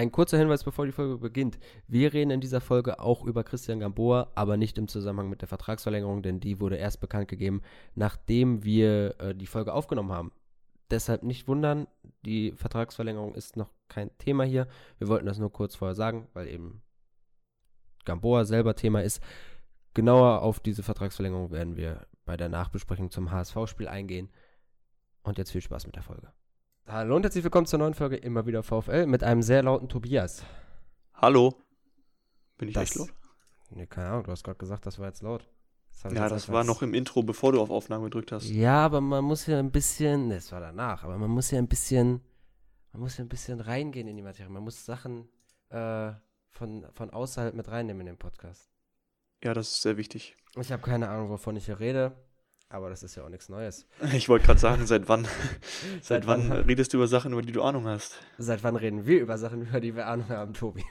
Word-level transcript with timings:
Ein 0.00 0.12
kurzer 0.12 0.38
Hinweis, 0.38 0.64
bevor 0.64 0.86
die 0.86 0.92
Folge 0.92 1.18
beginnt. 1.18 1.58
Wir 1.86 2.14
reden 2.14 2.30
in 2.30 2.40
dieser 2.40 2.62
Folge 2.62 3.00
auch 3.00 3.22
über 3.22 3.44
Christian 3.44 3.80
Gamboa, 3.80 4.30
aber 4.34 4.56
nicht 4.56 4.78
im 4.78 4.88
Zusammenhang 4.88 5.28
mit 5.28 5.42
der 5.42 5.48
Vertragsverlängerung, 5.48 6.22
denn 6.22 6.40
die 6.40 6.58
wurde 6.58 6.76
erst 6.76 7.02
bekannt 7.02 7.28
gegeben, 7.28 7.60
nachdem 7.94 8.64
wir 8.64 9.20
äh, 9.20 9.34
die 9.34 9.46
Folge 9.46 9.74
aufgenommen 9.74 10.12
haben. 10.12 10.32
Deshalb 10.90 11.22
nicht 11.22 11.48
wundern, 11.48 11.86
die 12.24 12.52
Vertragsverlängerung 12.52 13.34
ist 13.34 13.58
noch 13.58 13.74
kein 13.88 14.16
Thema 14.16 14.44
hier. 14.44 14.68
Wir 14.96 15.08
wollten 15.08 15.26
das 15.26 15.38
nur 15.38 15.52
kurz 15.52 15.74
vorher 15.74 15.94
sagen, 15.94 16.28
weil 16.32 16.48
eben 16.48 16.80
Gamboa 18.06 18.46
selber 18.46 18.76
Thema 18.76 19.02
ist. 19.02 19.22
Genauer 19.92 20.40
auf 20.40 20.60
diese 20.60 20.82
Vertragsverlängerung 20.82 21.50
werden 21.50 21.76
wir 21.76 22.06
bei 22.24 22.38
der 22.38 22.48
Nachbesprechung 22.48 23.10
zum 23.10 23.32
HSV-Spiel 23.32 23.86
eingehen. 23.88 24.30
Und 25.24 25.36
jetzt 25.36 25.50
viel 25.50 25.60
Spaß 25.60 25.84
mit 25.84 25.96
der 25.96 26.04
Folge. 26.04 26.32
Hallo 26.92 27.14
und 27.16 27.22
herzlich 27.22 27.44
willkommen 27.44 27.66
zur 27.66 27.78
neuen 27.78 27.94
Folge 27.94 28.16
immer 28.16 28.46
wieder 28.46 28.62
VfL 28.64 29.06
mit 29.06 29.22
einem 29.22 29.42
sehr 29.42 29.62
lauten 29.62 29.88
Tobias. 29.88 30.42
Hallo. 31.14 31.54
Bin 32.58 32.68
ich 32.68 32.74
Das- 32.74 32.90
echt 32.90 32.96
laut? 32.96 33.14
Nee, 33.70 33.86
keine 33.86 34.08
Ahnung, 34.08 34.24
du 34.24 34.32
hast 34.32 34.42
gerade 34.42 34.58
gesagt, 34.58 34.86
das 34.86 34.98
war 34.98 35.06
jetzt 35.06 35.22
laut. 35.22 35.48
ich 35.92 36.12
Ja, 36.12 36.28
das 36.28 36.48
war 36.50 36.64
noch 36.64 36.82
im 36.82 36.92
Intro, 36.94 37.22
bevor 37.22 37.52
du 37.52 37.60
auf 37.60 37.70
Aufnahme 37.70 38.04
gedrückt 38.04 38.32
hast. 38.32 38.48
Ja, 38.48 38.84
aber 38.84 39.00
man 39.00 39.22
muss 39.24 39.46
ja 39.46 39.58
ein 39.60 39.70
bisschen, 39.70 40.30
es 40.32 40.50
war 40.50 40.60
danach, 40.60 41.04
aber 41.04 41.16
man 41.18 41.30
muss 41.30 41.50
ja 41.52 41.58
ein 41.58 41.68
bisschen, 41.68 42.22
man 42.92 43.02
muss 43.02 43.18
ja 43.18 43.24
ein 43.24 43.28
bisschen 43.28 43.60
reingehen 43.60 44.08
in 44.08 44.16
die 44.16 44.22
Materie. 44.22 44.50
Man 44.50 44.64
muss 44.64 44.84
Sachen 44.84 45.28
äh, 45.68 46.12
von, 46.48 46.86
von 46.92 47.10
außerhalb 47.10 47.54
mit 47.54 47.68
reinnehmen 47.68 48.00
in 48.00 48.06
den 48.14 48.18
Podcast. 48.18 48.68
Ja, 49.44 49.54
das 49.54 49.68
ist 49.68 49.82
sehr 49.82 49.96
wichtig. 49.96 50.36
Ich 50.60 50.72
habe 50.72 50.82
keine 50.82 51.08
Ahnung, 51.08 51.28
wovon 51.30 51.54
ich 51.54 51.66
hier 51.66 51.78
rede, 51.78 52.16
aber 52.70 52.88
das 52.88 53.02
ist 53.02 53.14
ja 53.16 53.24
auch 53.24 53.28
nichts 53.28 53.48
Neues. 53.50 53.86
Ich 54.14 54.28
wollte 54.28 54.46
gerade 54.46 54.58
sagen, 54.60 54.86
seit 54.86 55.08
wann, 55.08 55.24
Seit 56.00 56.04
seit 56.04 56.26
wann 56.26 56.48
wann- 56.48 56.62
redest 56.62 56.92
du 56.92 56.96
über 56.96 57.06
Sachen, 57.08 57.32
über 57.32 57.42
die 57.42 57.52
du 57.52 57.62
Ahnung 57.62 57.86
hast? 57.86 58.18
Seit 58.38 58.62
wann 58.64 58.76
reden 58.76 59.04
wir 59.06 59.20
über 59.20 59.36
Sachen, 59.36 59.62
über 59.68 59.80
die 59.80 59.94
wir 59.94 60.06
Ahnung 60.06 60.28
haben, 60.30 60.54
Tobi? 60.54 60.84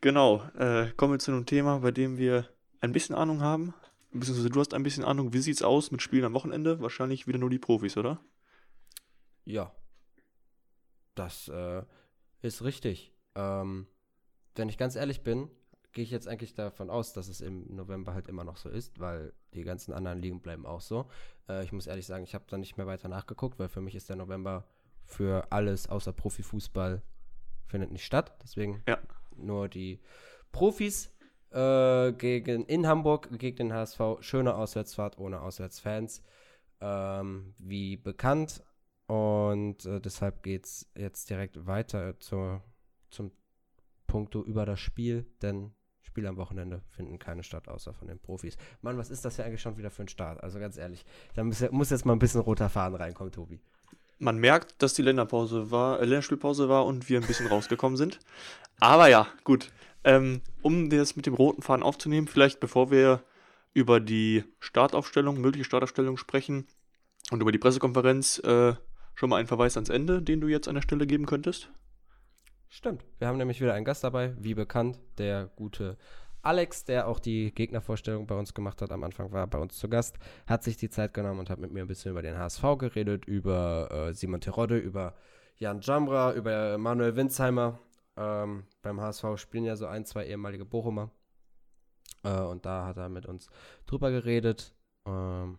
Genau, 0.00 0.42
äh, 0.58 0.90
kommen 0.96 1.12
wir 1.14 1.18
zu 1.18 1.30
einem 1.32 1.44
Thema, 1.44 1.80
bei 1.80 1.90
dem 1.90 2.16
wir 2.16 2.48
ein 2.80 2.92
bisschen 2.92 3.14
Ahnung 3.14 3.42
haben. 3.42 3.74
Beziehungsweise 4.12 4.48
du 4.50 4.58
hast 4.60 4.72
ein 4.72 4.82
bisschen 4.82 5.04
Ahnung. 5.04 5.32
Wie 5.34 5.38
sieht's 5.40 5.62
aus 5.62 5.90
mit 5.90 6.00
Spielen 6.02 6.24
am 6.24 6.32
Wochenende? 6.32 6.80
Wahrscheinlich 6.80 7.26
wieder 7.26 7.38
nur 7.38 7.50
die 7.50 7.58
Profis, 7.58 7.96
oder? 7.98 8.18
Ja. 9.44 9.72
Das 11.14 11.48
äh, 11.48 11.82
ist 12.40 12.62
richtig. 12.64 13.12
Ähm, 13.34 13.86
wenn 14.54 14.68
ich 14.68 14.78
ganz 14.78 14.96
ehrlich 14.96 15.22
bin, 15.22 15.50
gehe 15.92 16.04
ich 16.04 16.10
jetzt 16.10 16.28
eigentlich 16.28 16.54
davon 16.54 16.90
aus, 16.90 17.12
dass 17.12 17.28
es 17.28 17.40
im 17.40 17.74
November 17.74 18.14
halt 18.14 18.28
immer 18.28 18.44
noch 18.44 18.56
so 18.56 18.68
ist, 18.68 19.00
weil 19.00 19.32
die 19.54 19.62
ganzen 19.62 19.92
anderen 19.92 20.20
Ligen 20.20 20.40
bleiben 20.40 20.66
auch 20.66 20.80
so. 20.80 21.06
Äh, 21.48 21.64
ich 21.64 21.72
muss 21.72 21.86
ehrlich 21.86 22.06
sagen, 22.06 22.24
ich 22.24 22.34
habe 22.34 22.44
da 22.48 22.58
nicht 22.58 22.76
mehr 22.76 22.86
weiter 22.86 23.08
nachgeguckt, 23.08 23.58
weil 23.58 23.68
für 23.68 23.80
mich 23.80 23.94
ist 23.94 24.08
der 24.08 24.16
November 24.16 24.66
für 25.04 25.50
alles 25.50 25.88
außer 25.88 26.12
Profifußball 26.12 27.02
findet 27.66 27.90
nicht 27.92 28.04
statt. 28.04 28.36
Deswegen 28.42 28.82
Ja. 28.88 28.98
nur 29.36 29.68
die 29.68 30.00
Profis 30.52 31.12
äh, 31.50 32.12
gegen 32.12 32.64
in 32.66 32.86
Hamburg 32.86 33.28
gegen 33.38 33.56
den 33.56 33.72
HSV. 33.72 34.00
Schöne 34.20 34.54
Auswärtsfahrt 34.54 35.18
ohne 35.18 35.40
Auswärtsfans. 35.40 36.22
Ähm, 36.80 37.54
wie 37.58 37.96
bekannt. 37.96 38.62
Und 39.06 39.84
äh, 39.86 40.00
deshalb 40.00 40.42
geht 40.44 40.66
es 40.66 40.90
jetzt 40.96 41.28
direkt 41.30 41.66
weiter 41.66 42.18
zur, 42.20 42.62
zum 43.10 43.32
Punkto 44.06 44.42
über 44.44 44.64
das 44.64 44.78
Spiel, 44.80 45.26
denn 45.42 45.72
Spiele 46.20 46.28
am 46.28 46.36
Wochenende 46.36 46.82
finden 46.90 47.18
keine 47.18 47.42
statt, 47.42 47.66
außer 47.66 47.94
von 47.94 48.06
den 48.06 48.18
Profis. 48.18 48.58
Mann, 48.82 48.98
was 48.98 49.10
ist 49.10 49.24
das 49.24 49.38
ja 49.38 49.46
eigentlich 49.46 49.62
schon 49.62 49.78
wieder 49.78 49.90
für 49.90 50.02
ein 50.02 50.08
Start? 50.08 50.42
Also 50.42 50.58
ganz 50.60 50.76
ehrlich, 50.76 51.06
da 51.34 51.42
muss, 51.42 51.60
jetzt 51.90 52.04
mal 52.04 52.12
ein 52.12 52.18
bisschen 52.18 52.42
roter 52.42 52.68
Faden 52.68 52.94
reinkommen, 52.96 53.32
Tobi. 53.32 53.58
Man 54.18 54.36
merkt, 54.36 54.82
dass 54.82 54.92
die 54.92 55.00
Länderpause 55.00 55.70
war, 55.70 55.98
äh, 55.98 56.04
Länderspielpause 56.04 56.68
war 56.68 56.84
und 56.84 57.08
wir 57.08 57.18
ein 57.18 57.26
bisschen 57.26 57.46
rausgekommen 57.46 57.96
sind. 57.96 58.18
Aber 58.80 59.08
ja, 59.08 59.28
gut. 59.44 59.72
Ähm, 60.04 60.42
um 60.60 60.90
das 60.90 61.16
mit 61.16 61.24
dem 61.24 61.32
roten 61.32 61.62
Faden 61.62 61.82
aufzunehmen, 61.82 62.28
vielleicht 62.28 62.60
bevor 62.60 62.90
wir 62.90 63.22
über 63.72 63.98
die 63.98 64.44
Startaufstellung, 64.58 65.40
mögliche 65.40 65.64
Startaufstellung 65.64 66.18
sprechen 66.18 66.66
und 67.30 67.40
über 67.40 67.50
die 67.52 67.58
Pressekonferenz, 67.58 68.40
äh, 68.40 68.74
schon 69.14 69.30
mal 69.30 69.36
einen 69.36 69.48
Verweis 69.48 69.78
ans 69.78 69.88
Ende, 69.88 70.20
den 70.20 70.42
du 70.42 70.48
jetzt 70.48 70.68
an 70.68 70.74
der 70.74 70.82
Stelle 70.82 71.06
geben 71.06 71.24
könntest. 71.24 71.70
Stimmt. 72.72 73.04
Wir 73.18 73.26
haben 73.26 73.36
nämlich 73.36 73.60
wieder 73.60 73.74
einen 73.74 73.84
Gast 73.84 74.04
dabei, 74.04 74.32
wie 74.38 74.54
bekannt, 74.54 75.00
der 75.18 75.50
gute 75.56 75.98
Alex, 76.40 76.84
der 76.84 77.08
auch 77.08 77.18
die 77.18 77.52
Gegnervorstellung 77.52 78.28
bei 78.28 78.36
uns 78.36 78.54
gemacht 78.54 78.80
hat. 78.80 78.92
Am 78.92 79.02
Anfang 79.02 79.32
war 79.32 79.48
bei 79.48 79.58
uns 79.58 79.76
zu 79.76 79.88
Gast, 79.88 80.18
hat 80.46 80.62
sich 80.62 80.76
die 80.76 80.88
Zeit 80.88 81.12
genommen 81.12 81.40
und 81.40 81.50
hat 81.50 81.58
mit 81.58 81.72
mir 81.72 81.82
ein 81.82 81.88
bisschen 81.88 82.12
über 82.12 82.22
den 82.22 82.38
HSV 82.38 82.62
geredet, 82.78 83.24
über 83.24 83.90
äh, 83.90 84.14
Simon 84.14 84.40
Terodde, 84.40 84.78
über 84.78 85.14
Jan 85.56 85.80
Jambra, 85.80 86.32
über 86.32 86.78
Manuel 86.78 87.16
Winsheimer. 87.16 87.80
Ähm, 88.16 88.64
beim 88.82 89.00
HSV 89.00 89.36
spielen 89.36 89.64
ja 89.64 89.74
so 89.74 89.86
ein, 89.86 90.06
zwei 90.06 90.26
ehemalige 90.26 90.64
Bochumer. 90.64 91.10
Äh, 92.22 92.40
und 92.40 92.64
da 92.66 92.86
hat 92.86 92.98
er 92.98 93.08
mit 93.08 93.26
uns 93.26 93.50
drüber 93.86 94.12
geredet. 94.12 94.74
Ähm, 95.06 95.58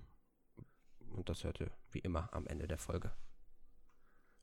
und 1.14 1.28
das 1.28 1.44
hört 1.44 1.60
ihr 1.60 1.72
wie 1.92 2.00
immer 2.00 2.30
am 2.32 2.48
Ende 2.48 2.70
der 2.70 2.78
Folge. 2.78 3.12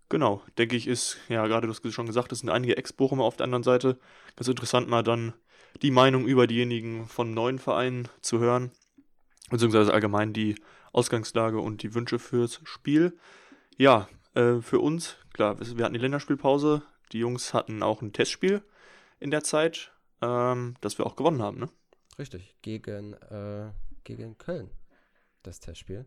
Genau, 0.09 0.43
denke 0.57 0.77
ich, 0.77 0.87
ist, 0.87 1.19
ja, 1.29 1.47
gerade 1.47 1.67
du 1.67 1.73
hast 1.73 1.93
schon 1.93 2.07
gesagt, 2.07 2.33
es 2.33 2.41
sind 2.41 2.49
einige 2.49 2.77
Ex-Bochumer 2.77 3.25
auf 3.25 3.37
der 3.37 3.45
anderen 3.45 3.63
Seite. 3.63 3.99
Ganz 4.37 4.49
interessant, 4.49 4.89
mal 4.89 5.03
dann 5.03 5.35
die 5.83 5.91
Meinung 5.91 6.27
über 6.27 6.47
diejenigen 6.47 7.07
von 7.07 7.35
neuen 7.35 7.59
Vereinen 7.59 8.09
zu 8.23 8.39
hören, 8.39 8.71
beziehungsweise 9.51 9.93
allgemein 9.93 10.33
die 10.33 10.57
Ausgangslage 10.93 11.61
und 11.61 11.83
die 11.83 11.95
Wünsche 11.95 12.19
fürs 12.19 12.61
Spiel. 12.65 13.19
Ja, 13.77 14.09
äh, 14.35 14.61
für 14.61 14.81
uns, 14.81 15.17
klar, 15.35 15.59
wir 15.61 15.85
hatten 15.85 15.95
die 15.95 16.01
Länderspielpause, 16.01 16.83
die 17.13 17.19
Jungs 17.19 17.53
hatten 17.53 17.83
auch 17.83 18.01
ein 18.01 18.13
Testspiel 18.13 18.63
in 19.21 19.31
der 19.31 19.45
Zeit, 19.45 19.93
ähm, 20.23 20.75
das 20.81 20.97
wir 20.97 21.07
auch 21.07 21.17
gewonnen 21.17 21.43
haben, 21.43 21.59
ne? 21.59 21.69
Richtig, 22.19 22.57
gegen, 22.63 23.13
äh, 23.13 23.71
gegen 24.05 24.39
Köln, 24.39 24.71
das 25.43 25.61
Testspiel. 25.61 26.07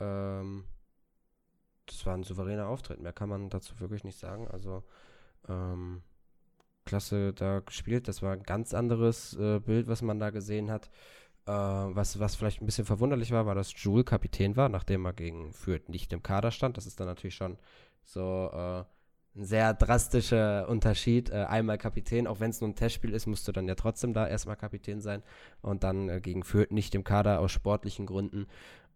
Ähm, 0.00 0.64
das 1.90 2.06
war 2.06 2.14
ein 2.14 2.22
souveräner 2.22 2.68
Auftritt, 2.68 3.00
mehr 3.00 3.12
kann 3.12 3.28
man 3.28 3.50
dazu 3.50 3.78
wirklich 3.80 4.04
nicht 4.04 4.18
sagen. 4.18 4.48
Also, 4.48 4.82
ähm, 5.48 6.02
klasse 6.84 7.32
da 7.32 7.60
gespielt, 7.60 8.08
das 8.08 8.22
war 8.22 8.32
ein 8.32 8.42
ganz 8.42 8.74
anderes 8.74 9.36
äh, 9.36 9.60
Bild, 9.60 9.88
was 9.88 10.02
man 10.02 10.18
da 10.18 10.30
gesehen 10.30 10.70
hat. 10.70 10.90
Äh, 11.46 11.52
was, 11.52 12.18
was 12.18 12.36
vielleicht 12.36 12.60
ein 12.62 12.66
bisschen 12.66 12.84
verwunderlich 12.84 13.32
war, 13.32 13.46
war, 13.46 13.54
dass 13.54 13.72
Jules 13.76 14.06
Kapitän 14.06 14.56
war, 14.56 14.68
nachdem 14.68 15.04
er 15.04 15.12
gegen 15.12 15.52
Fürth 15.52 15.88
nicht 15.88 16.12
im 16.12 16.22
Kader 16.22 16.50
stand. 16.50 16.76
Das 16.76 16.86
ist 16.86 17.00
dann 17.00 17.06
natürlich 17.06 17.34
schon 17.34 17.58
so 18.04 18.50
äh, 18.52 18.84
ein 19.38 19.44
sehr 19.44 19.74
drastischer 19.74 20.68
Unterschied. 20.68 21.30
Äh, 21.30 21.44
einmal 21.44 21.78
Kapitän, 21.78 22.26
auch 22.26 22.40
wenn 22.40 22.50
es 22.50 22.60
nur 22.60 22.70
ein 22.70 22.76
Testspiel 22.76 23.14
ist, 23.14 23.26
musst 23.26 23.46
du 23.46 23.52
dann 23.52 23.68
ja 23.68 23.74
trotzdem 23.74 24.12
da 24.12 24.26
erstmal 24.26 24.56
Kapitän 24.56 25.00
sein 25.00 25.22
und 25.62 25.84
dann 25.84 26.08
äh, 26.08 26.20
gegen 26.20 26.44
Fürth 26.44 26.72
nicht 26.72 26.94
im 26.94 27.04
Kader 27.04 27.40
aus 27.40 27.52
sportlichen 27.52 28.06
Gründen. 28.06 28.46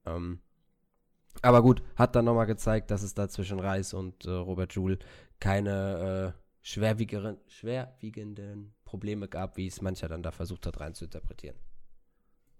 Ähm, 0.06 0.40
aber 1.42 1.62
gut, 1.62 1.82
hat 1.96 2.16
dann 2.16 2.24
nochmal 2.24 2.46
gezeigt, 2.46 2.90
dass 2.90 3.02
es 3.02 3.14
da 3.14 3.28
zwischen 3.28 3.60
Reis 3.60 3.94
und 3.94 4.24
äh, 4.24 4.30
Robert 4.30 4.74
Joule 4.74 4.98
keine 5.40 6.34
äh, 6.34 6.38
schwerwiegenden 6.62 8.74
Probleme 8.84 9.28
gab, 9.28 9.56
wie 9.56 9.66
es 9.66 9.82
mancher 9.82 10.08
dann 10.08 10.22
da 10.22 10.30
versucht 10.30 10.66
hat 10.66 10.80
rein 10.80 10.94
zu 10.94 11.04
interpretieren. 11.04 11.56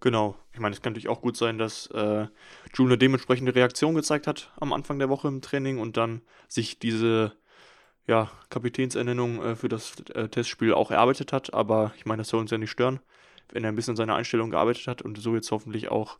Genau. 0.00 0.36
Ich 0.52 0.60
meine, 0.60 0.74
es 0.74 0.82
kann 0.82 0.92
natürlich 0.92 1.08
auch 1.08 1.22
gut 1.22 1.36
sein, 1.36 1.56
dass 1.56 1.86
äh, 1.86 2.26
Jule 2.74 2.90
eine 2.90 2.98
dementsprechende 2.98 3.54
Reaktion 3.54 3.94
gezeigt 3.94 4.26
hat 4.26 4.52
am 4.60 4.74
Anfang 4.74 4.98
der 4.98 5.08
Woche 5.08 5.28
im 5.28 5.40
Training 5.40 5.78
und 5.78 5.96
dann 5.96 6.20
sich 6.46 6.78
diese 6.78 7.32
ja, 8.06 8.30
Kapitänsernennung 8.50 9.42
äh, 9.42 9.56
für 9.56 9.68
das 9.68 9.98
äh, 10.10 10.28
Testspiel 10.28 10.74
auch 10.74 10.90
erarbeitet 10.90 11.32
hat. 11.32 11.54
Aber 11.54 11.94
ich 11.96 12.04
meine, 12.04 12.20
das 12.20 12.28
soll 12.28 12.40
uns 12.40 12.50
ja 12.50 12.58
nicht 12.58 12.70
stören, 12.70 13.00
wenn 13.50 13.64
er 13.64 13.70
ein 13.70 13.76
bisschen 13.76 13.92
an 13.92 13.96
seiner 13.96 14.16
Einstellung 14.16 14.50
gearbeitet 14.50 14.86
hat 14.88 15.00
und 15.00 15.18
so 15.18 15.34
jetzt 15.34 15.50
hoffentlich 15.50 15.90
auch 15.90 16.18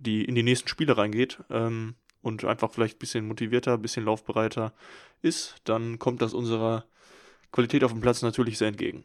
die, 0.00 0.24
in 0.24 0.34
die 0.34 0.42
nächsten 0.42 0.68
Spiele 0.68 0.96
reingeht 0.96 1.42
ähm, 1.50 1.94
und 2.22 2.44
einfach 2.44 2.70
vielleicht 2.70 2.96
ein 2.96 3.00
bisschen 3.00 3.26
motivierter, 3.26 3.74
ein 3.74 3.82
bisschen 3.82 4.04
laufbereiter 4.04 4.72
ist, 5.22 5.56
dann 5.64 5.98
kommt 5.98 6.22
das 6.22 6.34
unserer 6.34 6.84
Qualität 7.52 7.84
auf 7.84 7.92
dem 7.92 8.00
Platz 8.00 8.22
natürlich 8.22 8.58
sehr 8.58 8.68
entgegen. 8.68 9.04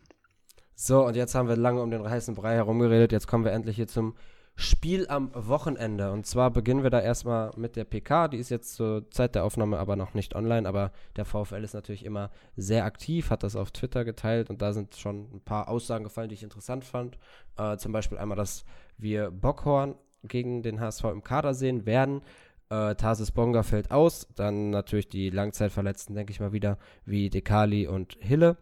So, 0.76 1.06
und 1.06 1.16
jetzt 1.16 1.36
haben 1.36 1.48
wir 1.48 1.56
lange 1.56 1.82
um 1.82 1.90
den 1.90 2.08
heißen 2.08 2.36
Brei 2.36 2.56
herumgeredet. 2.56 3.12
Jetzt 3.12 3.28
kommen 3.28 3.46
wir 3.46 3.54
endlich 3.54 3.78
hier 3.78 3.88
zum 3.88 4.16
Spiel 4.58 5.08
am 5.10 5.32
Wochenende. 5.34 6.12
Und 6.12 6.26
zwar 6.26 6.52
beginnen 6.52 6.84
wir 6.84 6.90
da 6.90 7.02
erstmal 7.02 7.52
mit 7.56 7.76
der 7.76 7.84
PK. 7.84 8.30
Die 8.30 8.38
ist 8.38 8.50
jetzt 8.50 8.76
zur 8.76 9.10
Zeit 9.12 9.36
der 9.36 9.44
Aufnahme 9.44 9.80
aber 9.80 9.96
noch 9.96 10.14
nicht 10.14 10.36
online. 10.36 10.68
Aber 10.68 10.92
der 11.16 11.26
VfL 11.26 11.64
ist 11.64 11.74
natürlich 11.74 12.06
immer 12.06 12.30
sehr 12.56 12.86
aktiv, 12.86 13.30
hat 13.30 13.44
das 13.44 13.56
auf 13.56 13.72
Twitter 13.72 14.06
geteilt. 14.06 14.50
Und 14.50 14.62
da 14.62 14.74
sind 14.74 14.96
schon 14.96 15.30
ein 15.34 15.42
paar 15.42 15.70
Aussagen 15.70 16.06
gefallen, 16.06 16.30
die 16.30 16.36
ich 16.36 16.44
interessant 16.44 16.86
fand. 16.86 17.18
Äh, 17.58 17.78
zum 17.78 17.92
Beispiel 17.92 18.18
einmal, 18.18 18.38
dass 18.38 18.66
wir 18.98 19.32
Bockhorn 19.32 19.96
gegen 20.28 20.64
den 20.64 20.80
HSV 20.80 21.06
im 21.06 21.24
Kader 21.24 21.54
sehen 21.54 21.86
werden. 21.86 22.22
Äh, 22.70 22.96
Tarsis 22.96 23.32
Bonga 23.32 23.64
fällt 23.64 23.92
aus. 23.92 24.28
Dann 24.36 24.70
natürlich 24.70 25.08
die 25.08 25.30
Langzeitverletzten, 25.30 26.16
denke 26.16 26.32
ich 26.32 26.40
mal 26.40 26.52
wieder, 26.52 26.78
wie 27.06 27.30
Dekali 27.30 27.88
und 27.88 28.18
Hille. 28.20 28.58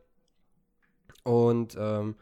Und 1.24 1.78
ähm, 1.80 2.16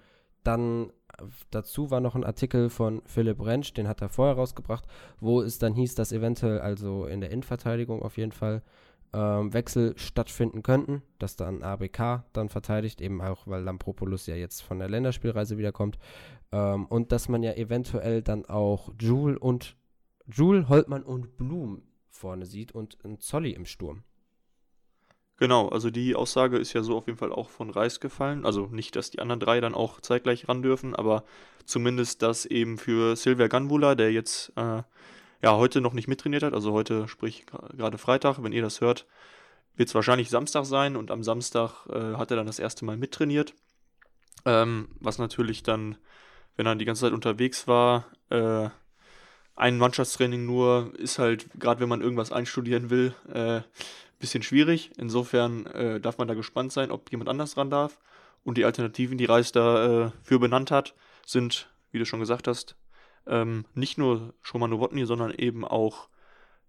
dann 0.44 0.90
äh, 1.18 1.24
dazu 1.50 1.92
war 1.92 2.00
noch 2.00 2.16
ein 2.16 2.24
Artikel 2.24 2.70
von 2.70 3.02
Philipp 3.06 3.44
Rentsch, 3.44 3.74
den 3.74 3.88
hat 3.88 4.02
er 4.02 4.10
vorher 4.10 4.36
rausgebracht, 4.36 4.86
wo 5.20 5.42
es 5.42 5.60
dann 5.60 5.74
hieß, 5.74 5.96
dass 5.96 6.12
eventuell 6.12 6.60
also 6.60 7.06
in 7.06 7.22
der 7.22 7.32
Innenverteidigung 7.32 8.02
auf 8.02 8.18
jeden 8.18 8.32
Fall 8.32 8.62
ähm, 9.14 9.54
Wechsel 9.54 9.98
stattfinden 9.98 10.64
könnten, 10.64 11.02
dass 11.20 11.36
dann 11.36 11.64
ABK 11.64 12.24
dann 12.34 12.50
verteidigt, 12.50 13.02
eben 13.02 13.22
auch, 13.22 13.48
weil 13.48 13.64
Lampropoulos 13.64 14.28
ja 14.28 14.36
jetzt 14.36 14.62
von 14.62 14.80
der 14.80 14.90
Länderspielreise 14.90 15.58
wiederkommt. 15.58 15.98
Ähm, 16.52 16.86
und 16.86 17.12
dass 17.12 17.30
man 17.30 17.44
ja 17.44 17.54
eventuell 17.54 18.22
dann 18.22 18.46
auch 18.46 18.92
Jule 19.00 19.38
und 19.38 19.76
Jule, 20.28 20.70
Holtmann 20.70 21.04
und 21.04 21.38
Blum 21.38 21.84
vorne 22.10 22.46
sieht 22.46 22.72
und 22.72 22.98
ein 23.04 23.20
Zolli 23.20 23.52
im 23.52 23.66
Sturm. 23.66 24.04
Genau, 25.38 25.70
also 25.70 25.90
die 25.90 26.16
Aussage 26.16 26.60
ist 26.60 26.74
ja 26.74 26.84
so 26.84 26.96
auf 26.96 27.08
jeden 27.08 27.18
Fall 27.18 27.32
auch 27.32 27.50
von 27.50 27.72
Reis 27.72 28.00
gefallen. 28.00 28.46
Also 28.46 28.68
nicht, 28.68 28.96
dass 28.96 29.10
die 29.10 29.20
anderen 29.20 29.40
drei 29.40 29.60
dann 29.60 29.74
auch 29.74 30.00
zeitgleich 30.00 30.48
ran 30.48 30.62
dürfen, 30.62 30.96
aber 30.96 31.24
zumindest, 31.66 32.22
dass 32.22 32.46
eben 32.46 32.78
für 32.78 33.16
Silvia 33.16 33.48
Ganvula, 33.48 33.96
der 33.96 34.12
jetzt 34.12 34.54
äh, 34.56 34.84
ja 35.42 35.56
heute 35.56 35.82
noch 35.82 35.94
nicht 35.94 36.08
mittrainiert 36.08 36.44
hat, 36.44 36.54
also 36.54 36.72
heute, 36.72 37.08
sprich 37.08 37.46
gerade 37.46 37.98
Freitag, 37.98 38.42
wenn 38.44 38.52
ihr 38.52 38.62
das 38.62 38.82
hört, 38.82 39.06
wird 39.76 39.90
es 39.90 39.96
wahrscheinlich 39.96 40.30
Samstag 40.30 40.66
sein 40.66 40.96
und 40.96 41.12
am 41.12 41.24
Samstag 41.24 41.88
äh, 41.88 42.16
hat 42.16 42.32
er 42.32 42.38
dann 42.38 42.48
das 42.48 42.60
erste 42.60 42.86
Mal 42.86 42.98
mittrainiert. 42.98 43.54
Ähm, 44.46 44.90
was 45.00 45.18
natürlich 45.18 45.64
dann, 45.64 45.98
wenn 46.56 46.66
er 46.66 46.76
die 46.76 46.86
ganze 46.86 47.02
Zeit 47.02 47.14
unterwegs 47.14 47.68
war, 47.68 48.06
äh, 48.30 48.70
ein 49.56 49.78
Mannschaftstraining 49.78 50.46
nur 50.46 50.94
ist 50.98 51.20
halt, 51.20 51.48
gerade 51.60 51.82
wenn 51.82 51.90
man 51.90 52.02
irgendwas 52.02 52.32
einstudieren 52.32 52.90
will, 52.90 53.14
äh, 53.32 53.62
bisschen 54.22 54.44
schwierig. 54.44 54.92
Insofern 54.98 55.66
äh, 55.66 56.00
darf 56.00 56.18
man 56.18 56.28
da 56.28 56.34
gespannt 56.34 56.72
sein, 56.72 56.92
ob 56.92 57.12
jemand 57.12 57.30
anders 57.30 57.58
ran 57.58 57.70
darf. 57.70 58.00
Und 58.44 58.58
die 58.58 58.66
Alternativen, 58.66 59.18
die 59.18 59.26
Reis 59.26 59.52
da 59.52 60.06
äh, 60.06 60.12
für 60.24 60.40
benannt 60.40 60.72
hat, 60.72 60.96
sind, 61.26 61.70
wie 61.92 62.00
du 62.00 62.06
schon 62.06 62.22
gesagt 62.22 62.48
hast, 62.48 62.76
ähm, 63.28 63.66
nicht 63.74 63.98
nur 63.98 64.34
Schoman 64.42 64.70
Nowotny, 64.70 65.06
sondern 65.06 65.32
eben 65.32 65.66
auch 65.66 66.10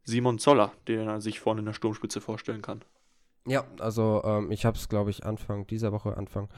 Simon 0.04 0.38
Zoller, 0.38 0.72
der 0.86 1.20
sich 1.20 1.40
vorne 1.40 1.60
in 1.60 1.66
der 1.66 1.72
Sturmspitze 1.72 2.20
vorstellen 2.20 2.62
kann. 2.62 2.82
Ja, 3.46 3.64
also 3.78 4.22
ähm, 4.24 4.50
ich 4.50 4.64
habe 4.64 4.76
es, 4.76 4.88
glaube 4.88 5.10
ich, 5.10 5.24
Anfang 5.24 5.66
dieser 5.66 5.92
Woche, 5.92 6.16
Anfang 6.16 6.48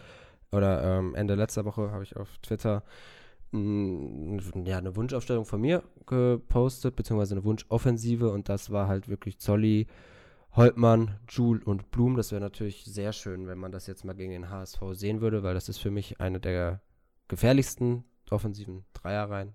oder 0.52 0.98
ähm, 0.98 1.14
Ende 1.14 1.34
letzter 1.34 1.64
Woche 1.64 1.90
habe 1.90 2.04
ich 2.04 2.16
auf 2.16 2.38
Twitter 2.38 2.82
ja, 3.52 4.78
eine 4.78 4.96
Wunschaufstellung 4.96 5.44
von 5.44 5.60
mir 5.60 5.84
gepostet, 6.06 6.96
beziehungsweise 6.96 7.34
eine 7.34 7.44
Wunschoffensive 7.44 8.30
und 8.30 8.48
das 8.48 8.70
war 8.70 8.88
halt 8.88 9.08
wirklich 9.08 9.38
Zolli, 9.38 9.86
Holtmann, 10.52 11.20
Jule 11.28 11.64
und 11.64 11.92
Blum. 11.92 12.16
Das 12.16 12.32
wäre 12.32 12.40
natürlich 12.40 12.84
sehr 12.84 13.12
schön, 13.12 13.46
wenn 13.46 13.58
man 13.58 13.70
das 13.70 13.86
jetzt 13.86 14.04
mal 14.04 14.14
gegen 14.14 14.32
den 14.32 14.50
HSV 14.50 14.80
sehen 14.92 15.20
würde, 15.20 15.44
weil 15.44 15.54
das 15.54 15.68
ist 15.68 15.78
für 15.78 15.92
mich 15.92 16.20
eine 16.20 16.40
der 16.40 16.80
gefährlichsten 17.28 18.04
offensiven 18.28 18.84
Dreierreihen 18.92 19.54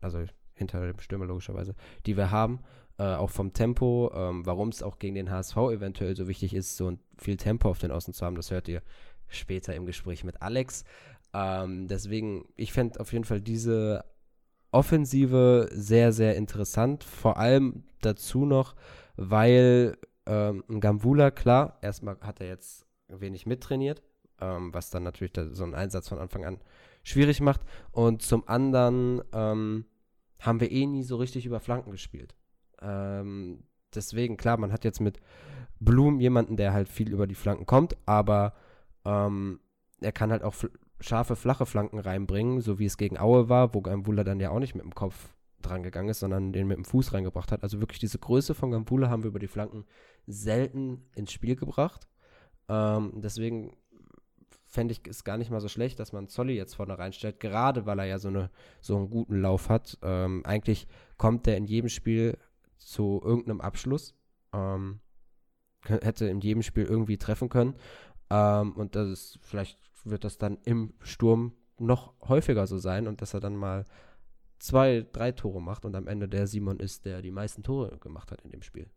also 0.00 0.24
hinter 0.54 0.86
dem 0.86 1.00
Stürmer 1.00 1.26
logischerweise, 1.26 1.74
die 2.06 2.16
wir 2.16 2.30
haben. 2.30 2.60
Äh, 2.98 3.14
auch 3.14 3.30
vom 3.30 3.52
Tempo, 3.52 4.12
ähm, 4.14 4.44
warum 4.44 4.68
es 4.68 4.82
auch 4.82 4.98
gegen 4.98 5.14
den 5.14 5.30
HSV 5.30 5.56
eventuell 5.56 6.14
so 6.14 6.28
wichtig 6.28 6.54
ist, 6.54 6.76
so 6.76 6.98
viel 7.16 7.38
Tempo 7.38 7.70
auf 7.70 7.78
den 7.78 7.90
Außen 7.90 8.12
zu 8.12 8.26
haben, 8.26 8.36
das 8.36 8.50
hört 8.50 8.68
ihr 8.68 8.82
später 9.26 9.74
im 9.74 9.86
Gespräch 9.86 10.22
mit 10.22 10.42
Alex. 10.42 10.84
Ähm, 11.32 11.88
deswegen, 11.88 12.44
ich 12.56 12.72
fände 12.72 13.00
auf 13.00 13.12
jeden 13.12 13.24
Fall 13.24 13.40
diese 13.40 14.04
Offensive 14.72 15.68
sehr, 15.72 16.12
sehr 16.12 16.36
interessant. 16.36 17.04
Vor 17.04 17.38
allem 17.38 17.84
dazu 18.02 18.44
noch, 18.44 18.74
weil 19.16 19.96
ähm, 20.26 20.62
Gambula, 20.80 21.30
klar, 21.30 21.78
erstmal 21.82 22.18
hat 22.20 22.40
er 22.40 22.48
jetzt 22.48 22.86
wenig 23.08 23.46
mittrainiert, 23.46 24.02
ähm, 24.40 24.74
was 24.74 24.90
dann 24.90 25.02
natürlich 25.02 25.32
da 25.32 25.48
so 25.48 25.64
einen 25.64 25.74
Einsatz 25.74 26.08
von 26.08 26.18
Anfang 26.18 26.44
an 26.44 26.60
schwierig 27.10 27.40
macht. 27.40 27.60
Und 27.92 28.22
zum 28.22 28.48
anderen 28.48 29.22
ähm, 29.32 29.84
haben 30.38 30.60
wir 30.60 30.70
eh 30.70 30.86
nie 30.86 31.02
so 31.02 31.16
richtig 31.16 31.46
über 31.46 31.60
Flanken 31.60 31.90
gespielt. 31.90 32.34
Ähm, 32.80 33.64
deswegen, 33.94 34.36
klar, 34.36 34.56
man 34.58 34.72
hat 34.72 34.84
jetzt 34.84 35.00
mit 35.00 35.20
Blum 35.80 36.20
jemanden, 36.20 36.56
der 36.56 36.72
halt 36.72 36.88
viel 36.88 37.10
über 37.10 37.26
die 37.26 37.34
Flanken 37.34 37.66
kommt, 37.66 37.96
aber 38.06 38.54
ähm, 39.04 39.60
er 40.00 40.12
kann 40.12 40.30
halt 40.30 40.42
auch 40.42 40.54
scharfe, 41.00 41.36
flache 41.36 41.66
Flanken 41.66 41.98
reinbringen, 41.98 42.60
so 42.60 42.78
wie 42.78 42.84
es 42.84 42.96
gegen 42.96 43.18
Aue 43.18 43.48
war, 43.48 43.74
wo 43.74 43.80
Gambula 43.80 44.24
dann 44.24 44.40
ja 44.40 44.50
auch 44.50 44.58
nicht 44.58 44.74
mit 44.74 44.84
dem 44.84 44.94
Kopf 44.94 45.34
dran 45.62 45.82
gegangen 45.82 46.08
ist, 46.08 46.20
sondern 46.20 46.52
den 46.52 46.66
mit 46.66 46.76
dem 46.76 46.84
Fuß 46.84 47.12
reingebracht 47.12 47.52
hat. 47.52 47.62
Also 47.62 47.80
wirklich 47.80 47.98
diese 47.98 48.18
Größe 48.18 48.54
von 48.54 48.70
Gambula 48.70 49.08
haben 49.08 49.22
wir 49.22 49.28
über 49.28 49.38
die 49.38 49.46
Flanken 49.46 49.84
selten 50.26 51.02
ins 51.14 51.32
Spiel 51.32 51.56
gebracht. 51.56 52.08
Ähm, 52.68 53.12
deswegen 53.16 53.76
fände 54.70 54.92
ich 54.92 55.00
es 55.06 55.24
gar 55.24 55.36
nicht 55.36 55.50
mal 55.50 55.60
so 55.60 55.68
schlecht, 55.68 55.98
dass 55.98 56.12
man 56.12 56.28
Zolli 56.28 56.54
jetzt 56.54 56.76
vorne 56.76 56.96
reinstellt, 56.96 57.40
gerade 57.40 57.86
weil 57.86 57.98
er 57.98 58.06
ja 58.06 58.18
so, 58.18 58.28
eine, 58.28 58.50
so 58.80 58.96
einen 58.96 59.10
guten 59.10 59.40
Lauf 59.40 59.68
hat. 59.68 59.98
Ähm, 60.02 60.42
eigentlich 60.46 60.86
kommt 61.18 61.46
er 61.48 61.56
in 61.56 61.64
jedem 61.64 61.88
Spiel 61.88 62.38
zu 62.78 63.20
irgendeinem 63.22 63.60
Abschluss. 63.60 64.14
Ähm, 64.52 65.00
hätte 65.82 66.26
in 66.26 66.40
jedem 66.40 66.62
Spiel 66.62 66.84
irgendwie 66.84 67.18
treffen 67.18 67.48
können. 67.48 67.74
Ähm, 68.30 68.72
und 68.72 68.94
das 68.94 69.08
ist, 69.08 69.38
vielleicht 69.42 69.78
wird 70.04 70.24
das 70.24 70.38
dann 70.38 70.58
im 70.64 70.94
Sturm 71.00 71.52
noch 71.78 72.14
häufiger 72.28 72.66
so 72.66 72.78
sein 72.78 73.08
und 73.08 73.22
dass 73.22 73.34
er 73.34 73.40
dann 73.40 73.56
mal 73.56 73.84
zwei, 74.58 75.06
drei 75.12 75.32
Tore 75.32 75.60
macht 75.60 75.84
und 75.84 75.96
am 75.96 76.06
Ende 76.06 76.28
der 76.28 76.46
Simon 76.46 76.78
ist, 76.78 77.06
der 77.06 77.22
die 77.22 77.30
meisten 77.32 77.62
Tore 77.62 77.98
gemacht 77.98 78.30
hat 78.30 78.42
in 78.42 78.50
dem 78.50 78.62
Spiel. 78.62 78.88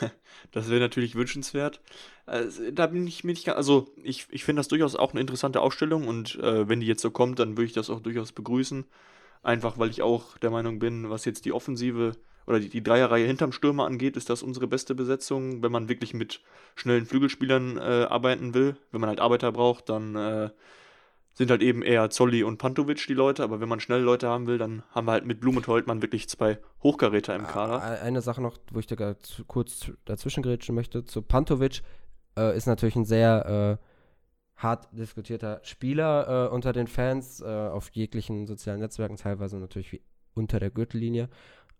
Das 0.52 0.70
wäre 0.70 0.80
natürlich 0.80 1.14
wünschenswert. 1.14 1.80
Also, 2.24 2.70
da 2.70 2.86
bin 2.86 3.06
ich 3.06 3.24
mir 3.24 3.32
nicht 3.32 3.48
also 3.48 3.92
ich, 4.02 4.26
ich 4.30 4.44
finde 4.44 4.60
das 4.60 4.68
durchaus 4.68 4.94
auch 4.94 5.12
eine 5.12 5.20
interessante 5.20 5.60
Ausstellung 5.60 6.06
und 6.06 6.36
äh, 6.36 6.68
wenn 6.68 6.80
die 6.80 6.86
jetzt 6.86 7.02
so 7.02 7.10
kommt, 7.10 7.38
dann 7.38 7.56
würde 7.56 7.64
ich 7.64 7.72
das 7.72 7.90
auch 7.90 8.00
durchaus 8.00 8.32
begrüßen. 8.32 8.86
Einfach 9.42 9.78
weil 9.78 9.90
ich 9.90 10.02
auch 10.02 10.38
der 10.38 10.50
Meinung 10.50 10.78
bin, 10.78 11.10
was 11.10 11.24
jetzt 11.24 11.44
die 11.44 11.52
Offensive 11.52 12.12
oder 12.46 12.60
die, 12.60 12.68
die 12.68 12.82
Dreierreihe 12.82 13.26
hinterm 13.26 13.52
Stürmer 13.52 13.84
angeht, 13.86 14.16
ist 14.16 14.30
das 14.30 14.42
unsere 14.42 14.66
beste 14.66 14.94
Besetzung. 14.94 15.62
Wenn 15.62 15.72
man 15.72 15.88
wirklich 15.88 16.14
mit 16.14 16.40
schnellen 16.76 17.06
Flügelspielern 17.06 17.76
äh, 17.76 18.06
arbeiten 18.08 18.54
will, 18.54 18.76
wenn 18.90 19.00
man 19.00 19.10
halt 19.10 19.20
Arbeiter 19.20 19.52
braucht, 19.52 19.88
dann 19.88 20.14
äh, 20.16 20.50
sind 21.34 21.50
halt 21.50 21.62
eben 21.62 21.82
eher 21.82 22.10
Zolli 22.10 22.42
und 22.42 22.58
Pantovic 22.58 23.06
die 23.06 23.14
Leute, 23.14 23.44
aber 23.44 23.60
wenn 23.60 23.68
man 23.68 23.78
schnell 23.78 24.00
Leute 24.00 24.28
haben 24.28 24.46
will, 24.46 24.58
dann 24.58 24.82
haben 24.90 25.06
wir 25.06 25.12
halt 25.12 25.24
mit 25.24 25.40
Blum 25.40 25.56
und 25.56 25.68
Holtmann 25.68 26.02
wirklich 26.02 26.28
zwei 26.28 26.58
Hochkaräter 26.82 27.34
im 27.36 27.46
Kader. 27.46 27.80
Eine 28.02 28.22
Sache 28.22 28.42
noch, 28.42 28.58
wo 28.72 28.80
ich 28.80 28.86
dir 28.86 29.16
kurz 29.46 29.92
dazwischen 30.04 30.42
grätschen 30.42 30.74
möchte, 30.74 31.04
zu 31.04 31.22
Pantovic 31.22 31.82
äh, 32.36 32.56
ist 32.56 32.66
natürlich 32.66 32.96
ein 32.96 33.04
sehr 33.04 33.78
äh, 33.80 33.84
hart 34.56 34.88
diskutierter 34.92 35.60
Spieler 35.62 36.48
äh, 36.48 36.54
unter 36.54 36.72
den 36.72 36.88
Fans, 36.88 37.40
äh, 37.40 37.46
auf 37.46 37.90
jeglichen 37.90 38.46
sozialen 38.46 38.80
Netzwerken, 38.80 39.16
teilweise 39.16 39.58
natürlich 39.58 39.92
wie 39.92 40.02
unter 40.34 40.58
der 40.58 40.70
Gürtellinie. 40.70 41.28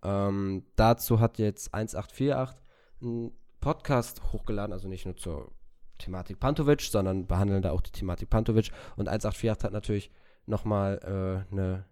Ähm, 0.02 0.64
dazu 0.76 1.20
hat 1.20 1.38
jetzt 1.38 1.74
1848 1.74 2.60
einen 3.02 3.32
Podcast 3.60 4.32
hochgeladen, 4.32 4.72
also 4.72 4.88
nicht 4.88 5.04
nur 5.04 5.16
zur 5.16 5.50
Thematik 5.98 6.40
Pantovic, 6.40 6.82
sondern 6.82 7.26
behandeln 7.26 7.62
da 7.62 7.72
auch 7.72 7.80
die 7.80 7.92
Thematik 7.92 8.30
Pantovic. 8.30 8.70
Und 8.96 9.08
184 9.08 9.64
hat 9.64 9.72
natürlich 9.72 10.10
nochmal 10.46 11.44
äh, 11.50 11.52
eine 11.52 11.84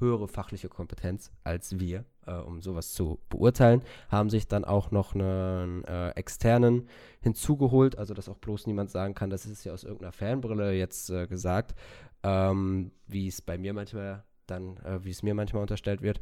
höhere 0.00 0.28
fachliche 0.28 0.68
Kompetenz 0.68 1.30
als 1.44 1.78
wir, 1.78 2.04
äh, 2.26 2.32
um 2.32 2.60
sowas 2.60 2.92
zu 2.92 3.20
beurteilen, 3.28 3.82
haben 4.08 4.30
sich 4.30 4.48
dann 4.48 4.64
auch 4.64 4.90
noch 4.90 5.14
einen 5.14 5.84
äh, 5.84 6.10
externen 6.10 6.88
hinzugeholt, 7.20 7.96
also 7.98 8.14
dass 8.14 8.28
auch 8.28 8.38
bloß 8.38 8.66
niemand 8.66 8.90
sagen 8.90 9.14
kann, 9.14 9.30
das 9.30 9.46
ist 9.46 9.64
ja 9.64 9.72
aus 9.72 9.84
irgendeiner 9.84 10.12
Fanbrille 10.12 10.72
jetzt 10.72 11.10
äh, 11.10 11.26
gesagt, 11.26 11.74
ähm, 12.22 12.90
wie 13.06 13.28
es 13.28 13.40
bei 13.42 13.58
mir 13.58 13.72
manchmal 13.72 14.24
dann, 14.46 14.78
äh, 14.78 15.04
wie 15.04 15.10
es 15.10 15.22
mir 15.22 15.34
manchmal 15.34 15.62
unterstellt 15.62 16.02
wird. 16.02 16.20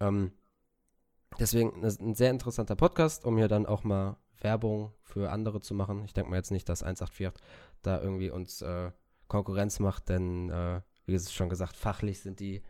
Ähm, 0.00 0.32
deswegen 1.38 1.84
ein 1.84 2.14
sehr 2.14 2.30
interessanter 2.30 2.76
Podcast, 2.76 3.24
um 3.24 3.36
hier 3.36 3.48
dann 3.48 3.66
auch 3.66 3.84
mal 3.84 4.16
Werbung 4.40 4.92
für 5.02 5.30
andere 5.30 5.60
zu 5.60 5.74
machen. 5.74 6.04
Ich 6.04 6.12
denke 6.12 6.30
mal 6.30 6.36
jetzt 6.36 6.50
nicht, 6.50 6.68
dass 6.68 6.82
184 6.82 7.42
da 7.82 8.00
irgendwie 8.00 8.30
uns 8.30 8.62
äh, 8.62 8.90
Konkurrenz 9.28 9.78
macht, 9.80 10.08
denn 10.08 10.50
äh, 10.50 10.80
wie 11.06 11.18
schon 11.18 11.48
gesagt, 11.48 11.76
fachlich 11.76 12.20
sind 12.20 12.40
die 12.40 12.62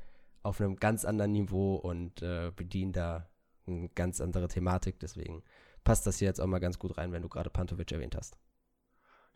auf 0.42 0.60
einem 0.60 0.76
ganz 0.76 1.04
anderen 1.04 1.32
Niveau 1.32 1.76
und 1.76 2.22
äh, 2.22 2.52
bedienen 2.54 2.92
da 2.92 3.28
eine 3.66 3.88
ganz 3.90 4.20
andere 4.20 4.48
Thematik. 4.48 4.98
Deswegen 5.00 5.42
passt 5.84 6.06
das 6.06 6.18
hier 6.18 6.28
jetzt 6.28 6.40
auch 6.40 6.46
mal 6.46 6.58
ganz 6.58 6.78
gut 6.78 6.96
rein, 6.98 7.12
wenn 7.12 7.22
du 7.22 7.28
gerade 7.28 7.50
Pantovic 7.50 7.90
erwähnt 7.92 8.16
hast. 8.16 8.38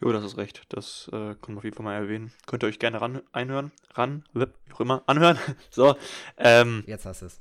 Jo, 0.01 0.13
das 0.13 0.25
ist 0.25 0.37
recht. 0.37 0.63
Das 0.71 1.09
äh, 1.13 1.35
können 1.37 1.55
wir 1.55 1.59
auf 1.59 1.65
jeden 1.65 1.77
Fall 1.77 1.85
mal 1.85 1.95
erwähnen. 1.95 2.33
Könnt 2.47 2.65
ihr 2.65 2.67
euch 2.67 2.79
gerne 2.79 3.01
ran 3.01 3.23
einhören, 3.31 3.71
ran, 3.95 4.25
wie 4.33 4.47
auch 4.73 4.81
immer, 4.81 5.03
anhören. 5.07 5.39
so. 5.71 5.97
Ähm, 6.37 6.83
jetzt 6.87 7.07
hast 7.07 7.23
du 7.23 7.27
es. 7.27 7.41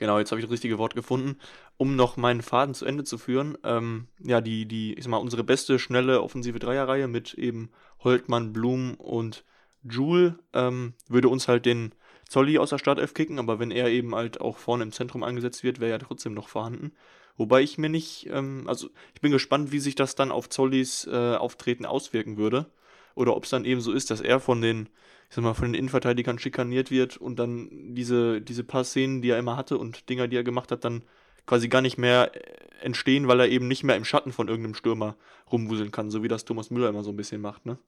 Genau, 0.00 0.18
jetzt 0.18 0.30
habe 0.30 0.40
ich 0.40 0.46
das 0.46 0.52
richtige 0.52 0.78
Wort 0.78 0.94
gefunden. 0.94 1.36
Um 1.76 1.94
noch 1.94 2.16
meinen 2.16 2.40
Faden 2.40 2.74
zu 2.74 2.86
Ende 2.86 3.04
zu 3.04 3.18
führen, 3.18 3.58
ähm, 3.64 4.06
ja, 4.18 4.40
die, 4.40 4.64
die, 4.64 4.94
ich 4.94 5.04
sag 5.04 5.10
mal, 5.10 5.18
unsere 5.18 5.44
beste, 5.44 5.78
schnelle 5.78 6.22
offensive 6.22 6.58
Dreierreihe 6.58 7.06
mit 7.06 7.34
eben 7.34 7.70
Holtmann, 8.02 8.54
Blum 8.54 8.94
und 8.94 9.44
Jule 9.82 10.38
ähm, 10.54 10.94
würde 11.08 11.28
uns 11.28 11.48
halt 11.48 11.66
den 11.66 11.92
Zolli 12.26 12.56
aus 12.56 12.70
der 12.70 12.78
Startelf 12.78 13.12
kicken, 13.12 13.38
aber 13.38 13.58
wenn 13.58 13.70
er 13.70 13.88
eben 13.88 14.14
halt 14.14 14.40
auch 14.40 14.56
vorne 14.56 14.84
im 14.84 14.92
Zentrum 14.92 15.22
eingesetzt 15.22 15.64
wird, 15.64 15.80
wäre 15.80 15.92
er 15.92 15.98
trotzdem 15.98 16.32
noch 16.32 16.48
vorhanden. 16.48 16.92
Wobei 17.36 17.60
ich 17.60 17.76
mir 17.76 17.90
nicht, 17.90 18.26
ähm, 18.32 18.64
also 18.68 18.88
ich 19.14 19.20
bin 19.20 19.32
gespannt, 19.32 19.70
wie 19.70 19.80
sich 19.80 19.96
das 19.96 20.14
dann 20.14 20.30
auf 20.30 20.48
Zollis 20.48 21.06
äh, 21.12 21.34
Auftreten 21.34 21.84
auswirken 21.84 22.38
würde. 22.38 22.70
Oder 23.14 23.36
ob 23.36 23.44
es 23.44 23.50
dann 23.50 23.64
eben 23.64 23.80
so 23.80 23.92
ist, 23.92 24.10
dass 24.10 24.20
er 24.20 24.40
von 24.40 24.60
den 24.60 24.88
ich 25.30 25.36
sag 25.36 25.44
mal, 25.44 25.54
von 25.54 25.66
den 25.66 25.74
Innenverteidigern 25.74 26.40
schikaniert 26.40 26.90
wird 26.90 27.16
und 27.16 27.38
dann 27.38 27.94
diese, 27.94 28.40
diese 28.42 28.64
paar 28.64 28.82
Szenen, 28.82 29.22
die 29.22 29.30
er 29.30 29.38
immer 29.38 29.56
hatte 29.56 29.78
und 29.78 30.08
Dinger, 30.08 30.26
die 30.26 30.36
er 30.36 30.42
gemacht 30.42 30.72
hat, 30.72 30.84
dann 30.84 31.04
quasi 31.46 31.68
gar 31.68 31.82
nicht 31.82 31.98
mehr 31.98 32.32
äh, 32.34 32.84
entstehen, 32.84 33.28
weil 33.28 33.38
er 33.38 33.48
eben 33.48 33.68
nicht 33.68 33.84
mehr 33.84 33.94
im 33.94 34.04
Schatten 34.04 34.32
von 34.32 34.48
irgendeinem 34.48 34.74
Stürmer 34.74 35.14
rumwuseln 35.50 35.92
kann, 35.92 36.10
so 36.10 36.24
wie 36.24 36.28
das 36.28 36.44
Thomas 36.44 36.70
Müller 36.70 36.88
immer 36.88 37.04
so 37.04 37.10
ein 37.10 37.16
bisschen 37.16 37.40
macht, 37.40 37.64
ne? 37.64 37.78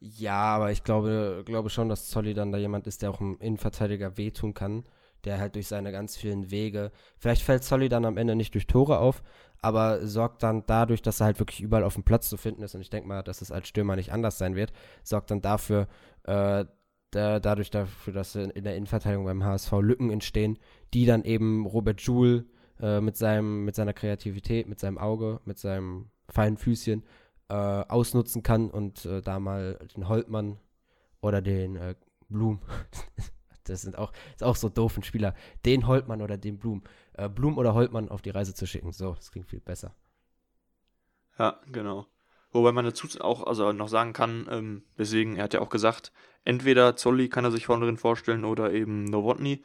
Ja, 0.00 0.54
aber 0.54 0.70
ich 0.70 0.84
glaube, 0.84 1.42
glaube 1.44 1.70
schon, 1.70 1.88
dass 1.88 2.06
Zolli 2.06 2.32
dann 2.32 2.52
da 2.52 2.58
jemand 2.58 2.86
ist, 2.86 3.02
der 3.02 3.10
auch 3.10 3.20
einem 3.20 3.36
Innenverteidiger 3.40 4.16
wehtun 4.16 4.54
kann, 4.54 4.84
der 5.24 5.38
halt 5.38 5.54
durch 5.54 5.66
seine 5.66 5.92
ganz 5.92 6.16
vielen 6.16 6.50
Wege, 6.50 6.92
vielleicht 7.18 7.42
fällt 7.42 7.64
Zolli 7.64 7.88
dann 7.88 8.04
am 8.04 8.16
Ende 8.16 8.36
nicht 8.36 8.54
durch 8.54 8.66
Tore 8.66 8.98
auf, 8.98 9.22
aber 9.60 10.06
sorgt 10.06 10.42
dann 10.42 10.64
dadurch, 10.66 11.02
dass 11.02 11.20
er 11.20 11.26
halt 11.26 11.38
wirklich 11.38 11.60
überall 11.60 11.84
auf 11.84 11.94
dem 11.94 12.04
Platz 12.04 12.28
zu 12.28 12.36
finden 12.36 12.62
ist 12.62 12.74
und 12.74 12.80
ich 12.80 12.90
denke 12.90 13.08
mal, 13.08 13.22
dass 13.22 13.42
es 13.42 13.50
als 13.50 13.68
Stürmer 13.68 13.96
nicht 13.96 14.12
anders 14.12 14.38
sein 14.38 14.54
wird, 14.54 14.72
sorgt 15.02 15.30
dann 15.30 15.40
dafür, 15.40 15.88
äh, 16.24 16.64
da, 17.10 17.40
dadurch 17.40 17.70
dafür, 17.70 18.12
dass 18.12 18.34
in 18.34 18.64
der 18.64 18.76
Innenverteidigung 18.76 19.24
beim 19.24 19.44
HSV 19.44 19.72
Lücken 19.80 20.10
entstehen, 20.10 20.58
die 20.94 21.06
dann 21.06 21.24
eben 21.24 21.66
Robert 21.66 22.00
Joule 22.00 22.44
äh, 22.80 23.00
mit, 23.00 23.20
mit 23.20 23.74
seiner 23.74 23.92
Kreativität, 23.92 24.68
mit 24.68 24.78
seinem 24.78 24.98
Auge, 24.98 25.40
mit 25.44 25.58
seinem 25.58 26.10
feinen 26.28 26.58
Füßchen 26.58 27.04
äh, 27.48 27.54
ausnutzen 27.54 28.42
kann 28.42 28.70
und 28.70 29.04
äh, 29.06 29.22
da 29.22 29.40
mal 29.40 29.78
den 29.96 30.08
Holtmann 30.08 30.58
oder 31.20 31.40
den 31.40 31.76
äh, 31.76 31.94
Blum, 32.28 32.60
das 33.68 33.82
sind 33.82 33.96
auch, 33.96 34.12
ist 34.34 34.42
auch 34.42 34.56
so 34.56 34.68
doof, 34.68 34.96
ein 34.96 35.02
Spieler, 35.02 35.34
den 35.64 35.86
Holtmann 35.86 36.22
oder 36.22 36.36
den 36.36 36.58
Blum, 36.58 36.82
äh, 37.14 37.28
Blum 37.28 37.58
oder 37.58 37.74
Holtmann 37.74 38.08
auf 38.08 38.22
die 38.22 38.30
Reise 38.30 38.54
zu 38.54 38.66
schicken. 38.66 38.92
So, 38.92 39.14
das 39.14 39.30
klingt 39.30 39.48
viel 39.48 39.60
besser. 39.60 39.94
Ja, 41.38 41.60
genau. 41.70 42.06
Wobei 42.50 42.72
man 42.72 42.84
dazu 42.84 43.06
auch 43.20 43.46
also 43.46 43.72
noch 43.72 43.88
sagen 43.88 44.12
kann, 44.12 44.46
ähm, 44.50 44.82
deswegen, 44.96 45.36
er 45.36 45.44
hat 45.44 45.54
ja 45.54 45.60
auch 45.60 45.68
gesagt, 45.68 46.12
entweder 46.44 46.96
Zolli 46.96 47.28
kann 47.28 47.44
er 47.44 47.50
sich 47.50 47.66
vorne 47.66 47.84
drin 47.84 47.98
vorstellen 47.98 48.44
oder 48.44 48.72
eben 48.72 49.04
Novotny. 49.04 49.62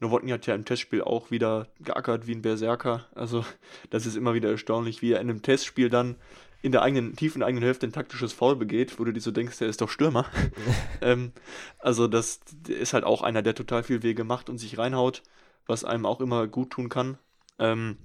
Novotny 0.00 0.30
hat 0.30 0.46
ja 0.46 0.54
im 0.54 0.64
Testspiel 0.64 1.02
auch 1.02 1.30
wieder 1.30 1.68
geackert 1.80 2.26
wie 2.26 2.34
ein 2.34 2.42
Berserker. 2.42 3.06
Also 3.14 3.44
das 3.90 4.06
ist 4.06 4.16
immer 4.16 4.34
wieder 4.34 4.50
erstaunlich, 4.50 5.00
wie 5.00 5.12
er 5.12 5.20
in 5.20 5.30
einem 5.30 5.42
Testspiel 5.42 5.88
dann 5.88 6.16
in 6.64 6.72
der 6.72 6.80
eigenen, 6.80 7.14
tiefen 7.14 7.42
eigenen 7.42 7.62
Hälfte 7.62 7.86
ein 7.86 7.92
taktisches 7.92 8.32
Foul 8.32 8.56
begeht, 8.56 8.98
wo 8.98 9.04
du 9.04 9.12
dir 9.12 9.20
so 9.20 9.30
denkst, 9.30 9.58
der 9.58 9.68
ist 9.68 9.82
doch 9.82 9.90
Stürmer. 9.90 10.24
ähm, 11.02 11.32
also 11.78 12.08
das 12.08 12.40
ist 12.66 12.94
halt 12.94 13.04
auch 13.04 13.20
einer, 13.20 13.42
der 13.42 13.54
total 13.54 13.82
viel 13.82 14.02
Wege 14.02 14.24
macht 14.24 14.48
und 14.48 14.56
sich 14.56 14.78
reinhaut, 14.78 15.22
was 15.66 15.84
einem 15.84 16.06
auch 16.06 16.22
immer 16.22 16.46
gut 16.46 16.70
tun 16.70 16.88
kann. 16.88 17.18
Ähm, 17.58 17.98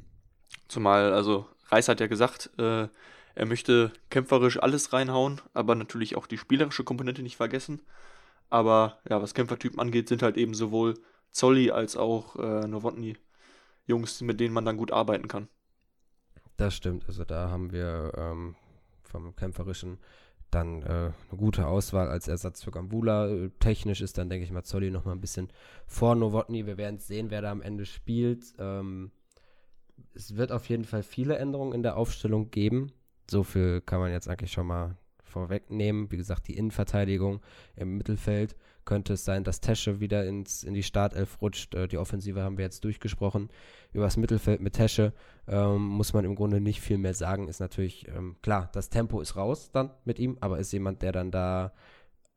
zumal, 0.68 1.14
also 1.14 1.48
Reis 1.70 1.88
hat 1.88 2.02
ja 2.02 2.08
gesagt, 2.08 2.50
äh, 2.58 2.90
er 3.34 3.46
möchte 3.46 3.94
kämpferisch 4.10 4.62
alles 4.62 4.92
reinhauen, 4.92 5.40
aber 5.54 5.76
natürlich 5.76 6.18
auch 6.18 6.28
die 6.28 6.38
spielerische 6.38 6.84
Komponente 6.84 7.24
nicht 7.24 7.38
vergessen. 7.38 7.82
Aber 8.50 9.00
ja, 9.10 9.22
was 9.22 9.34
Kämpfertypen 9.34 9.80
angeht, 9.80 10.10
sind 10.10 10.22
halt 10.22 10.36
eben 10.36 10.54
sowohl 10.54 10.96
Zolli 11.32 11.72
als 11.72 11.96
auch 11.96 12.36
äh, 12.36 12.68
Novotny 12.68 13.16
Jungs, 13.86 14.20
mit 14.20 14.42
denen 14.42 14.54
man 14.54 14.66
dann 14.66 14.76
gut 14.76 14.92
arbeiten 14.92 15.30
kann. 15.30 15.48
Das 16.60 16.76
stimmt, 16.76 17.06
also 17.08 17.24
da 17.24 17.50
haben 17.50 17.72
wir 17.72 18.12
ähm, 18.18 18.56
vom 19.02 19.36
Kämpferischen 19.36 19.98
dann 20.52 20.82
äh, 20.82 20.86
eine 20.86 21.14
gute 21.38 21.68
Auswahl 21.68 22.10
als 22.10 22.28
Ersatz 22.28 22.64
für 22.64 22.72
Gambula. 22.72 23.30
Technisch 23.60 24.02
ist 24.02 24.18
dann, 24.18 24.30
denke 24.30 24.44
ich 24.44 24.52
mal, 24.52 24.64
Zolli 24.64 24.92
noch 24.92 25.06
mal 25.06 25.14
ein 25.14 25.22
bisschen 25.22 25.50
vor 25.86 26.16
Novotny. 26.16 26.66
Wir 26.66 26.78
werden 26.78 27.00
sehen, 27.00 27.30
wer 27.30 27.42
da 27.42 27.52
am 27.52 27.62
Ende 27.62 27.86
spielt. 27.86 28.54
Ähm, 28.58 29.12
es 30.14 30.36
wird 30.36 30.52
auf 30.52 30.68
jeden 30.68 30.86
Fall 30.86 31.04
viele 31.04 31.38
Änderungen 31.38 31.74
in 31.74 31.84
der 31.84 31.98
Aufstellung 31.98 32.52
geben 32.52 32.92
so 33.30 33.44
viel 33.44 33.82
kann 33.82 34.00
man 34.00 34.12
jetzt 34.12 34.28
eigentlich 34.28 34.52
schon 34.52 34.68
mal 34.68 34.98
vorwegnehmen. 35.24 36.12
Wie 36.12 36.18
gesagt, 36.18 36.48
die 36.48 36.58
Innenverteidigung 36.58 37.42
im 37.76 37.98
Mittelfeld 37.98 38.56
könnte 38.90 39.14
es 39.14 39.24
sein, 39.24 39.44
dass 39.44 39.62
Tesche 39.62 40.00
wieder 40.00 40.26
ins, 40.26 40.64
in 40.64 40.74
die 40.74 40.82
Startelf 40.82 41.40
rutscht. 41.44 41.76
Äh, 41.76 41.88
die 41.88 42.00
Offensive 42.00 42.42
haben 42.42 42.58
wir 42.58 42.66
jetzt 42.66 42.84
durchgesprochen. 42.84 43.50
Über 43.94 44.06
das 44.06 44.18
Mittelfeld 44.18 44.62
mit 44.62 44.74
Tesche 44.74 45.14
ähm, 45.48 45.86
muss 45.86 46.14
man 46.14 46.26
im 46.26 46.34
Grunde 46.34 46.60
nicht 46.60 46.82
viel 46.82 46.98
mehr 46.98 47.14
sagen. 47.14 47.48
Ist 47.48 47.60
natürlich 47.60 48.08
ähm, 48.08 48.38
klar, 48.42 48.68
das 48.74 48.90
Tempo 48.90 49.22
ist 49.22 49.36
raus 49.36 49.70
dann 49.72 49.92
mit 50.06 50.18
ihm, 50.18 50.40
aber 50.42 50.58
ist 50.58 50.72
jemand, 50.72 51.04
der 51.04 51.12
dann 51.12 51.30
da 51.30 51.72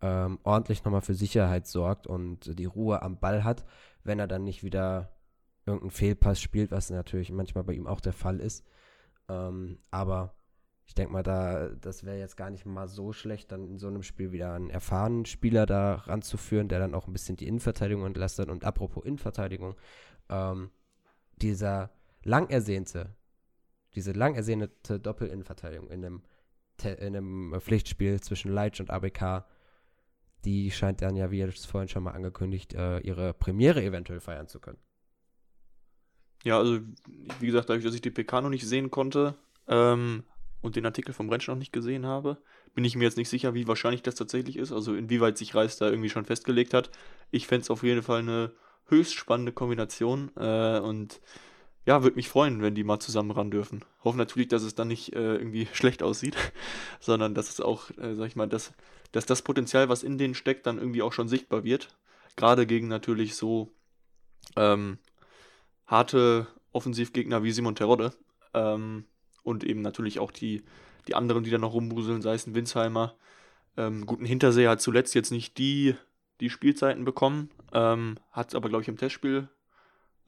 ähm, 0.03 0.41
ordentlich 0.43 0.85
nochmal 0.85 1.01
für 1.01 1.15
Sicherheit 1.15 1.67
sorgt 1.67 2.07
und 2.07 2.59
die 2.59 2.67
Ruhe 2.67 3.01
am 3.01 3.19
Ball 3.19 3.45
hat, 3.45 3.65
wenn 4.05 4.19
er 4.19 4.29
dann 4.29 4.45
nicht 4.45 4.63
wieder 4.63 5.09
irgendeinen 5.65 5.91
Fehlpass 5.91 6.39
spielt, 6.39 6.71
was 6.71 6.91
natürlich 6.91 7.33
manchmal 7.33 7.65
bei 7.65 7.73
ihm 7.73 7.87
auch 7.87 8.01
der 8.03 8.13
Fall 8.13 8.41
ist. 8.41 8.63
Ähm, 9.31 9.79
aber 9.91 10.35
ich 10.85 10.95
denke 10.95 11.13
mal, 11.13 11.23
da, 11.23 11.69
das 11.81 12.05
wäre 12.05 12.19
jetzt 12.19 12.37
gar 12.37 12.51
nicht 12.51 12.67
mal 12.67 12.89
so 12.89 13.13
schlecht, 13.13 13.53
dann 13.53 13.67
in 13.67 13.79
so 13.79 13.89
einem 13.89 14.03
Spiel 14.03 14.33
wieder 14.33 14.55
einen 14.55 14.71
erfahrenen 14.71 15.25
Spieler 15.25 15.67
da 15.67 15.95
ranzuführen, 15.95 16.69
der 16.69 16.81
dann 16.81 16.95
auch 16.95 17.07
ein 17.07 17.13
bisschen 17.13 17.37
die 17.37 17.47
Innenverteidigung 17.47 18.05
entlastet. 18.05 18.49
Und 18.49 18.65
apropos 18.65 19.05
Innenverteidigung, 19.05 19.77
ähm, 20.29 20.71
dieser 21.37 21.91
lang 22.25 22.51
ersehnte, 22.51 23.15
diese 23.95 24.13
lang 24.13 24.35
ersehnte 24.35 25.01
Doppelinnenverteidigung 25.01 25.89
in 25.89 26.05
einem, 26.05 26.23
in 26.85 27.17
einem 27.17 27.61
Pflichtspiel 27.61 28.21
zwischen 28.21 28.53
Leitch 28.53 28.81
und 28.81 28.91
ABK, 28.91 29.45
die 30.45 30.71
scheint 30.71 31.03
dann 31.03 31.17
ja, 31.17 31.31
wie 31.31 31.39
ihr 31.39 31.49
es 31.49 31.65
vorhin 31.65 31.89
schon 31.89 32.03
mal 32.03 32.13
angekündigt, 32.13 32.75
äh, 32.75 32.99
ihre 32.99 33.33
Premiere 33.33 33.83
eventuell 33.83 34.21
feiern 34.21 34.49
zu 34.49 34.61
können. 34.61 34.79
Ja, 36.43 36.59
also 36.59 36.81
wie 37.39 37.47
gesagt, 37.47 37.69
dadurch, 37.69 37.85
dass 37.85 37.95
ich 37.95 38.01
die 38.01 38.11
PK 38.11 38.41
noch 38.41 38.51
nicht 38.51 38.67
sehen 38.67 38.91
konnte, 38.91 39.37
ähm, 39.69 40.25
und 40.63 40.77
den 40.77 40.87
Artikel 40.87 41.13
vom 41.13 41.29
Rentsch 41.29 41.49
noch 41.49 41.57
nicht 41.57 41.73
gesehen 41.73 42.07
habe, 42.07 42.39
bin 42.75 42.85
ich 42.85 42.97
mir 42.97 43.05
jetzt 43.05 43.19
nicht 43.19 43.29
sicher, 43.29 43.53
wie 43.55 43.69
wahrscheinlich 43.69 44.03
das 44.03 44.15
tatsächlich 44.15 44.57
ist, 44.57 44.73
also 44.73 44.95
inwieweit 44.95 45.37
sich 45.37 45.55
Reis 45.55 45.77
da 45.77 45.91
irgendwie 45.91 46.09
schon 46.09 46.25
festgelegt 46.25 46.73
hat. 46.73 46.91
Ich 47.31 47.47
fände 47.47 47.63
es 47.63 47.71
auf 47.71 47.83
jeden 47.83 48.03
Fall 48.03 48.21
eine 48.21 48.53
höchst 48.87 49.15
spannende 49.15 49.53
Kombination 49.53 50.31
äh, 50.37 50.79
und 50.79 51.21
ja, 51.85 52.03
würde 52.03 52.17
mich 52.17 52.29
freuen, 52.29 52.63
wenn 52.63 52.77
die 52.77 52.85
mal 52.85 53.01
zusammen 53.01 53.33
ran 53.33 53.51
dürfen. 53.51 53.85
Hoffe 54.05 54.17
natürlich, 54.17 54.49
dass 54.49 54.63
es 54.63 54.75
dann 54.77 54.89
nicht 54.89 55.15
äh, 55.15 55.35
irgendwie 55.35 55.67
schlecht 55.73 56.03
aussieht, 56.03 56.37
sondern 57.01 57.35
dass 57.35 57.51
es 57.51 57.61
auch, 57.61 57.91
äh, 57.99 58.15
sag 58.15 58.29
ich 58.29 58.37
mal, 58.37 58.49
dass, 58.49 58.73
dass 59.11 59.27
das 59.27 59.43
Potenzial, 59.43 59.89
was 59.89 60.03
in 60.03 60.19
denen 60.19 60.35
steckt, 60.35 60.67
dann 60.67 60.79
irgendwie 60.79 61.03
auch 61.03 61.13
schon 61.13 61.29
sichtbar 61.29 61.65
wird. 61.65 61.97
Gerade 62.37 62.67
gegen 62.67 62.89
natürlich 62.89 63.35
so 63.35 63.73
ähm, 64.57 64.99
harte 65.87 66.47
Offensivgegner 66.73 67.43
wie 67.43 67.53
Simon 67.53 67.75
Terodde. 67.75 68.15
Ähm, 68.55 69.05
und 69.43 69.65
eben 69.65 69.83
natürlich 69.83 70.19
auch 70.19 70.31
die, 70.31 70.63
die 71.09 71.15
anderen, 71.15 71.45
die 71.45 71.51
da 71.51 71.59
noch 71.59 71.75
rumbuseln, 71.75 72.23
sei 72.23 72.35
es 72.35 72.47
ein 72.47 72.55
Winsheimer. 72.55 73.17
Ähm, 73.77 74.07
guten 74.07 74.25
Hintersee 74.25 74.69
hat 74.69 74.81
zuletzt 74.81 75.15
jetzt 75.15 75.31
nicht 75.31 75.59
die, 75.59 75.95
die 76.41 76.51
Spielzeiten 76.51 77.05
bekommen, 77.05 77.51
ähm, 77.73 78.19
hat 78.31 78.55
aber, 78.55 78.69
glaube 78.69 78.83
ich, 78.83 78.89
im 78.89 78.97
Testspiel 78.97 79.49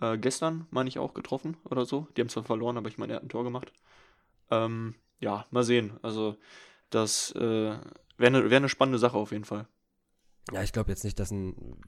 äh, 0.01 0.19
gestern, 0.19 0.67
meine 0.71 0.89
ich, 0.89 0.99
auch 0.99 1.15
getroffen 1.15 1.57
oder 1.65 1.85
so. 1.85 2.09
Die 2.17 2.21
haben 2.21 2.29
zwar 2.29 2.45
verloren, 2.45 2.77
aber 2.77 2.89
ich 2.89 2.99
meine, 2.99 3.13
er 3.13 3.17
hat 3.17 3.23
ein 3.25 3.29
Tor 3.29 3.45
gemacht. 3.45 3.73
Ähm, 4.51 4.95
ja, 5.21 5.47
mal 5.51 5.65
sehen. 5.65 5.99
Also, 6.03 6.37
das 6.91 7.33
äh, 7.33 7.41
wäre 7.41 7.83
eine 8.19 8.51
wär 8.51 8.61
ne 8.61 8.69
spannende 8.69 8.99
Sache 8.99 9.17
auf 9.17 9.33
jeden 9.33 9.45
Fall. 9.45 9.67
Ja, 10.53 10.63
ich 10.63 10.73
glaube 10.73 10.91
jetzt 10.91 11.05
nicht, 11.05 11.19
dass 11.19 11.31
ein 11.31 11.81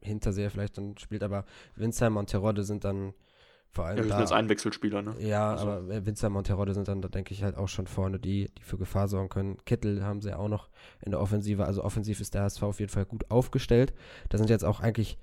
Hinterseher 0.00 0.50
vielleicht 0.50 0.76
dann 0.76 0.98
spielt, 0.98 1.22
aber 1.22 1.46
Winsheimer 1.76 2.20
und 2.20 2.30
Terodde 2.30 2.64
sind 2.64 2.84
dann 2.84 3.14
vor 3.74 3.86
allem 3.86 3.96
ja, 3.96 4.04
wir 4.04 4.10
sind 4.10 4.20
als 4.20 4.30
Einwechselspieler, 4.32 5.02
ne? 5.02 5.14
Ja, 5.18 5.50
also. 5.50 5.66
aber 5.68 6.06
Winzer 6.06 6.30
Monterode 6.30 6.74
sind 6.74 6.86
dann, 6.86 7.02
da 7.02 7.08
denke 7.08 7.34
ich 7.34 7.42
halt 7.42 7.56
auch 7.56 7.66
schon 7.66 7.88
vorne, 7.88 8.20
die, 8.20 8.48
die 8.56 8.62
für 8.62 8.78
Gefahr 8.78 9.08
sorgen 9.08 9.28
können. 9.28 9.58
Kittel 9.64 10.04
haben 10.04 10.20
sie 10.20 10.28
ja 10.28 10.36
auch 10.36 10.48
noch 10.48 10.68
in 11.04 11.10
der 11.10 11.20
Offensive. 11.20 11.64
Also 11.64 11.82
offensiv 11.82 12.20
ist 12.20 12.34
der 12.34 12.42
HSV 12.42 12.62
auf 12.62 12.78
jeden 12.78 12.92
Fall 12.92 13.04
gut 13.04 13.28
aufgestellt. 13.32 13.92
Da 14.28 14.38
sind 14.38 14.48
jetzt 14.48 14.64
auch 14.64 14.78
eigentlich, 14.78 15.18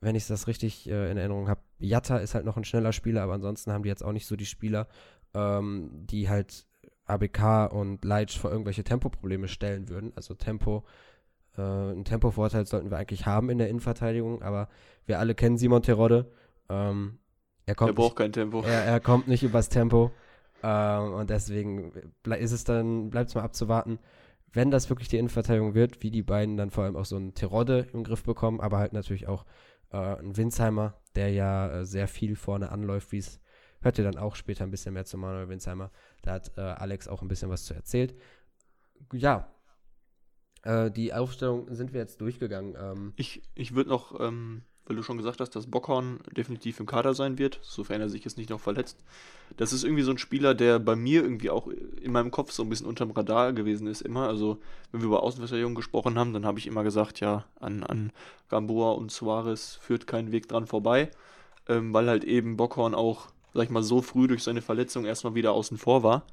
wenn 0.00 0.14
ich 0.14 0.26
das 0.26 0.46
richtig 0.46 0.88
äh, 0.88 1.10
in 1.10 1.18
Erinnerung 1.18 1.50
habe, 1.50 1.60
Jatta 1.78 2.16
ist 2.16 2.34
halt 2.34 2.46
noch 2.46 2.56
ein 2.56 2.64
schneller 2.64 2.94
Spieler, 2.94 3.22
aber 3.22 3.34
ansonsten 3.34 3.70
haben 3.70 3.82
die 3.82 3.90
jetzt 3.90 4.02
auch 4.02 4.12
nicht 4.12 4.26
so 4.26 4.34
die 4.34 4.46
Spieler, 4.46 4.88
ähm, 5.34 5.90
die 5.92 6.30
halt 6.30 6.64
ABK 7.04 7.70
und 7.70 8.02
Leitsch 8.02 8.38
vor 8.38 8.50
irgendwelche 8.50 8.82
Tempoprobleme 8.82 9.46
stellen 9.46 9.90
würden. 9.90 10.12
Also 10.16 10.32
Tempo, 10.32 10.84
äh, 11.58 11.60
einen 11.60 12.06
Tempovorteil 12.06 12.64
sollten 12.64 12.90
wir 12.90 12.96
eigentlich 12.96 13.26
haben 13.26 13.50
in 13.50 13.58
der 13.58 13.68
Innenverteidigung, 13.68 14.42
aber 14.42 14.70
wir 15.04 15.18
alle 15.18 15.34
kennen 15.34 15.58
Simon 15.58 15.82
Terodde. 15.82 16.32
Ähm, 16.70 17.18
er, 17.66 17.74
kommt 17.74 17.90
er 17.90 17.94
braucht 17.94 18.10
nicht, 18.10 18.16
kein 18.16 18.32
Tempo. 18.32 18.62
Er, 18.62 18.84
er, 18.84 19.00
kommt 19.00 19.28
nicht 19.28 19.42
übers 19.42 19.68
Tempo. 19.68 20.10
Ähm, 20.62 21.14
und 21.14 21.30
deswegen 21.30 21.92
ist 22.24 22.52
es 22.52 22.64
dann, 22.64 23.10
bleibt 23.10 23.30
es 23.30 23.34
mal 23.34 23.42
abzuwarten, 23.42 23.98
wenn 24.52 24.70
das 24.70 24.88
wirklich 24.90 25.08
die 25.08 25.18
Innenverteidigung 25.18 25.74
wird, 25.74 26.02
wie 26.02 26.10
die 26.10 26.22
beiden 26.22 26.56
dann 26.56 26.70
vor 26.70 26.84
allem 26.84 26.96
auch 26.96 27.04
so 27.04 27.16
einen 27.16 27.34
Terodde 27.34 27.86
im 27.92 28.04
Griff 28.04 28.24
bekommen, 28.24 28.60
aber 28.60 28.78
halt 28.78 28.92
natürlich 28.92 29.28
auch 29.28 29.46
äh, 29.92 29.96
einen 29.96 30.36
Winsheimer, 30.36 31.00
der 31.14 31.30
ja 31.30 31.80
äh, 31.80 31.86
sehr 31.86 32.08
viel 32.08 32.36
vorne 32.36 32.70
anläuft, 32.70 33.12
wie 33.12 33.18
es 33.18 33.40
hört 33.82 33.98
ihr 33.98 34.04
dann 34.04 34.18
auch 34.18 34.36
später 34.36 34.64
ein 34.64 34.70
bisschen 34.70 34.94
mehr 34.94 35.04
zu 35.04 35.16
Manuel 35.16 35.48
Winsheimer. 35.48 35.90
Da 36.22 36.32
hat 36.32 36.52
äh, 36.58 36.60
Alex 36.60 37.08
auch 37.08 37.22
ein 37.22 37.28
bisschen 37.28 37.48
was 37.48 37.64
zu 37.64 37.74
erzählt. 37.74 38.14
Ja, 39.12 39.54
äh, 40.62 40.90
die 40.90 41.14
Aufstellung 41.14 41.72
sind 41.74 41.92
wir 41.92 42.00
jetzt 42.00 42.20
durchgegangen. 42.20 42.76
Ähm, 42.78 43.12
ich 43.16 43.42
ich 43.54 43.74
würde 43.74 43.90
noch 43.90 44.20
ähm, 44.20 44.62
weil 44.86 44.96
du 44.96 45.02
schon 45.02 45.18
gesagt 45.18 45.40
hast, 45.40 45.50
dass 45.50 45.66
Bockhorn 45.66 46.20
definitiv 46.36 46.80
im 46.80 46.86
Kader 46.86 47.14
sein 47.14 47.38
wird, 47.38 47.60
sofern 47.62 48.00
er 48.00 48.08
sich 48.08 48.24
jetzt 48.24 48.38
nicht 48.38 48.50
noch 48.50 48.60
verletzt. 48.60 48.98
Das 49.56 49.72
ist 49.72 49.84
irgendwie 49.84 50.02
so 50.02 50.10
ein 50.10 50.18
Spieler, 50.18 50.54
der 50.54 50.78
bei 50.78 50.96
mir 50.96 51.22
irgendwie 51.22 51.50
auch 51.50 51.68
in 51.68 52.12
meinem 52.12 52.30
Kopf 52.30 52.52
so 52.52 52.62
ein 52.62 52.68
bisschen 52.68 52.86
unterm 52.86 53.10
Radar 53.10 53.52
gewesen 53.52 53.86
ist 53.86 54.00
immer. 54.00 54.26
Also, 54.28 54.58
wenn 54.90 55.00
wir 55.00 55.06
über 55.06 55.22
Außenverteidigung 55.22 55.74
gesprochen 55.74 56.18
haben, 56.18 56.32
dann 56.32 56.46
habe 56.46 56.58
ich 56.58 56.66
immer 56.66 56.84
gesagt, 56.84 57.20
ja, 57.20 57.44
an, 57.60 57.82
an 57.82 58.12
Gamboa 58.48 58.92
und 58.92 59.12
Suarez 59.12 59.78
führt 59.80 60.06
kein 60.06 60.32
Weg 60.32 60.48
dran 60.48 60.66
vorbei, 60.66 61.10
ähm, 61.68 61.92
weil 61.94 62.08
halt 62.08 62.24
eben 62.24 62.56
Bockhorn 62.56 62.94
auch 62.94 63.28
sag 63.54 63.64
ich 63.64 63.70
mal, 63.70 63.82
so 63.82 64.02
früh 64.02 64.28
durch 64.28 64.42
seine 64.42 64.62
Verletzung 64.62 65.04
erstmal 65.04 65.34
wieder 65.34 65.52
außen 65.52 65.78
vor 65.78 66.02
war, 66.02 66.24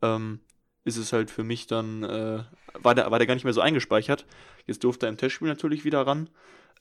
ähm, 0.00 0.40
ist 0.84 0.96
es 0.96 1.12
halt 1.12 1.30
für 1.30 1.44
mich 1.44 1.66
dann, 1.66 2.02
äh, 2.02 2.42
war, 2.74 2.94
der, 2.94 3.10
war 3.10 3.18
der 3.18 3.26
gar 3.26 3.34
nicht 3.34 3.44
mehr 3.44 3.52
so 3.52 3.60
eingespeichert. 3.60 4.26
Jetzt 4.66 4.84
durfte 4.84 5.06
er 5.06 5.10
im 5.10 5.16
Testspiel 5.16 5.48
natürlich 5.48 5.84
wieder 5.84 6.06
ran. 6.06 6.28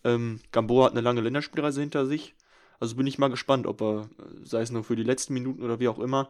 Ähm, 0.03 0.39
Gamboa 0.51 0.85
hat 0.85 0.91
eine 0.91 1.01
lange 1.01 1.21
Länderspielreise 1.21 1.81
hinter 1.81 2.05
sich. 2.05 2.35
Also 2.79 2.95
bin 2.95 3.07
ich 3.07 3.19
mal 3.19 3.29
gespannt, 3.29 3.67
ob 3.67 3.81
er, 3.81 4.09
sei 4.43 4.61
es 4.61 4.71
nur 4.71 4.83
für 4.83 4.95
die 4.95 5.03
letzten 5.03 5.33
Minuten 5.33 5.61
oder 5.61 5.79
wie 5.79 5.87
auch 5.87 5.99
immer, 5.99 6.29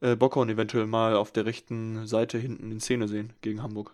äh, 0.00 0.16
Bockhorn 0.16 0.48
eventuell 0.48 0.86
mal 0.86 1.16
auf 1.16 1.32
der 1.32 1.46
rechten 1.46 2.06
Seite 2.06 2.38
hinten 2.38 2.70
in 2.70 2.80
Szene 2.80 3.08
sehen 3.08 3.32
gegen 3.40 3.62
Hamburg. 3.62 3.92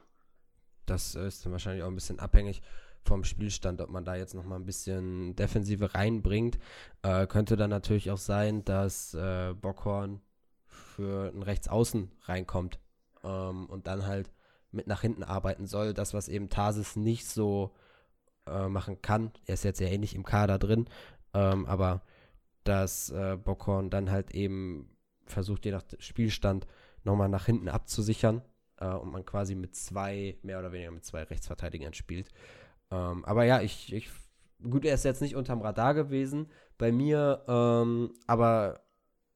Das 0.84 1.14
ist 1.14 1.44
dann 1.44 1.52
wahrscheinlich 1.52 1.82
auch 1.82 1.88
ein 1.88 1.94
bisschen 1.94 2.20
abhängig 2.20 2.62
vom 3.02 3.24
Spielstand, 3.24 3.80
ob 3.80 3.90
man 3.90 4.04
da 4.04 4.14
jetzt 4.14 4.34
nochmal 4.34 4.58
ein 4.58 4.66
bisschen 4.66 5.34
Defensive 5.36 5.94
reinbringt. 5.94 6.58
Äh, 7.02 7.26
könnte 7.26 7.56
dann 7.56 7.70
natürlich 7.70 8.10
auch 8.10 8.18
sein, 8.18 8.64
dass 8.64 9.14
äh, 9.14 9.54
Bockhorn 9.54 10.20
für 10.66 11.28
einen 11.28 11.42
Rechtsaußen 11.42 12.10
reinkommt 12.24 12.78
ähm, 13.24 13.66
und 13.66 13.86
dann 13.86 14.06
halt 14.06 14.30
mit 14.70 14.86
nach 14.86 15.00
hinten 15.00 15.22
arbeiten 15.22 15.66
soll. 15.66 15.94
Das, 15.94 16.14
was 16.14 16.28
eben 16.28 16.50
Tarsis 16.50 16.96
nicht 16.96 17.26
so 17.26 17.72
äh, 18.46 18.68
machen 18.68 19.02
kann. 19.02 19.32
Er 19.46 19.54
ist 19.54 19.64
jetzt 19.64 19.80
ja 19.80 19.88
ähnlich 19.88 20.14
eh 20.14 20.16
im 20.16 20.24
Kader 20.24 20.58
drin, 20.58 20.86
ähm, 21.34 21.66
aber 21.66 22.02
dass 22.64 23.10
äh, 23.10 23.36
Bockhorn 23.36 23.90
dann 23.90 24.10
halt 24.10 24.32
eben 24.32 24.90
versucht, 25.26 25.64
je 25.64 25.72
nach 25.72 25.84
Spielstand 25.98 26.66
nochmal 27.04 27.28
nach 27.28 27.46
hinten 27.46 27.68
abzusichern 27.68 28.42
äh, 28.78 28.88
und 28.88 29.10
man 29.10 29.24
quasi 29.24 29.54
mit 29.54 29.74
zwei, 29.76 30.38
mehr 30.42 30.58
oder 30.58 30.72
weniger 30.72 30.90
mit 30.90 31.04
zwei 31.04 31.22
Rechtsverteidigern 31.22 31.94
spielt. 31.94 32.28
Ähm, 32.90 33.24
aber 33.24 33.44
ja, 33.44 33.60
ich, 33.60 33.92
ich, 33.92 34.10
gut, 34.62 34.84
er 34.84 34.94
ist 34.94 35.04
jetzt 35.04 35.22
nicht 35.22 35.36
unterm 35.36 35.62
Radar 35.62 35.94
gewesen 35.94 36.50
bei 36.78 36.92
mir, 36.92 37.44
ähm, 37.48 38.14
aber 38.26 38.80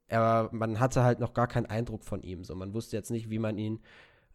er, 0.09 0.49
man 0.53 0.81
hatte 0.81 1.05
halt 1.05 1.21
noch 1.21 1.35
gar 1.35 1.47
keinen 1.47 1.67
Eindruck 1.67 2.05
von 2.05 2.23
ihm. 2.23 2.45
So, 2.45 2.55
man 2.55 2.75
wusste 2.75 2.97
jetzt 2.97 3.11
nicht, 3.11 3.31
wie 3.31 3.39
man 3.39 3.59
ihn 3.59 3.81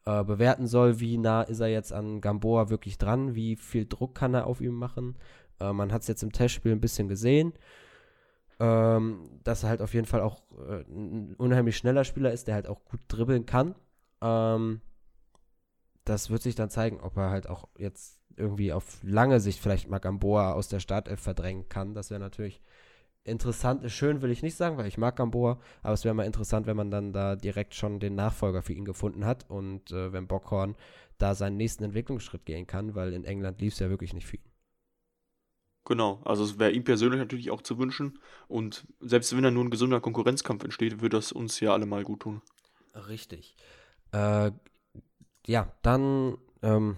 äh, 0.05 0.23
bewerten 0.23 0.67
soll, 0.67 0.99
wie 0.99 1.17
nah 1.17 1.41
ist 1.41 1.59
er 1.59 1.67
jetzt 1.67 1.91
an 1.91 2.21
Gamboa 2.21 2.69
wirklich 2.69 2.97
dran, 2.97 3.35
wie 3.35 3.55
viel 3.55 3.85
Druck 3.85 4.15
kann 4.15 4.33
er 4.33 4.47
auf 4.47 4.61
ihm 4.61 4.75
machen. 4.75 5.17
Äh, 5.59 5.73
man 5.73 5.91
hat 5.91 6.01
es 6.03 6.07
jetzt 6.07 6.23
im 6.23 6.31
Testspiel 6.31 6.71
ein 6.71 6.81
bisschen 6.81 7.07
gesehen, 7.07 7.53
ähm, 8.59 9.39
dass 9.43 9.63
er 9.63 9.69
halt 9.69 9.81
auf 9.81 9.93
jeden 9.93 10.05
Fall 10.05 10.21
auch 10.21 10.43
äh, 10.67 10.81
ein 10.87 11.35
unheimlich 11.35 11.77
schneller 11.77 12.03
Spieler 12.03 12.31
ist, 12.31 12.47
der 12.47 12.55
halt 12.55 12.67
auch 12.67 12.85
gut 12.85 12.99
dribbeln 13.07 13.45
kann. 13.45 13.75
Ähm, 14.21 14.81
das 16.03 16.29
wird 16.29 16.43
sich 16.43 16.55
dann 16.55 16.69
zeigen, 16.69 16.99
ob 17.01 17.17
er 17.17 17.31
halt 17.31 17.49
auch 17.49 17.67
jetzt 17.77 18.19
irgendwie 18.37 18.73
auf 18.73 18.99
lange 19.01 19.39
Sicht 19.39 19.59
vielleicht 19.59 19.89
mal 19.89 19.99
Gamboa 19.99 20.53
aus 20.53 20.67
der 20.67 20.79
Startelf 20.79 21.19
verdrängen 21.19 21.67
kann. 21.67 21.93
Das 21.93 22.11
wäre 22.11 22.19
natürlich 22.19 22.61
interessant. 23.25 23.89
Schön 23.91 24.21
will 24.21 24.31
ich 24.31 24.43
nicht 24.43 24.55
sagen, 24.55 24.77
weil 24.77 24.87
ich 24.87 24.97
mag 24.97 25.15
Gamboa, 25.17 25.59
aber 25.81 25.93
es 25.93 26.05
wäre 26.05 26.15
mal 26.15 26.25
interessant, 26.25 26.67
wenn 26.67 26.77
man 26.77 26.91
dann 26.91 27.11
da 27.11 27.35
direkt 27.35 27.73
schon 27.75 27.99
den 27.99 28.15
Nachfolger 28.15 28.61
für 28.61 28.73
ihn 28.73 28.85
gefunden 28.85 29.25
hat 29.25 29.49
und 29.49 29.91
äh, 29.91 30.13
wenn 30.13 30.27
Bockhorn 30.27 30.75
da 31.17 31.35
seinen 31.35 31.57
nächsten 31.57 31.83
Entwicklungsschritt 31.83 32.45
gehen 32.45 32.67
kann, 32.67 32.95
weil 32.95 33.13
in 33.13 33.25
England 33.25 33.59
lief 33.59 33.73
es 33.73 33.79
ja 33.79 33.89
wirklich 33.89 34.13
nicht 34.13 34.27
für 34.27 34.37
ihn. 34.37 34.51
Genau, 35.85 36.21
also 36.25 36.43
es 36.43 36.57
wäre 36.57 36.71
ihm 36.71 36.83
persönlich 36.83 37.19
natürlich 37.19 37.51
auch 37.51 37.61
zu 37.61 37.77
wünschen 37.77 38.19
und 38.47 38.87
selbst 39.01 39.35
wenn 39.35 39.43
da 39.43 39.51
nur 39.51 39.63
ein 39.63 39.69
gesunder 39.69 40.01
Konkurrenzkampf 40.01 40.63
entsteht, 40.63 41.01
würde 41.01 41.17
das 41.17 41.31
uns 41.31 41.59
ja 41.59 41.73
alle 41.73 41.85
mal 41.85 42.03
gut 42.03 42.21
tun. 42.21 42.41
Richtig. 43.07 43.55
Äh, 44.11 44.51
ja, 45.45 45.71
dann 45.83 46.37
ähm, 46.63 46.97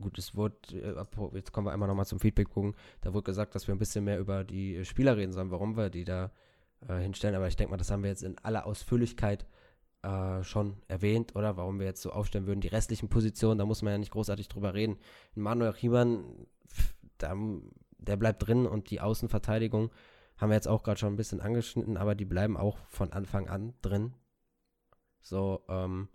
gut, 0.00 0.18
es 0.18 0.34
wurde, 0.34 0.56
äh, 0.72 1.36
jetzt 1.36 1.52
kommen 1.52 1.66
wir 1.66 1.72
einmal 1.72 1.88
nochmal 1.88 2.06
zum 2.06 2.20
Feedback 2.20 2.48
gucken, 2.50 2.74
da 3.00 3.12
wurde 3.12 3.24
gesagt, 3.24 3.54
dass 3.54 3.66
wir 3.66 3.74
ein 3.74 3.78
bisschen 3.78 4.04
mehr 4.04 4.18
über 4.18 4.44
die 4.44 4.84
Spieler 4.84 5.16
reden 5.16 5.32
sollen, 5.32 5.50
warum 5.50 5.76
wir 5.76 5.90
die 5.90 6.04
da 6.04 6.30
äh, 6.86 6.98
hinstellen, 6.98 7.34
aber 7.34 7.48
ich 7.48 7.56
denke 7.56 7.70
mal, 7.70 7.76
das 7.76 7.90
haben 7.90 8.02
wir 8.02 8.10
jetzt 8.10 8.22
in 8.22 8.38
aller 8.38 8.66
Ausführlichkeit 8.66 9.46
äh, 10.02 10.42
schon 10.44 10.76
erwähnt, 10.86 11.34
oder? 11.34 11.56
Warum 11.56 11.78
wir 11.78 11.86
jetzt 11.86 12.02
so 12.02 12.12
aufstellen 12.12 12.46
würden. 12.46 12.60
Die 12.60 12.68
restlichen 12.68 13.08
Positionen, 13.08 13.58
da 13.58 13.66
muss 13.66 13.82
man 13.82 13.92
ja 13.92 13.98
nicht 13.98 14.12
großartig 14.12 14.48
drüber 14.48 14.74
reden. 14.74 14.98
Manuel 15.34 15.70
Riemann, 15.70 16.46
da, 17.18 17.34
der 17.98 18.16
bleibt 18.16 18.46
drin 18.46 18.66
und 18.66 18.90
die 18.90 19.00
Außenverteidigung 19.00 19.90
haben 20.36 20.50
wir 20.50 20.54
jetzt 20.54 20.68
auch 20.68 20.84
gerade 20.84 21.00
schon 21.00 21.12
ein 21.12 21.16
bisschen 21.16 21.40
angeschnitten, 21.40 21.96
aber 21.96 22.14
die 22.14 22.24
bleiben 22.24 22.56
auch 22.56 22.78
von 22.88 23.12
Anfang 23.12 23.48
an 23.48 23.74
drin. 23.82 24.14
So, 25.20 25.64
ähm, 25.68 26.08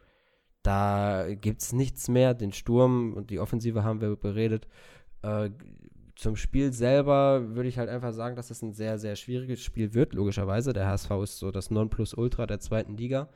da 0.64 1.28
gibt 1.36 1.62
es 1.62 1.74
nichts 1.74 2.08
mehr. 2.08 2.34
Den 2.34 2.54
Sturm 2.54 3.14
und 3.14 3.30
die 3.30 3.40
Offensive 3.40 3.84
haben 3.84 4.02
wir 4.02 4.16
beredet. 4.16 4.68
Äh, 5.22 5.50
zum 6.16 6.36
Spiel 6.36 6.72
selber 6.74 7.56
würde 7.56 7.70
ich 7.70 7.78
halt 7.78 7.90
einfach 7.90 8.14
sagen, 8.14 8.36
dass 8.36 8.50
es 8.50 8.62
ein 8.62 8.74
sehr, 8.74 8.98
sehr 8.98 9.16
schwieriges 9.16 9.62
Spiel 9.62 9.94
wird, 9.94 10.14
logischerweise. 10.14 10.72
Der 10.74 10.88
HSV 10.88 11.12
ist 11.24 11.40
so 11.40 11.52
das 11.52 11.70
Nonplusultra 11.70 12.46
der 12.46 12.60
zweiten 12.60 12.96
Liga. 12.96 13.30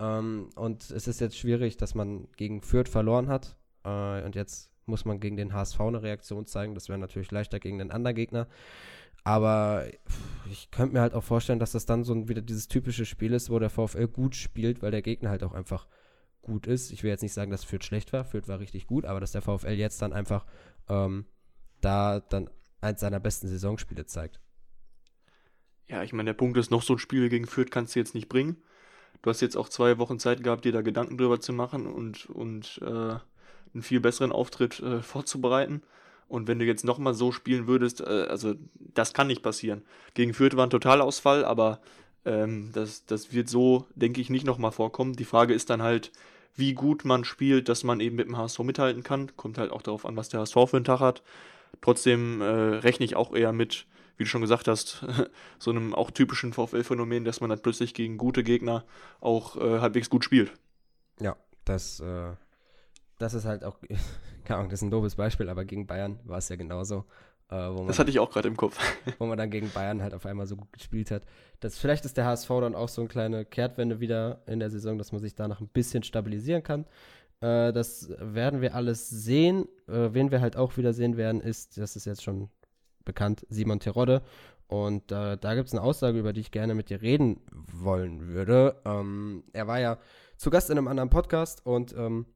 Ähm, 0.00 0.50
und 0.56 0.90
es 0.90 1.06
ist 1.06 1.20
jetzt 1.20 1.38
schwierig, 1.38 1.76
dass 1.76 1.94
man 1.94 2.28
gegen 2.36 2.60
Fürth 2.60 2.88
verloren 2.88 3.28
hat. 3.28 3.56
Äh, 3.84 4.22
und 4.24 4.34
jetzt 4.34 4.70
muss 4.86 5.04
man 5.04 5.20
gegen 5.20 5.36
den 5.36 5.52
HSV 5.52 5.80
eine 5.80 6.02
Reaktion 6.02 6.46
zeigen. 6.46 6.74
Das 6.74 6.88
wäre 6.88 6.98
natürlich 6.98 7.30
leichter 7.30 7.60
gegen 7.60 7.78
den 7.78 7.90
anderen 7.90 8.16
Gegner. 8.16 8.48
Aber 9.22 9.84
ich 10.50 10.70
könnte 10.70 10.94
mir 10.94 11.00
halt 11.00 11.14
auch 11.14 11.22
vorstellen, 11.22 11.58
dass 11.58 11.72
das 11.72 11.86
dann 11.86 12.04
so 12.04 12.28
wieder 12.28 12.42
dieses 12.42 12.68
typische 12.68 13.06
Spiel 13.06 13.32
ist, 13.32 13.48
wo 13.48 13.58
der 13.58 13.70
VfL 13.70 14.08
gut 14.08 14.34
spielt, 14.34 14.82
weil 14.82 14.90
der 14.90 15.02
Gegner 15.02 15.30
halt 15.30 15.42
auch 15.42 15.52
einfach 15.52 15.86
gut 16.44 16.66
ist. 16.66 16.92
Ich 16.92 17.02
will 17.02 17.10
jetzt 17.10 17.22
nicht 17.22 17.32
sagen, 17.32 17.50
dass 17.50 17.64
Fürth 17.64 17.84
schlecht 17.84 18.12
war. 18.12 18.24
Fürth 18.24 18.48
war 18.48 18.60
richtig 18.60 18.86
gut, 18.86 19.04
aber 19.04 19.20
dass 19.20 19.32
der 19.32 19.42
VfL 19.42 19.72
jetzt 19.72 20.00
dann 20.00 20.12
einfach 20.12 20.46
ähm, 20.88 21.26
da 21.80 22.20
dann 22.20 22.48
eins 22.80 23.00
seiner 23.00 23.20
besten 23.20 23.48
Saisonspiele 23.48 24.06
zeigt. 24.06 24.40
Ja, 25.88 26.02
ich 26.02 26.12
meine, 26.12 26.28
der 26.28 26.34
Punkt 26.34 26.56
ist, 26.56 26.70
noch 26.70 26.82
so 26.82 26.94
ein 26.94 26.98
Spiel 26.98 27.28
gegen 27.28 27.46
Fürth 27.46 27.70
kannst 27.70 27.94
du 27.94 27.98
jetzt 27.98 28.14
nicht 28.14 28.28
bringen. 28.28 28.56
Du 29.22 29.30
hast 29.30 29.40
jetzt 29.40 29.56
auch 29.56 29.68
zwei 29.68 29.98
Wochen 29.98 30.18
Zeit 30.18 30.42
gehabt, 30.42 30.64
dir 30.64 30.72
da 30.72 30.82
Gedanken 30.82 31.18
drüber 31.18 31.40
zu 31.40 31.52
machen 31.52 31.86
und, 31.86 32.26
und 32.26 32.80
äh, 32.82 32.84
einen 33.74 33.82
viel 33.82 34.00
besseren 34.00 34.32
Auftritt 34.32 34.80
äh, 34.80 35.00
vorzubereiten. 35.00 35.82
Und 36.28 36.48
wenn 36.48 36.58
du 36.58 36.64
jetzt 36.64 36.84
nochmal 36.84 37.14
so 37.14 37.32
spielen 37.32 37.66
würdest, 37.66 38.00
äh, 38.00 38.26
also 38.28 38.54
das 38.76 39.12
kann 39.12 39.26
nicht 39.26 39.42
passieren. 39.42 39.82
Gegen 40.14 40.34
Fürth 40.34 40.56
war 40.56 40.66
ein 40.66 40.70
Totalausfall, 40.70 41.44
aber 41.44 41.80
ähm, 42.24 42.70
das, 42.72 43.04
das 43.06 43.32
wird 43.32 43.48
so, 43.48 43.86
denke 43.94 44.20
ich, 44.20 44.30
nicht 44.30 44.46
nochmal 44.46 44.72
vorkommen. 44.72 45.14
Die 45.14 45.24
Frage 45.24 45.54
ist 45.54 45.70
dann 45.70 45.82
halt, 45.82 46.12
wie 46.56 46.74
gut 46.74 47.04
man 47.04 47.24
spielt, 47.24 47.68
dass 47.68 47.84
man 47.84 48.00
eben 48.00 48.16
mit 48.16 48.28
dem 48.28 48.36
HSV 48.36 48.60
mithalten 48.60 49.02
kann. 49.02 49.34
Kommt 49.36 49.58
halt 49.58 49.70
auch 49.70 49.82
darauf 49.82 50.06
an, 50.06 50.16
was 50.16 50.28
der 50.28 50.40
HSV 50.40 50.54
für 50.66 50.76
einen 50.76 50.84
Tag 50.84 51.00
hat. 51.00 51.22
Trotzdem 51.80 52.40
äh, 52.40 52.44
rechne 52.44 53.04
ich 53.04 53.16
auch 53.16 53.34
eher 53.34 53.52
mit, 53.52 53.86
wie 54.16 54.24
du 54.24 54.28
schon 54.28 54.40
gesagt 54.40 54.68
hast, 54.68 55.04
so 55.58 55.70
einem 55.70 55.94
auch 55.94 56.10
typischen 56.10 56.52
VfL-Phänomen, 56.52 57.24
dass 57.24 57.40
man 57.40 57.50
dann 57.50 57.60
plötzlich 57.60 57.94
gegen 57.94 58.18
gute 58.18 58.44
Gegner 58.44 58.84
auch 59.20 59.56
äh, 59.56 59.80
halbwegs 59.80 60.08
gut 60.08 60.24
spielt. 60.24 60.52
Ja, 61.20 61.36
das, 61.64 62.00
äh, 62.00 62.32
das 63.18 63.34
ist 63.34 63.44
halt 63.44 63.64
auch, 63.64 63.78
keine 64.44 64.58
Ahnung, 64.58 64.70
das 64.70 64.80
ist 64.80 64.84
ein 64.84 64.90
doofes 64.90 65.16
Beispiel, 65.16 65.48
aber 65.48 65.64
gegen 65.64 65.86
Bayern 65.86 66.20
war 66.24 66.38
es 66.38 66.48
ja 66.48 66.56
genauso. 66.56 67.04
Äh, 67.50 67.86
das 67.86 67.98
hatte 67.98 68.10
ich 68.10 68.18
auch 68.18 68.30
gerade 68.30 68.48
im 68.48 68.56
Kopf. 68.56 68.78
wo 69.18 69.26
man 69.26 69.38
dann 69.38 69.50
gegen 69.50 69.70
Bayern 69.70 70.02
halt 70.02 70.14
auf 70.14 70.26
einmal 70.26 70.46
so 70.46 70.56
gut 70.56 70.72
gespielt 70.72 71.10
hat. 71.10 71.22
Das, 71.60 71.78
vielleicht 71.78 72.04
ist 72.04 72.16
der 72.16 72.26
HSV 72.26 72.48
dann 72.48 72.74
auch 72.74 72.88
so 72.88 73.02
eine 73.02 73.08
kleine 73.08 73.44
Kehrtwende 73.44 74.00
wieder 74.00 74.42
in 74.46 74.60
der 74.60 74.70
Saison, 74.70 74.98
dass 74.98 75.12
man 75.12 75.20
sich 75.20 75.34
danach 75.34 75.60
ein 75.60 75.68
bisschen 75.68 76.02
stabilisieren 76.02 76.62
kann. 76.62 76.86
Äh, 77.40 77.72
das 77.72 78.10
werden 78.18 78.60
wir 78.60 78.74
alles 78.74 79.08
sehen. 79.08 79.68
Äh, 79.88 80.12
wen 80.12 80.30
wir 80.30 80.40
halt 80.40 80.56
auch 80.56 80.76
wieder 80.76 80.92
sehen 80.92 81.16
werden, 81.16 81.40
ist, 81.40 81.78
das 81.78 81.96
ist 81.96 82.06
jetzt 82.06 82.22
schon 82.22 82.48
bekannt, 83.04 83.46
Simon 83.50 83.80
Terodde. 83.80 84.22
Und 84.66 85.12
äh, 85.12 85.36
da 85.36 85.54
gibt 85.54 85.68
es 85.68 85.74
eine 85.74 85.82
Aussage, 85.82 86.18
über 86.18 86.32
die 86.32 86.40
ich 86.40 86.50
gerne 86.50 86.74
mit 86.74 86.88
dir 86.88 87.02
reden 87.02 87.40
wollen 87.52 88.28
würde. 88.28 88.80
Ähm, 88.84 89.44
er 89.52 89.66
war 89.66 89.78
ja 89.78 89.98
zu 90.36 90.50
Gast 90.50 90.70
in 90.70 90.78
einem 90.78 90.88
anderen 90.88 91.10
Podcast 91.10 91.64
und 91.66 91.94
ähm, 91.96 92.26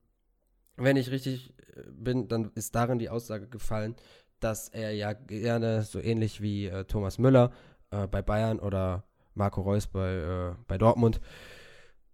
wenn 0.77 0.97
ich 0.97 1.11
richtig 1.11 1.55
äh, 1.75 1.83
bin, 1.91 2.29
dann 2.29 2.51
ist 2.55 2.75
darin 2.75 2.99
die 2.99 3.09
Aussage 3.09 3.49
gefallen, 3.49 3.97
dass 4.41 4.69
er 4.69 4.93
ja 4.93 5.13
gerne 5.13 5.83
so 5.83 6.01
ähnlich 6.01 6.41
wie 6.41 6.67
äh, 6.67 6.85
Thomas 6.85 7.19
Müller 7.19 7.53
äh, 7.91 8.07
bei 8.07 8.23
Bayern 8.23 8.59
oder 8.59 9.05
Marco 9.35 9.61
Reus 9.63 9.87
bei, 9.87 10.15
äh, 10.15 10.55
bei 10.67 10.79
Dortmund 10.79 11.21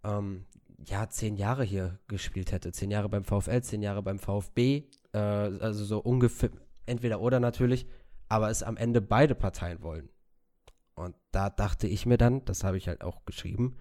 ähm, 0.03 0.45
ja 0.85 1.09
zehn 1.09 1.35
Jahre 1.35 1.63
hier 1.63 1.99
gespielt 2.07 2.51
hätte. 2.51 2.71
Zehn 2.71 2.91
Jahre 2.91 3.09
beim 3.09 3.23
VfL, 3.23 3.61
zehn 3.61 3.81
Jahre 3.81 4.03
beim 4.03 4.19
VfB. 4.19 4.83
Äh, 5.13 5.17
also 5.17 5.85
so 5.85 5.99
ungefähr 5.99 6.49
entweder 6.85 7.19
oder 7.21 7.39
natürlich, 7.39 7.87
aber 8.29 8.49
es 8.49 8.63
am 8.63 8.77
Ende 8.77 9.01
beide 9.01 9.35
Parteien 9.35 9.81
wollen. 9.81 10.09
Und 10.95 11.15
da 11.31 11.49
dachte 11.49 11.87
ich 11.87 12.05
mir 12.05 12.17
dann, 12.17 12.45
das 12.45 12.63
habe 12.63 12.77
ich 12.77 12.87
halt 12.87 13.03
auch 13.03 13.25
geschrieben, 13.25 13.75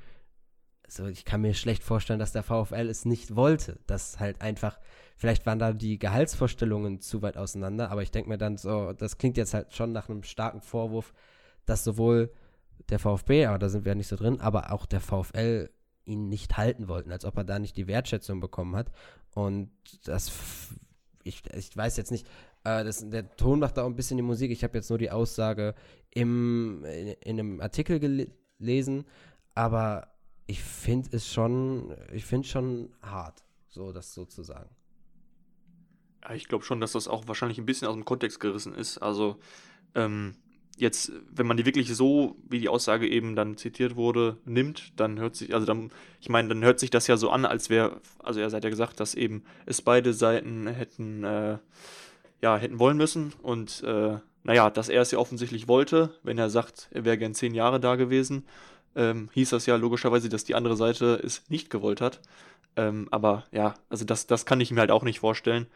also 1.00 1.10
ich 1.10 1.24
kann 1.24 1.40
mir 1.40 1.54
schlecht 1.54 1.82
vorstellen, 1.82 2.18
dass 2.18 2.32
der 2.32 2.42
VfL 2.42 2.88
es 2.88 3.04
nicht 3.04 3.36
wollte. 3.36 3.78
Dass 3.86 4.18
halt 4.18 4.40
einfach, 4.40 4.78
vielleicht 5.16 5.46
waren 5.46 5.58
da 5.58 5.72
die 5.72 5.98
Gehaltsvorstellungen 5.98 7.00
zu 7.00 7.22
weit 7.22 7.36
auseinander, 7.36 7.90
aber 7.90 8.02
ich 8.02 8.10
denke 8.10 8.28
mir 8.28 8.38
dann 8.38 8.56
so, 8.56 8.92
das 8.92 9.18
klingt 9.18 9.36
jetzt 9.36 9.54
halt 9.54 9.72
schon 9.74 9.92
nach 9.92 10.08
einem 10.08 10.22
starken 10.22 10.60
Vorwurf, 10.60 11.12
dass 11.66 11.84
sowohl 11.84 12.32
der 12.88 12.98
VfB, 12.98 13.46
aber 13.46 13.58
da 13.58 13.68
sind 13.68 13.84
wir 13.84 13.92
ja 13.92 13.96
nicht 13.96 14.08
so 14.08 14.16
drin, 14.16 14.40
aber 14.40 14.72
auch 14.72 14.86
der 14.86 15.00
VfL 15.00 15.70
ihn 16.04 16.28
nicht 16.28 16.56
halten 16.56 16.88
wollten, 16.88 17.12
als 17.12 17.24
ob 17.24 17.36
er 17.38 17.44
da 17.44 17.58
nicht 17.58 17.76
die 17.76 17.86
Wertschätzung 17.86 18.40
bekommen 18.40 18.76
hat. 18.76 18.90
Und 19.34 19.70
das, 20.04 20.32
ich, 21.22 21.42
ich 21.54 21.74
weiß 21.74 21.96
jetzt 21.96 22.10
nicht, 22.10 22.26
äh, 22.64 22.84
das, 22.84 23.08
der 23.08 23.36
Ton 23.36 23.60
macht 23.60 23.78
da 23.78 23.82
auch 23.82 23.86
ein 23.86 23.96
bisschen 23.96 24.18
die 24.18 24.22
Musik. 24.22 24.50
Ich 24.50 24.64
habe 24.64 24.76
jetzt 24.76 24.90
nur 24.90 24.98
die 24.98 25.10
Aussage 25.10 25.74
im, 26.10 26.84
in, 26.84 27.08
in 27.08 27.40
einem 27.40 27.60
Artikel 27.60 27.98
gelesen 28.00 28.32
lesen, 28.58 29.04
aber 29.54 30.08
ich 30.46 30.62
finde 30.62 31.16
es 31.16 31.32
schon, 31.32 31.94
ich 32.12 32.24
finde 32.24 32.46
schon 32.46 32.90
hart, 33.02 33.44
so 33.68 33.92
das 33.92 34.14
sozusagen. 34.14 34.70
Ja, 36.22 36.34
ich 36.34 36.48
glaube 36.48 36.64
schon, 36.64 36.80
dass 36.80 36.92
das 36.92 37.08
auch 37.08 37.26
wahrscheinlich 37.28 37.58
ein 37.58 37.66
bisschen 37.66 37.88
aus 37.88 37.94
dem 37.94 38.04
Kontext 38.04 38.40
gerissen 38.40 38.74
ist. 38.74 38.98
Also, 38.98 39.36
ähm, 39.94 40.36
jetzt, 40.76 41.12
wenn 41.30 41.46
man 41.46 41.56
die 41.56 41.66
wirklich 41.66 41.94
so, 41.94 42.36
wie 42.48 42.58
die 42.58 42.68
Aussage 42.68 43.08
eben 43.08 43.36
dann 43.36 43.56
zitiert 43.56 43.96
wurde, 43.96 44.38
nimmt, 44.44 44.98
dann 44.98 45.18
hört 45.18 45.36
sich, 45.36 45.54
also 45.54 45.66
dann, 45.66 45.90
ich 46.20 46.28
meine, 46.28 46.48
dann 46.48 46.64
hört 46.64 46.80
sich 46.80 46.90
das 46.90 47.06
ja 47.06 47.16
so 47.16 47.30
an, 47.30 47.44
als 47.44 47.70
wäre, 47.70 48.00
also 48.18 48.40
er 48.40 48.50
hat 48.50 48.64
ja 48.64 48.70
gesagt, 48.70 49.00
dass 49.00 49.14
eben 49.14 49.44
es 49.66 49.82
beide 49.82 50.12
Seiten 50.12 50.66
hätten, 50.66 51.24
äh, 51.24 51.58
ja, 52.42 52.56
hätten 52.56 52.78
wollen 52.78 52.96
müssen 52.96 53.32
und, 53.42 53.82
äh, 53.84 54.18
naja, 54.42 54.68
dass 54.68 54.90
er 54.90 55.00
es 55.00 55.10
ja 55.10 55.18
offensichtlich 55.18 55.68
wollte, 55.68 56.18
wenn 56.22 56.36
er 56.36 56.50
sagt, 56.50 56.88
er 56.90 57.04
wäre 57.04 57.16
gern 57.16 57.34
zehn 57.34 57.54
Jahre 57.54 57.80
da 57.80 57.96
gewesen, 57.96 58.44
ähm, 58.96 59.30
hieß 59.32 59.50
das 59.50 59.66
ja 59.66 59.76
logischerweise, 59.76 60.28
dass 60.28 60.44
die 60.44 60.54
andere 60.54 60.76
Seite 60.76 61.20
es 61.22 61.48
nicht 61.48 61.70
gewollt 61.70 62.00
hat. 62.00 62.20
Ähm, 62.76 63.08
aber 63.10 63.44
ja, 63.52 63.74
also 63.88 64.04
das, 64.04 64.26
das 64.26 64.46
kann 64.46 64.60
ich 64.60 64.70
mir 64.70 64.80
halt 64.80 64.90
auch 64.90 65.02
nicht 65.02 65.20
vorstellen. 65.20 65.66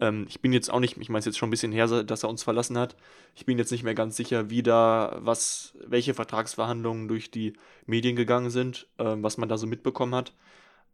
Ähm, 0.00 0.26
ich 0.28 0.40
bin 0.40 0.52
jetzt 0.52 0.70
auch 0.70 0.80
nicht, 0.80 0.96
ich 0.96 1.08
meine 1.08 1.20
es 1.20 1.26
jetzt 1.26 1.38
schon 1.38 1.48
ein 1.48 1.50
bisschen 1.50 1.72
her, 1.72 1.86
dass 2.04 2.22
er 2.22 2.28
uns 2.28 2.42
verlassen 2.42 2.78
hat. 2.78 2.96
Ich 3.34 3.46
bin 3.46 3.58
jetzt 3.58 3.70
nicht 3.70 3.82
mehr 3.84 3.94
ganz 3.94 4.16
sicher, 4.16 4.50
wie 4.50 4.62
da, 4.62 5.18
was, 5.20 5.74
welche 5.86 6.14
Vertragsverhandlungen 6.14 7.06
durch 7.06 7.30
die 7.30 7.52
Medien 7.86 8.16
gegangen 8.16 8.50
sind, 8.50 8.88
ähm, 8.98 9.22
was 9.22 9.36
man 9.36 9.48
da 9.48 9.58
so 9.58 9.66
mitbekommen 9.66 10.14
hat. 10.14 10.32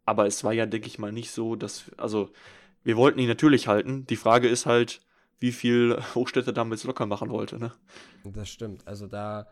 Aber 0.05 0.25
es 0.25 0.43
war 0.43 0.53
ja, 0.53 0.65
denke 0.65 0.87
ich 0.87 0.99
mal, 0.99 1.11
nicht 1.11 1.31
so, 1.31 1.55
dass, 1.55 1.91
also, 1.97 2.29
wir 2.83 2.95
wollten 2.95 3.19
ihn 3.19 3.27
natürlich 3.27 3.67
halten. 3.67 4.05
Die 4.07 4.15
Frage 4.15 4.47
ist 4.47 4.65
halt, 4.65 5.01
wie 5.39 5.51
viel 5.51 5.97
Hochstädter 6.15 6.53
damals 6.53 6.83
locker 6.83 7.05
machen 7.05 7.29
wollte, 7.29 7.59
ne? 7.59 7.73
Das 8.23 8.49
stimmt. 8.49 8.87
Also 8.87 9.07
da 9.07 9.47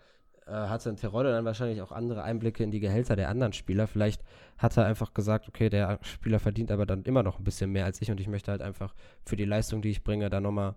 äh, 0.46 0.52
hatte 0.52 0.90
ein 0.90 0.98
Terodde 0.98 1.32
dann 1.32 1.46
wahrscheinlich 1.46 1.82
auch 1.82 1.92
andere 1.92 2.24
Einblicke 2.24 2.64
in 2.64 2.72
die 2.72 2.80
Gehälter 2.80 3.16
der 3.16 3.30
anderen 3.30 3.54
Spieler. 3.54 3.88
Vielleicht 3.88 4.24
hat 4.58 4.78
er 4.78 4.86
einfach 4.86 5.14
gesagt, 5.14 5.48
okay, 5.48 5.70
der 5.70 6.00
Spieler 6.04 6.40
verdient 6.40 6.72
aber 6.72 6.86
dann 6.86 7.04
immer 7.04 7.24
noch 7.24 7.40
ein 7.40 7.44
bisschen 7.44 7.72
mehr 7.72 7.86
als 7.86 8.02
ich 8.02 8.12
und 8.12 8.20
ich 8.20 8.28
möchte 8.28 8.52
halt 8.52 8.62
einfach 8.62 8.94
für 9.26 9.36
die 9.36 9.46
Leistung, 9.46 9.82
die 9.82 9.90
ich 9.90 10.04
bringe, 10.04 10.30
da 10.30 10.40
nochmal 10.40 10.76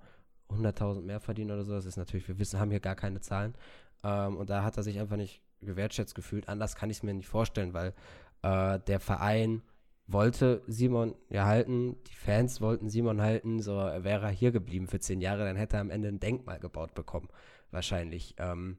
100.000 0.51 1.03
mehr 1.03 1.21
verdienen 1.21 1.51
oder 1.51 1.65
so. 1.65 1.73
Das 1.75 1.87
ist 1.87 1.97
natürlich, 1.97 2.29
wir 2.29 2.39
wissen, 2.39 2.59
haben 2.59 2.71
hier 2.71 2.81
gar 2.81 2.97
keine 2.97 3.21
Zahlen. 3.21 3.55
Ähm, 4.03 4.37
und 4.37 4.51
da 4.51 4.63
hat 4.63 4.77
er 4.77 4.83
sich 4.83 4.99
einfach 4.99 5.17
nicht 5.17 5.43
gewertschätzt 5.61 6.15
gefühlt. 6.15 6.49
Anders 6.49 6.77
kann 6.77 6.91
ich 6.91 6.99
es 6.99 7.03
mir 7.03 7.15
nicht 7.15 7.29
vorstellen, 7.29 7.75
weil 7.75 7.95
äh, 8.43 8.79
der 8.87 9.01
Verein 9.01 9.63
wollte 10.07 10.63
Simon 10.67 11.15
ja 11.29 11.45
halten, 11.45 11.97
die 12.07 12.15
Fans 12.15 12.63
wollten 12.63 12.89
Simon 12.89 13.21
halten, 13.21 13.61
so 13.61 13.77
wäre 13.77 14.27
er 14.27 14.31
hier 14.31 14.53
geblieben 14.53 14.87
für 14.87 15.01
zehn 15.01 15.21
Jahre, 15.21 15.45
dann 15.45 15.57
hätte 15.57 15.77
er 15.77 15.83
am 15.83 15.91
Ende 15.91 16.09
ein 16.09 16.21
Denkmal 16.21 16.59
gebaut 16.59 16.95
bekommen, 16.95 17.29
wahrscheinlich. 17.71 18.35
Ähm, 18.39 18.79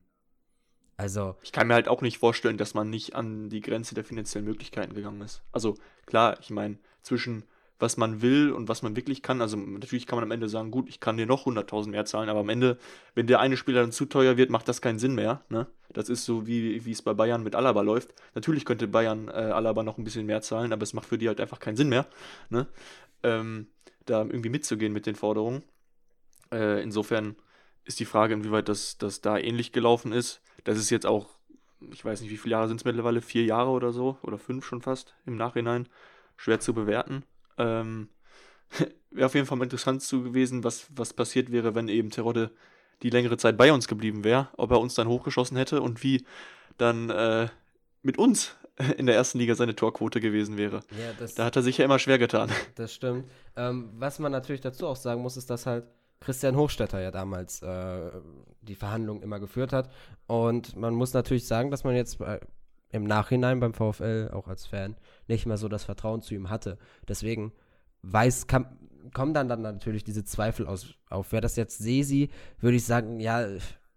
also. 1.00 1.36
Ich 1.42 1.52
kann 1.52 1.68
mir 1.68 1.76
halt 1.76 1.88
auch 1.88 2.02
nicht 2.02 2.18
vorstellen, 2.18 2.58
dass 2.58 2.74
man 2.74 2.90
nicht 2.90 3.16
an 3.16 3.50
die 3.50 3.62
Grenze 3.62 3.96
der 3.96 4.04
finanziellen 4.04 4.46
Möglichkeiten 4.46 4.94
gegangen 4.94 5.22
ist. 5.22 5.42
Also 5.52 5.76
klar, 6.06 6.38
ich 6.42 6.50
meine, 6.50 6.78
zwischen 7.04 7.44
was 7.80 7.96
man 7.96 8.22
will 8.22 8.52
und 8.52 8.68
was 8.68 8.82
man 8.82 8.96
wirklich 8.96 9.24
kann. 9.24 9.42
Also 9.42 9.56
natürlich 9.56 10.06
kann 10.06 10.18
man 10.18 10.26
am 10.26 10.32
Ende 10.32 10.50
sagen, 10.50 10.70
gut, 10.70 10.90
ich 10.90 11.00
kann 11.00 11.16
dir 11.16 11.26
noch 11.26 11.46
100.000 11.46 11.90
mehr 11.90 12.06
zahlen, 12.06 12.30
aber 12.30 12.42
am 12.42 12.50
Ende, 12.50 12.78
wenn 13.16 13.26
der 13.26 13.40
eine 13.40 13.56
Spieler 13.56 13.82
dann 13.82 13.94
zu 13.94 14.06
teuer 14.06 14.36
wird, 14.36 14.50
macht 14.50 14.68
das 14.68 14.82
keinen 14.82 15.00
Sinn 15.00 15.16
mehr. 15.16 15.42
Ne? 15.48 15.66
Das 15.94 16.10
ist 16.10 16.26
so, 16.26 16.46
wie, 16.46 16.76
es 16.76 17.02
bei 17.02 17.14
Bayern 17.14 17.42
mit 17.42 17.56
Alaba 17.56 17.82
läuft. 17.82 18.14
Natürlich 18.36 18.66
könnte 18.66 18.88
Bayern 18.88 19.30
äh, 19.30 19.32
Alaba 19.32 19.84
noch 19.84 19.98
ein 19.98 20.04
bisschen 20.04 20.26
mehr 20.26 20.42
zahlen, 20.42 20.74
aber 20.74 20.84
es 20.84 20.94
macht 20.94 21.08
für 21.08 21.18
die 21.18 21.30
halt 21.30 21.40
einfach 21.40 21.60
keinen 21.60 21.78
Sinn 21.78 21.90
mehr, 21.90 22.06
ne? 22.50 22.68
ähm, 23.24 23.68
da 24.06 24.22
irgendwie 24.22 24.50
mitzugehen 24.50 24.92
mit 24.92 25.06
den 25.06 25.16
Forderungen. 25.16 25.64
Äh, 26.52 26.84
insofern 26.84 27.38
ist 27.86 28.00
die 28.00 28.06
Frage, 28.06 28.34
inwieweit 28.34 28.70
das, 28.70 28.98
das 28.98 29.22
da 29.22 29.38
ähnlich 29.38 29.72
gelaufen 29.72 30.12
ist. 30.12 30.42
Das 30.64 30.78
ist 30.78 30.90
jetzt 30.90 31.06
auch, 31.06 31.30
ich 31.92 32.04
weiß 32.04 32.22
nicht, 32.22 32.32
wie 32.32 32.38
viele 32.38 32.54
Jahre 32.54 32.68
sind 32.68 32.78
es 32.78 32.86
mittlerweile, 32.86 33.22
vier 33.22 33.44
Jahre 33.46 33.70
oder 33.70 33.92
so, 33.92 34.18
oder 34.22 34.38
fünf 34.38 34.66
schon 34.66 34.82
fast 34.82 35.16
im 35.26 35.36
Nachhinein, 35.36 35.88
schwer 36.36 36.60
zu 36.60 36.74
bewerten. 36.74 37.24
Ähm, 37.58 38.10
wäre 39.12 39.26
auf 39.26 39.36
jeden 39.36 39.48
Fall 39.48 39.58
mal 39.58 39.64
interessant 39.64 40.02
zu 40.02 40.24
gewesen, 40.24 40.64
was, 40.64 40.88
was 40.96 41.14
passiert 41.14 41.52
wäre, 41.52 41.76
wenn 41.76 41.88
eben 41.88 42.12
Terodde 42.12 42.52
die 43.02 43.10
längere 43.10 43.38
Zeit 43.38 43.58
bei 43.58 43.72
uns 43.72 43.88
geblieben 43.88 44.24
wäre, 44.24 44.50
ob 44.58 44.72
er 44.72 44.80
uns 44.80 44.94
dann 44.94 45.08
hochgeschossen 45.08 45.58
hätte 45.58 45.82
und 45.82 46.04
wie 46.04 46.26
dann 46.78 47.10
äh, 47.10 47.48
mit 48.02 48.18
uns 48.18 48.56
in 48.98 49.06
der 49.06 49.16
ersten 49.16 49.40
Liga 49.40 49.56
seine 49.56 49.76
Torquote 49.76 50.20
gewesen 50.20 50.58
wäre. 50.58 50.82
Ja, 50.92 51.28
da 51.36 51.46
hat 51.46 51.56
er 51.56 51.62
sich 51.62 51.78
ja 51.78 51.86
immer 51.86 52.00
schwer 52.00 52.18
getan. 52.18 52.52
Das 52.76 52.94
stimmt. 52.94 53.30
Ähm, 53.56 53.90
was 53.96 54.20
man 54.20 54.32
natürlich 54.32 54.62
dazu 54.62 54.88
auch 54.88 54.96
sagen 54.96 55.22
muss, 55.22 55.38
ist, 55.38 55.50
dass 55.50 55.66
halt 55.66 55.86
Christian 56.22 56.58
Hochstetter 56.58 57.00
ja 57.00 57.12
damals 57.12 57.62
äh, 57.62 58.12
die 58.62 58.76
Verhandlungen 58.76 59.22
immer 59.22 59.40
geführt 59.40 59.74
hat. 59.74 59.90
Und 60.28 60.76
man 60.76 60.94
muss 60.94 61.14
natürlich 61.14 61.48
sagen, 61.48 61.72
dass 61.72 61.84
man 61.84 61.96
jetzt 61.96 62.20
bei, 62.20 62.40
im 62.92 63.04
Nachhinein 63.04 63.60
beim 63.60 63.74
VfL 63.74 64.32
auch 64.34 64.48
als 64.48 64.66
Fan 64.66 64.96
nicht 65.28 65.46
mehr 65.46 65.58
so 65.58 65.68
das 65.68 65.84
Vertrauen 65.84 66.22
zu 66.22 66.34
ihm 66.34 66.50
hatte. 66.50 66.78
Deswegen 67.08 67.54
weiß, 68.02 68.48
kam, 68.48 68.66
kommen 69.14 69.34
dann, 69.34 69.48
dann 69.48 69.62
natürlich 69.62 70.04
diese 70.04 70.24
Zweifel 70.24 70.68
aus, 70.68 70.96
auf. 71.10 71.32
Wer 71.32 71.42
das 71.42 71.56
jetzt 71.56 71.78
Sesi, 71.78 72.30
würde 72.60 72.78
ich 72.78 72.86
sagen, 72.86 73.20
ja, 73.20 73.48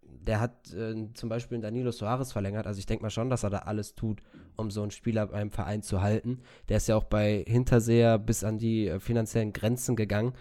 der 0.03 0.41
hat 0.41 0.73
äh, 0.73 1.13
zum 1.15 1.29
Beispiel 1.29 1.61
Danilo 1.61 1.91
Soares 1.91 2.33
verlängert. 2.33 2.67
Also 2.67 2.79
ich 2.79 2.87
denke 2.87 3.03
mal 3.03 3.11
schon, 3.11 3.31
dass 3.31 3.43
er 3.43 3.51
da 3.51 3.59
alles 3.61 3.95
tut, 3.95 4.21
um 4.57 4.71
so 4.71 4.83
einen 4.83 4.91
Spieler 4.91 5.27
beim 5.27 5.51
Verein 5.51 5.83
zu 5.83 6.01
halten. 6.01 6.41
Der 6.69 6.77
ist 6.77 6.89
ja 6.89 6.97
auch 6.97 7.05
bei 7.05 7.45
Hinterseher 7.47 8.19
bis 8.19 8.45
an 8.45 8.59
die 8.59 8.89
äh, 8.89 9.01
finanziellen 9.01 9.53
Grenzen 9.53 9.97
gegangen. 9.97 10.35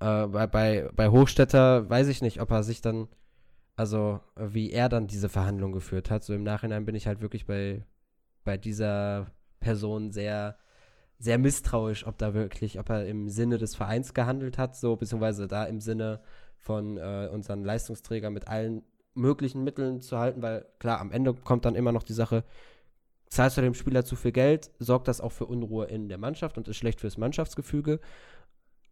Äh, 0.00 0.26
bei, 0.26 0.46
bei, 0.46 0.90
bei 0.94 1.08
Hochstädter 1.08 1.88
weiß 1.88 2.08
ich 2.08 2.22
nicht, 2.22 2.40
ob 2.40 2.50
er 2.50 2.62
sich 2.62 2.80
dann, 2.80 3.08
also 3.76 4.20
wie 4.36 4.70
er 4.70 4.88
dann 4.88 5.06
diese 5.06 5.28
Verhandlung 5.28 5.72
geführt 5.72 6.10
hat. 6.10 6.24
So 6.24 6.34
im 6.34 6.42
Nachhinein 6.42 6.84
bin 6.84 6.94
ich 6.94 7.06
halt 7.06 7.20
wirklich 7.20 7.46
bei, 7.46 7.84
bei 8.44 8.56
dieser 8.56 9.26
Person 9.60 10.12
sehr, 10.12 10.56
sehr 11.18 11.38
misstrauisch, 11.38 12.06
ob 12.06 12.18
da 12.18 12.34
wirklich, 12.34 12.78
ob 12.78 12.90
er 12.90 13.06
im 13.06 13.28
Sinne 13.28 13.58
des 13.58 13.74
Vereins 13.74 14.14
gehandelt 14.14 14.58
hat, 14.58 14.76
so 14.76 14.96
beziehungsweise 14.96 15.48
da 15.48 15.64
im 15.64 15.80
Sinne 15.80 16.20
von 16.56 16.96
äh, 16.96 17.28
unseren 17.32 17.64
Leistungsträgern 17.64 18.32
mit 18.32 18.48
allen 18.48 18.82
möglichen 19.14 19.64
Mitteln 19.64 20.00
zu 20.00 20.18
halten, 20.18 20.42
weil 20.42 20.66
klar, 20.78 21.00
am 21.00 21.12
Ende 21.12 21.34
kommt 21.34 21.64
dann 21.64 21.76
immer 21.76 21.92
noch 21.92 22.02
die 22.02 22.12
Sache, 22.12 22.44
zahlst 23.28 23.56
du 23.56 23.62
dem 23.62 23.74
Spieler 23.74 24.04
zu 24.04 24.16
viel 24.16 24.32
Geld, 24.32 24.70
sorgt 24.78 25.08
das 25.08 25.20
auch 25.20 25.32
für 25.32 25.46
Unruhe 25.46 25.86
in 25.86 26.08
der 26.08 26.18
Mannschaft 26.18 26.56
und 26.58 26.68
ist 26.68 26.76
schlecht 26.76 27.00
fürs 27.00 27.18
Mannschaftsgefüge. 27.18 28.00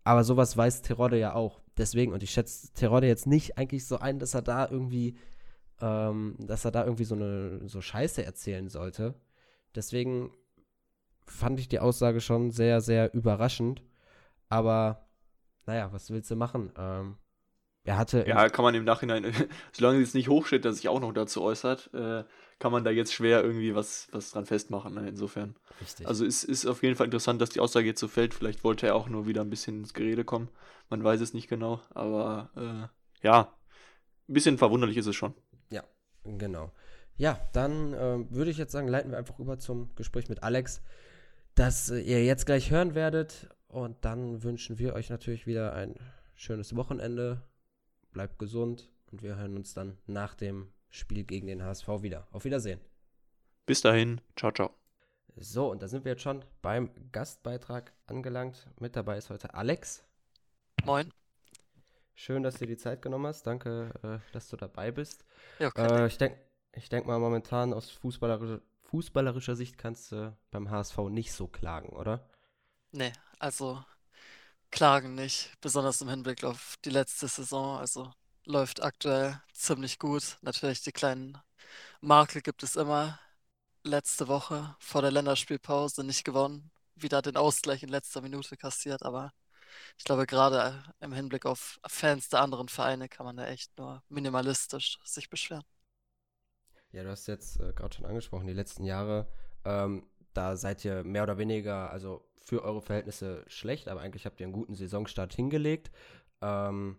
Aber 0.05 0.25
sowas 0.25 0.57
weiß 0.57 0.83
Terodde 0.83 1.19
ja 1.19 1.35
auch. 1.35 1.61
Deswegen, 1.77 2.13
und 2.13 2.23
ich 2.23 2.31
schätze 2.31 2.73
Terodde 2.75 3.07
jetzt 3.07 3.27
nicht 3.27 3.57
eigentlich 3.57 3.87
so 3.87 3.99
ein, 3.99 4.19
dass 4.19 4.35
er 4.35 4.43
da 4.43 4.69
irgendwie, 4.69 5.17
ähm, 5.81 6.37
dass 6.39 6.65
er 6.65 6.71
da 6.71 6.85
irgendwie 6.85 7.05
so 7.05 7.15
eine 7.15 7.69
so 7.69 7.81
Scheiße 7.81 8.25
erzählen 8.25 8.69
sollte. 8.69 9.15
Deswegen 9.75 10.33
fand 11.27 11.61
ich 11.61 11.69
die 11.69 11.81
Aussage 11.81 12.21
schon 12.21 12.51
sehr, 12.51 12.81
sehr 12.81 13.15
überraschend. 13.15 13.83
Aber 14.49 15.09
naja, 15.67 15.93
was 15.93 16.11
willst 16.11 16.31
du 16.31 16.37
machen? 16.37 16.73
Ähm, 16.77 17.17
er 17.85 17.97
hatte. 17.97 18.25
Ja, 18.27 18.49
kann 18.49 18.65
man 18.65 18.75
im 18.75 18.85
Nachhinein, 18.85 19.33
solange 19.73 20.01
es 20.03 20.15
nicht 20.15 20.29
hochsteht, 20.29 20.65
dass 20.65 20.77
sich 20.77 20.89
auch 20.89 21.01
noch 21.01 21.13
dazu 21.13 21.43
äußert, 21.43 21.93
äh, 21.95 22.25
kann 22.63 22.71
man 22.71 22.85
da 22.85 22.93
jetzt 22.93 23.13
schwer 23.13 23.43
irgendwie 23.43 23.75
was, 23.75 24.07
was 24.13 24.31
dran 24.31 24.47
festmachen. 24.47 24.95
Ne? 24.95 25.09
Insofern. 25.09 25.57
Richtig. 25.81 26.07
Also 26.07 26.25
es 26.25 26.45
ist 26.45 26.65
auf 26.65 26.85
jeden 26.85 26.95
Fall 26.95 27.07
interessant, 27.07 27.43
dass 27.43 27.51
die 27.51 27.59
Aussage 27.59 27.87
jetzt 27.87 27.99
so 27.99 28.07
fällt. 28.07 28.35
Vielleicht 28.35 28.63
wollte 28.63 28.87
er 28.87 28.95
auch 28.95 29.09
nur 29.09 29.27
wieder 29.27 29.41
ein 29.41 29.51
bisschen 29.51 29.81
ins 29.81 29.95
Gerede 29.95 30.23
kommen. 30.23 30.49
Man 30.89 31.03
weiß 31.03 31.21
es 31.21 31.35
nicht 31.35 31.49
genau. 31.49 31.81
Aber 31.91 32.51
äh, 32.55 33.27
ja, 33.27 33.53
ein 34.29 34.35
bisschen 34.35 34.59
verwunderlich 34.59 34.97
ist 34.97 35.07
es 35.07 35.17
schon. 35.17 35.35
Ja, 35.71 35.83
genau. 36.23 36.71
Ja, 37.17 37.41
dann 37.53 37.95
äh, 37.95 38.31
würde 38.31 38.53
ich 38.53 38.59
jetzt 38.59 38.71
sagen, 38.71 38.87
leiten 38.87 39.11
wir 39.11 39.19
einfach 39.19 39.41
über 39.41 39.59
zum 39.59 39.93
Gespräch 39.97 40.29
mit 40.29 40.45
Alex, 40.45 40.83
das 41.57 41.91
äh, 41.91 41.99
ihr 41.99 42.25
jetzt 42.25 42.47
gleich 42.47 42.71
hören 42.71 42.95
werdet. 42.95 43.49
Und 43.67 44.05
dann 44.05 44.45
wünschen 44.45 44.79
wir 44.79 44.95
euch 44.95 45.11
natürlich 45.11 45.49
wieder 45.49 45.73
ein 45.73 45.97
schönes 46.37 46.77
Wochenende 46.77 47.43
bleibt 48.13 48.39
gesund 48.39 48.89
und 49.11 49.25
wir 49.25 49.35
hören 49.35 49.57
uns 49.57 49.75
dann 49.75 49.99
nach 50.07 50.37
dem 50.37 50.69
Spiel 50.93 51.25
gegen 51.25 51.49
den 51.49 51.65
HSV 51.65 51.89
wieder. 52.03 52.29
Auf 52.31 52.45
Wiedersehen. 52.45 52.81
Bis 53.67 53.81
dahin. 53.81 54.21
Ciao, 54.37 54.53
ciao. 54.53 54.71
So, 55.35 55.71
und 55.71 55.83
da 55.83 55.89
sind 55.89 56.05
wir 56.05 56.13
jetzt 56.13 56.23
schon 56.23 56.45
beim 56.61 56.91
Gastbeitrag 57.11 57.93
angelangt. 58.07 58.69
Mit 58.79 58.95
dabei 58.95 59.17
ist 59.17 59.31
heute 59.31 59.55
Alex. 59.55 60.05
Moin. 60.85 61.11
Schön, 62.15 62.43
dass 62.43 62.55
du 62.55 62.61
dir 62.61 62.77
die 62.77 62.77
Zeit 62.77 63.01
genommen 63.01 63.27
hast. 63.27 63.47
Danke, 63.47 63.91
äh, 64.03 64.33
dass 64.33 64.49
du 64.49 64.57
dabei 64.57 64.91
bist. 64.91 65.25
Ja, 65.59 65.69
okay. 65.69 66.03
Äh, 66.03 66.07
ich 66.07 66.19
denke 66.19 66.39
ich 66.75 66.89
denk 66.89 67.07
mal, 67.07 67.19
momentan 67.19 67.73
aus 67.73 67.91
fußballerischer, 67.91 68.61
fußballerischer 68.83 69.57
Sicht 69.57 69.79
kannst 69.79 70.13
du 70.13 70.37
beim 70.51 70.71
HSV 70.71 70.99
nicht 71.11 71.33
so 71.33 71.47
klagen, 71.47 71.91
oder? 71.91 72.29
Nee, 72.93 73.13
also 73.39 73.83
klagen 74.71 75.15
nicht, 75.15 75.53
besonders 75.61 76.01
im 76.01 76.09
Hinblick 76.09 76.45
auf 76.45 76.77
die 76.85 76.91
letzte 76.91 77.29
Saison. 77.29 77.79
Also 77.79 78.11
läuft 78.45 78.83
aktuell 78.83 79.41
ziemlich 79.53 79.99
gut. 79.99 80.39
Natürlich 80.43 80.83
die 80.83 80.93
kleinen 80.93 81.39
Makel 82.01 82.43
gibt 82.43 82.63
es 82.63 82.77
immer. 82.77 83.19
Letzte 83.85 84.29
Woche 84.29 84.77
vor 84.79 85.03
der 85.03 85.11
Länderspielpause 85.11 86.05
nicht 86.05 86.25
gewonnen, 86.25 86.71
wieder 86.95 87.21
den 87.21 87.37
Ausgleich 87.37 87.83
in 87.83 87.89
letzter 87.89 88.21
Minute 88.21 88.57
kassiert, 88.57 89.03
aber 89.03 89.33
ich 89.99 90.05
glaube, 90.05 90.27
gerade 90.27 90.85
im 91.01 91.13
Hinblick 91.13 91.47
auf 91.47 91.81
Fans 91.87 92.29
der 92.29 92.41
anderen 92.43 92.69
Vereine 92.69 93.09
kann 93.09 93.27
man 93.27 93.37
da 93.37 93.47
echt 93.47 93.77
nur 93.79 94.03
minimalistisch 94.09 94.99
sich 95.05 95.29
beschweren. 95.31 95.65
Ja, 96.93 97.03
du 97.03 97.11
hast 97.11 97.27
jetzt 97.27 97.59
äh, 97.59 97.73
gerade 97.73 97.95
schon 97.95 98.07
angesprochen, 98.07 98.47
die 98.47 98.53
letzten 98.53 98.85
Jahre, 98.85 99.27
ähm, 99.65 100.07
da 100.35 100.57
seid 100.57 100.85
ihr 100.85 101.05
mehr 101.05 101.23
oder 101.23 101.39
weniger, 101.39 101.91
also 101.91 102.29
für 102.41 102.63
eure 102.63 102.83
Verhältnisse 102.83 103.45
schlecht, 103.49 103.89
aber 103.89 104.01
eigentlich 104.01 104.27
habt 104.27 104.41
ihr 104.41 104.47
einen 104.47 104.53
guten 104.53 104.75
Saisonstart 104.75 105.35
hingelegt. 105.35 105.91
Ähm, 106.41 106.99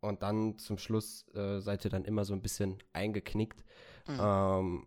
und 0.00 0.22
dann 0.22 0.58
zum 0.58 0.78
Schluss 0.78 1.26
äh, 1.34 1.60
seid 1.60 1.84
ihr 1.84 1.90
dann 1.90 2.04
immer 2.04 2.24
so 2.24 2.34
ein 2.34 2.42
bisschen 2.42 2.78
eingeknickt. 2.92 3.64
Mhm. 4.06 4.20
Ähm, 4.20 4.86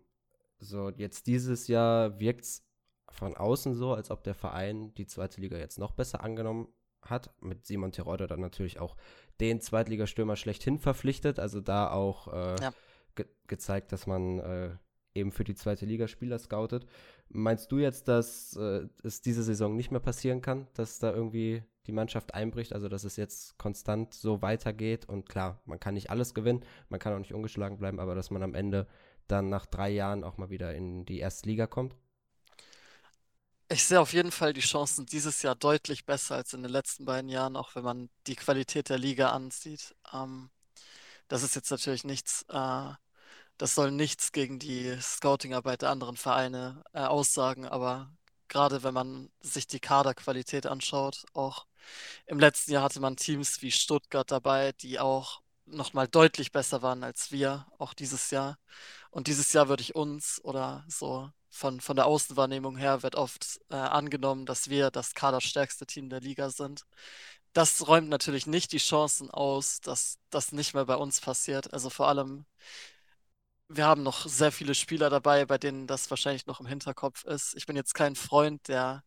so, 0.58 0.90
jetzt 0.90 1.26
dieses 1.26 1.68
Jahr 1.68 2.20
wirkt 2.20 2.44
es 2.44 2.64
von 3.08 3.36
außen 3.36 3.74
so, 3.74 3.94
als 3.94 4.10
ob 4.10 4.22
der 4.24 4.34
Verein 4.34 4.94
die 4.94 5.06
zweite 5.06 5.40
Liga 5.40 5.56
jetzt 5.58 5.78
noch 5.78 5.92
besser 5.92 6.22
angenommen 6.22 6.68
hat. 7.02 7.34
Mit 7.40 7.66
Simon 7.66 7.92
Terodde 7.92 8.26
dann 8.26 8.40
natürlich 8.40 8.78
auch 8.78 8.96
den 9.40 9.60
Zweitligastürmer 9.60 10.36
schlechthin 10.36 10.78
verpflichtet. 10.78 11.38
Also 11.38 11.60
da 11.60 11.90
auch 11.90 12.28
äh, 12.28 12.56
ja. 12.60 12.72
ge 13.14 13.26
gezeigt, 13.46 13.92
dass 13.92 14.06
man 14.06 14.38
äh, 14.38 14.76
eben 15.14 15.32
für 15.32 15.44
die 15.44 15.54
zweite 15.54 15.86
Liga 15.86 16.08
Spieler 16.08 16.38
scoutet. 16.38 16.86
Meinst 17.28 17.70
du 17.72 17.78
jetzt, 17.78 18.08
dass 18.08 18.56
äh, 18.56 18.86
es 19.02 19.20
diese 19.20 19.42
Saison 19.42 19.76
nicht 19.76 19.90
mehr 19.90 20.00
passieren 20.00 20.40
kann, 20.40 20.66
dass 20.74 20.98
da 20.98 21.12
irgendwie 21.12 21.62
die 21.86 21.92
Mannschaft 21.92 22.34
einbricht, 22.34 22.72
also 22.72 22.88
dass 22.88 23.04
es 23.04 23.16
jetzt 23.16 23.58
konstant 23.58 24.14
so 24.14 24.42
weitergeht 24.42 25.08
und 25.08 25.28
klar, 25.28 25.60
man 25.64 25.80
kann 25.80 25.94
nicht 25.94 26.10
alles 26.10 26.34
gewinnen, 26.34 26.64
man 26.88 27.00
kann 27.00 27.14
auch 27.14 27.18
nicht 27.18 27.34
ungeschlagen 27.34 27.78
bleiben, 27.78 28.00
aber 28.00 28.14
dass 28.14 28.30
man 28.30 28.42
am 28.42 28.54
Ende 28.54 28.86
dann 29.26 29.48
nach 29.48 29.66
drei 29.66 29.90
Jahren 29.90 30.24
auch 30.24 30.36
mal 30.36 30.50
wieder 30.50 30.74
in 30.74 31.04
die 31.06 31.18
erste 31.18 31.48
Liga 31.48 31.66
kommt? 31.66 31.96
Ich 33.72 33.84
sehe 33.84 34.00
auf 34.00 34.12
jeden 34.12 34.32
Fall 34.32 34.52
die 34.52 34.60
Chancen 34.60 35.06
dieses 35.06 35.42
Jahr 35.42 35.54
deutlich 35.54 36.04
besser 36.04 36.34
als 36.34 36.54
in 36.54 36.62
den 36.62 36.72
letzten 36.72 37.04
beiden 37.04 37.30
Jahren, 37.30 37.56
auch 37.56 37.76
wenn 37.76 37.84
man 37.84 38.10
die 38.26 38.34
Qualität 38.34 38.88
der 38.88 38.98
Liga 38.98 39.30
ansieht. 39.30 39.94
Ähm, 40.12 40.50
das 41.28 41.44
ist 41.44 41.54
jetzt 41.54 41.70
natürlich 41.70 42.02
nichts, 42.02 42.44
äh, 42.48 42.90
das 43.60 43.74
soll 43.74 43.90
nichts 43.90 44.32
gegen 44.32 44.58
die 44.58 44.96
Scouting-Arbeit 45.00 45.82
der 45.82 45.90
anderen 45.90 46.16
Vereine 46.16 46.82
äh, 46.94 47.00
aussagen, 47.00 47.66
aber 47.66 48.10
gerade 48.48 48.82
wenn 48.82 48.94
man 48.94 49.30
sich 49.42 49.66
die 49.66 49.80
Kaderqualität 49.80 50.66
anschaut, 50.66 51.26
auch 51.34 51.66
im 52.26 52.40
letzten 52.40 52.72
Jahr 52.72 52.82
hatte 52.82 53.00
man 53.00 53.16
Teams 53.16 53.60
wie 53.60 53.70
Stuttgart 53.70 54.30
dabei, 54.30 54.72
die 54.72 54.98
auch 54.98 55.42
nochmal 55.66 56.08
deutlich 56.08 56.52
besser 56.52 56.80
waren 56.80 57.04
als 57.04 57.32
wir, 57.32 57.66
auch 57.78 57.92
dieses 57.92 58.30
Jahr. 58.30 58.58
Und 59.10 59.26
dieses 59.26 59.52
Jahr 59.52 59.68
würde 59.68 59.82
ich 59.82 59.94
uns 59.94 60.40
oder 60.42 60.84
so 60.88 61.30
von, 61.50 61.82
von 61.82 61.96
der 61.96 62.06
Außenwahrnehmung 62.06 62.78
her 62.78 63.02
wird 63.02 63.14
oft 63.14 63.60
äh, 63.68 63.74
angenommen, 63.76 64.46
dass 64.46 64.70
wir 64.70 64.90
das 64.90 65.12
kaderstärkste 65.14 65.84
Team 65.86 66.08
der 66.08 66.20
Liga 66.20 66.48
sind. 66.48 66.86
Das 67.52 67.86
räumt 67.88 68.08
natürlich 68.08 68.46
nicht 68.46 68.72
die 68.72 68.78
Chancen 68.78 69.30
aus, 69.30 69.80
dass 69.82 70.18
das 70.30 70.52
nicht 70.52 70.72
mehr 70.74 70.86
bei 70.86 70.96
uns 70.96 71.20
passiert. 71.20 71.72
Also 71.74 71.90
vor 71.90 72.08
allem, 72.08 72.46
wir 73.72 73.86
haben 73.86 74.02
noch 74.02 74.26
sehr 74.26 74.50
viele 74.50 74.74
Spieler 74.74 75.10
dabei, 75.10 75.46
bei 75.46 75.56
denen 75.56 75.86
das 75.86 76.10
wahrscheinlich 76.10 76.46
noch 76.46 76.60
im 76.60 76.66
Hinterkopf 76.66 77.24
ist. 77.24 77.54
Ich 77.56 77.66
bin 77.66 77.76
jetzt 77.76 77.94
kein 77.94 78.16
Freund 78.16 78.66
der 78.68 79.04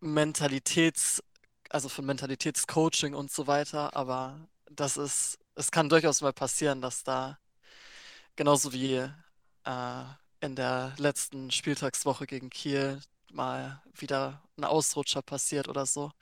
Mentalitäts, 0.00 1.22
also 1.70 1.88
von 1.88 2.04
Mentalitätscoaching 2.04 3.14
und 3.14 3.32
so 3.32 3.46
weiter, 3.46 3.96
aber 3.96 4.46
das 4.70 4.98
ist, 4.98 5.38
es 5.54 5.70
kann 5.70 5.88
durchaus 5.88 6.20
mal 6.20 6.34
passieren, 6.34 6.82
dass 6.82 7.02
da 7.02 7.38
genauso 8.36 8.74
wie 8.74 8.96
äh, 9.64 10.04
in 10.40 10.54
der 10.54 10.94
letzten 10.98 11.50
Spieltagswoche 11.50 12.26
gegen 12.26 12.50
Kiel 12.50 13.00
mal 13.32 13.82
wieder 13.94 14.42
ein 14.58 14.64
Ausrutscher 14.64 15.22
passiert 15.22 15.68
oder 15.68 15.86
so. 15.86 16.12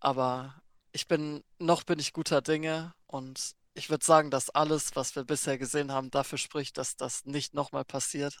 Aber 0.00 0.54
ich 0.92 1.08
bin, 1.08 1.42
noch 1.58 1.82
bin 1.82 1.98
ich 1.98 2.12
guter 2.12 2.40
Dinge 2.40 2.94
und 3.06 3.56
ich 3.74 3.90
würde 3.90 4.04
sagen, 4.04 4.30
dass 4.30 4.50
alles, 4.50 4.96
was 4.96 5.14
wir 5.16 5.24
bisher 5.24 5.58
gesehen 5.58 5.92
haben, 5.92 6.10
dafür 6.10 6.38
spricht, 6.38 6.78
dass 6.78 6.96
das 6.96 7.24
nicht 7.24 7.54
nochmal 7.54 7.84
passiert. 7.84 8.38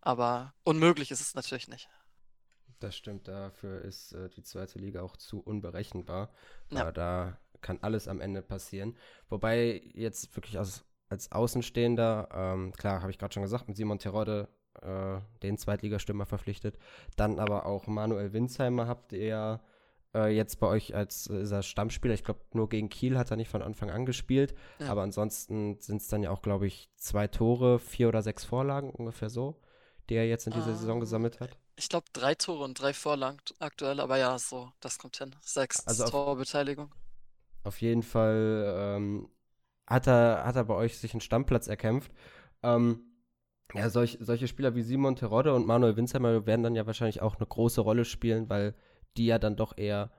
Aber 0.00 0.54
unmöglich 0.64 1.10
ist 1.10 1.20
es 1.20 1.34
natürlich 1.34 1.68
nicht. 1.68 1.88
Das 2.78 2.96
stimmt, 2.96 3.26
dafür 3.26 3.82
ist 3.82 4.12
äh, 4.12 4.28
die 4.30 4.42
zweite 4.42 4.78
Liga 4.78 5.02
auch 5.02 5.16
zu 5.16 5.40
unberechenbar. 5.40 6.30
Ja. 6.70 6.92
da 6.92 7.38
kann 7.60 7.78
alles 7.82 8.06
am 8.06 8.20
Ende 8.20 8.40
passieren. 8.40 8.96
Wobei 9.28 9.82
jetzt 9.94 10.34
wirklich 10.36 10.58
aus 10.58 10.84
als 11.08 11.32
Außenstehender, 11.32 12.28
ähm, 12.32 12.72
klar, 12.72 13.00
habe 13.00 13.10
ich 13.10 13.18
gerade 13.18 13.32
schon 13.32 13.42
gesagt, 13.42 13.66
mit 13.66 13.76
Simon 13.76 13.98
Terodde 13.98 14.48
äh, 14.82 15.20
den 15.42 15.56
Zweitligastürmer 15.56 16.26
verpflichtet. 16.26 16.78
Dann 17.16 17.38
aber 17.38 17.66
auch 17.66 17.86
Manuel 17.86 18.32
Winsheimer 18.32 18.86
habt 18.86 19.12
ihr 19.12 19.60
äh, 20.18 20.28
jetzt 20.28 20.58
bei 20.60 20.66
euch 20.66 20.94
als 20.94 21.28
äh, 21.30 21.62
Stammspieler. 21.62 22.14
Ich 22.14 22.24
glaube, 22.24 22.40
nur 22.52 22.68
gegen 22.68 22.88
Kiel 22.88 23.16
hat 23.16 23.30
er 23.30 23.36
nicht 23.36 23.50
von 23.50 23.62
Anfang 23.62 23.90
an 23.90 24.06
gespielt. 24.06 24.54
Ja. 24.78 24.90
Aber 24.90 25.02
ansonsten 25.02 25.80
sind 25.80 26.02
es 26.02 26.08
dann 26.08 26.22
ja 26.22 26.30
auch, 26.30 26.42
glaube 26.42 26.66
ich, 26.66 26.90
zwei 26.96 27.28
Tore, 27.28 27.78
vier 27.78 28.08
oder 28.08 28.22
sechs 28.22 28.44
Vorlagen 28.44 28.90
ungefähr 28.90 29.30
so, 29.30 29.60
die 30.08 30.14
er 30.14 30.26
jetzt 30.26 30.46
in 30.46 30.52
dieser 30.52 30.74
Saison 30.74 30.96
ähm, 30.96 31.00
gesammelt 31.00 31.40
hat. 31.40 31.56
Ich 31.76 31.88
glaube, 31.88 32.06
drei 32.12 32.34
Tore 32.34 32.64
und 32.64 32.80
drei 32.80 32.92
Vorlagen 32.92 33.38
aktuell, 33.60 34.00
aber 34.00 34.18
ja, 34.18 34.38
so, 34.38 34.72
das 34.80 34.98
kommt 34.98 35.16
hin. 35.16 35.34
Sechs 35.40 35.86
also 35.86 36.06
Torbeteiligung. 36.06 36.92
Auf 37.62 37.80
jeden 37.80 38.02
Fall 38.02 38.74
ähm, 38.76 39.28
hat 39.86 40.08
er, 40.08 40.42
hat 40.44 40.56
er 40.56 40.64
bei 40.64 40.74
euch 40.74 40.98
sich 40.98 41.12
einen 41.12 41.20
Stammplatz 41.20 41.68
erkämpft. 41.68 42.12
Ähm, 42.62 43.04
ja, 43.74 43.90
solch, 43.90 44.18
solche 44.20 44.48
Spieler 44.48 44.74
wie 44.74 44.82
Simon 44.82 45.14
Terodde 45.14 45.54
und 45.54 45.66
Manuel 45.66 45.96
Winzheimer 45.96 46.46
werden 46.46 46.62
dann 46.62 46.74
ja 46.74 46.86
wahrscheinlich 46.86 47.20
auch 47.20 47.36
eine 47.36 47.46
große 47.46 47.82
Rolle 47.82 48.04
spielen, 48.04 48.48
weil 48.48 48.74
die 49.16 49.26
ja 49.26 49.38
dann 49.38 49.56
doch 49.56 49.76
eher 49.76 50.10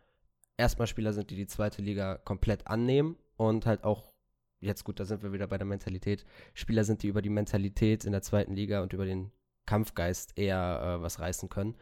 erstmal 0.57 0.87
Spieler 0.87 1.13
sind, 1.13 1.29
die 1.29 1.35
die 1.35 1.47
zweite 1.47 1.81
Liga 1.81 2.17
komplett 2.17 2.67
annehmen 2.67 3.17
und 3.37 3.65
halt 3.65 3.83
auch, 3.83 4.11
jetzt 4.59 4.83
gut, 4.83 4.99
da 4.99 5.05
sind 5.05 5.23
wir 5.23 5.31
wieder 5.31 5.47
bei 5.47 5.57
der 5.57 5.67
Mentalität, 5.67 6.25
Spieler 6.53 6.83
sind, 6.83 7.01
die 7.03 7.07
über 7.07 7.21
die 7.21 7.29
Mentalität 7.29 8.05
in 8.05 8.11
der 8.11 8.21
zweiten 8.21 8.53
Liga 8.53 8.81
und 8.81 8.93
über 8.93 9.05
den 9.05 9.31
Kampfgeist 9.65 10.37
eher 10.37 10.97
äh, 10.99 11.01
was 11.01 11.19
reißen 11.19 11.47
können. 11.47 11.77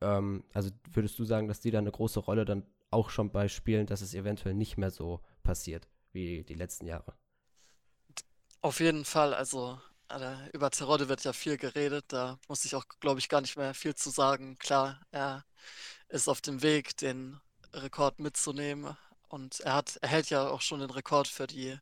Ähm, 0.00 0.44
also 0.52 0.70
würdest 0.92 1.18
du 1.18 1.24
sagen, 1.24 1.48
dass 1.48 1.60
die 1.60 1.70
da 1.70 1.78
eine 1.78 1.92
große 1.92 2.20
Rolle 2.20 2.44
dann 2.44 2.66
auch 2.90 3.10
schon 3.10 3.30
bei 3.30 3.48
Spielen, 3.48 3.86
dass 3.86 4.00
es 4.00 4.14
eventuell 4.14 4.54
nicht 4.54 4.76
mehr 4.76 4.90
so 4.90 5.20
passiert 5.42 5.88
wie 6.12 6.44
die 6.44 6.54
letzten 6.54 6.86
Jahre? 6.86 7.14
Auf 8.62 8.80
jeden 8.80 9.04
Fall, 9.04 9.34
also 9.34 9.78
äh, 10.10 10.50
über 10.52 10.70
Terodde 10.70 11.08
wird 11.08 11.24
ja 11.24 11.32
viel 11.32 11.56
geredet, 11.56 12.06
da 12.08 12.38
muss 12.48 12.64
ich 12.64 12.74
auch, 12.74 12.84
glaube 13.00 13.20
ich, 13.20 13.28
gar 13.28 13.40
nicht 13.40 13.56
mehr 13.56 13.74
viel 13.74 13.94
zu 13.94 14.10
sagen. 14.10 14.58
Klar, 14.58 15.00
er 15.10 15.44
ist 16.08 16.28
auf 16.28 16.40
dem 16.40 16.62
Weg, 16.62 16.96
den 16.96 17.40
Rekord 17.72 18.18
mitzunehmen 18.20 18.96
und 19.28 19.60
er 19.60 19.74
hat, 19.74 19.98
er 20.02 20.08
hält 20.08 20.30
ja 20.30 20.48
auch 20.48 20.60
schon 20.60 20.80
den 20.80 20.90
Rekord 20.90 21.28
für 21.28 21.46
die 21.46 21.78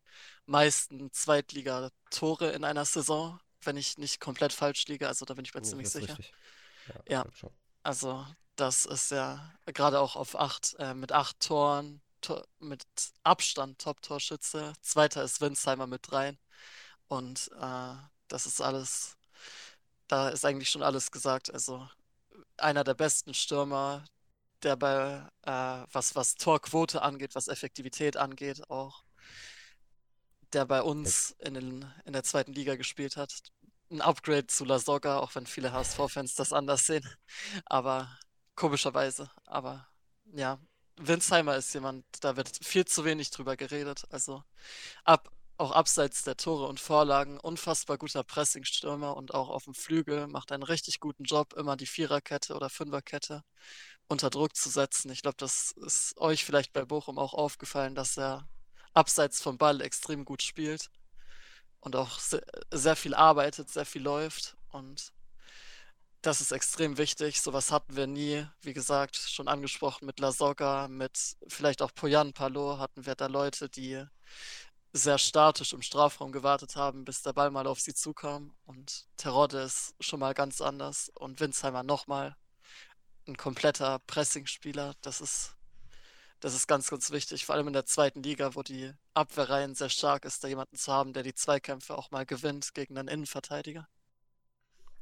meisten 0.47 1.13
Zweitligatore 1.13 2.51
in 2.53 2.65
einer 2.65 2.85
Saison, 2.85 3.39
wenn 3.63 3.77
ich 3.77 3.99
nicht 3.99 4.21
komplett 4.21 4.53
falsch 4.53 4.87
liege, 4.87 5.09
also 5.09 5.25
da 5.25 5.35
bin 5.35 5.45
ich 5.45 5.55
mir 5.55 5.63
ziemlich 5.63 5.91
sicher. 5.91 6.17
Ja, 7.09 7.25
ja. 7.25 7.51
also 7.83 8.27
das 8.57 8.87
ist 8.87 9.11
ja 9.11 9.53
gerade 9.67 10.01
auch 10.01 10.17
auf 10.17 10.39
acht, 10.39 10.75
äh, 10.79 10.95
mit 10.95 11.13
acht 11.13 11.41
Toren, 11.41 12.01
to 12.21 12.43
mit 12.59 12.85
Abstand 13.23 13.81
Top-Torschütze. 13.81 14.73
Zweiter 14.81 15.25
ist 15.25 15.41
Winsheimer 15.41 15.87
mit 15.87 16.11
dreien. 16.11 16.39
Und 17.09 17.51
äh, 17.61 17.95
das 18.29 18.47
ist 18.47 18.61
alles, 18.61 19.17
da 20.09 20.29
ist 20.31 20.45
eigentlich 20.45 20.71
schon 20.71 20.83
alles 20.83 21.11
gesagt. 21.11 21.53
Also 21.53 21.89
einer 22.57 22.85
der 22.85 22.95
besten 22.95 23.35
Stürmer, 23.35 24.05
der 24.63 24.77
bei, 24.77 25.27
äh, 25.43 25.87
was, 25.93 26.15
was 26.17 26.37
Torquote 26.37 27.03
angeht, 27.03 27.35
was 27.35 27.49
Effektivität 27.49 28.17
angeht, 28.17 28.71
auch, 28.71 29.05
der 30.53 30.65
bei 30.67 30.83
uns 30.83 31.33
in, 31.41 31.55
den, 31.55 31.93
in 32.05 32.13
der 32.13 32.23
zweiten 32.25 32.53
Liga 32.53 32.77
gespielt 32.77 33.17
hat. 33.17 33.43
Ein 33.91 34.01
Upgrade 34.01 34.47
zu 34.47 34.65
La 34.65 34.79
Soga, 34.79 35.19
auch 35.19 35.35
wenn 35.35 35.47
viele 35.47 35.73
HSV-Fans 35.73 36.35
das 36.35 36.53
anders 36.53 36.87
sehen. 36.87 37.07
Aber 37.67 38.09
komischerweise. 38.55 39.31
Aber 39.47 39.87
ja, 40.33 40.59
Winsheimer 40.97 41.57
ist 41.57 41.73
jemand, 41.75 42.05
da 42.21 42.37
wird 42.37 42.51
viel 42.63 42.85
zu 42.85 43.05
wenig 43.05 43.31
drüber 43.31 43.57
geredet. 43.57 44.05
Also 44.11 44.45
ab, 45.05 45.31
auch 45.57 45.71
abseits 45.71 46.23
der 46.25 46.37
Tore 46.37 46.67
und 46.67 46.81
Vorlagen, 46.81 47.39
unfassbar 47.39 47.99
guter 47.99 48.25
Pressingstürmer 48.25 49.17
und 49.17 49.35
auch 49.35 49.51
auf 49.51 49.65
dem 49.65 49.75
Flügel 49.75 50.27
macht 50.27 50.53
einen 50.53 50.63
richtig 50.63 51.01
guten 51.01 51.25
Job, 51.25 51.53
immer 51.55 51.77
die 51.77 51.87
Viererkette 51.87 52.55
oder 52.55 52.71
Fünferkette 52.71 53.43
unter 54.09 54.31
Druck 54.31 54.57
zu 54.57 54.69
setzen. 54.69 55.11
Ich 55.11 55.23
glaube, 55.23 55.37
das 55.39 55.73
ist 55.73 56.19
euch 56.19 56.45
vielleicht 56.45 56.73
bei 56.73 56.85
Bochum 56.85 57.19
auch 57.19 57.35
aufgefallen, 57.35 57.95
dass 57.95 58.19
er 58.19 58.49
abseits 58.93 59.41
vom 59.43 59.59
Ball 59.59 59.81
extrem 59.81 60.25
gut 60.25 60.43
spielt 60.43 60.91
und 61.81 61.97
auch 61.97 62.19
sehr, 62.19 62.97
viel 62.97 63.15
arbeitet, 63.15 63.71
sehr 63.71 63.87
viel 63.87 64.03
läuft 64.03 64.57
und 64.71 65.13
das 66.23 66.41
ist 66.41 66.53
extrem 66.53 66.97
wichtig. 66.97 67.43
Sowas 67.43 67.71
hatten 67.71 67.97
wir 67.97 68.07
nie. 68.07 68.47
Wie 68.63 68.73
gesagt, 68.73 69.17
schon 69.17 69.47
angesprochen 69.47 70.07
mit 70.07 70.21
La 70.21 70.33
Soga, 70.33 70.89
mit 70.89 71.37
vielleicht 71.47 71.83
auch 71.83 71.93
Poyan 71.95 72.33
Palo 72.33 72.79
hatten 72.79 73.05
wir 73.05 73.15
da 73.15 73.27
Leute, 73.27 73.69
die 73.69 74.03
sehr 74.95 75.19
statisch 75.19 75.73
im 75.75 75.83
Strafraum 75.83 76.33
gewartet 76.33 76.77
haben, 76.77 77.05
bis 77.05 77.21
der 77.23 77.35
Ball 77.35 77.51
mal 77.51 77.67
auf 77.67 77.81
sie 77.81 77.95
zukam. 77.95 78.55
Und 78.65 79.07
Terodde 79.19 79.59
ist 79.59 79.95
schon 80.01 80.21
mal 80.21 80.35
ganz 80.35 80.61
anders. 80.63 81.11
Und 81.17 81.41
Winsheimer 81.41 81.83
nochmal 81.83 82.37
ein 83.27 83.37
kompletter 83.37 83.99
Pressing-Spieler. 84.07 84.95
Das 85.03 85.21
ist, 85.21 85.57
Das 86.41 86.55
ist 86.55 86.67
ganz, 86.69 86.91
ganz 86.91 87.11
wichtig, 87.11 87.47
vor 87.47 87.55
allem 87.55 87.69
in 87.69 87.73
der 87.73 87.87
zweiten 87.87 88.23
Liga, 88.23 88.55
wo 88.55 88.63
die 88.63 88.93
Abwehrreihen 89.15 89.75
sehr 89.75 89.89
stark 89.89 90.25
ist, 90.27 90.45
da 90.45 90.49
jemanden 90.49 90.77
zu 90.77 90.93
haben, 90.93 91.13
der 91.15 91.23
die 91.23 91.35
Zweikämpfe 91.35 91.97
auch 91.97 92.11
mal 92.11 92.27
gewinnt 92.27 92.75
gegen 92.75 92.99
einen 92.99 93.09
Innenverteidiger. 93.09 93.89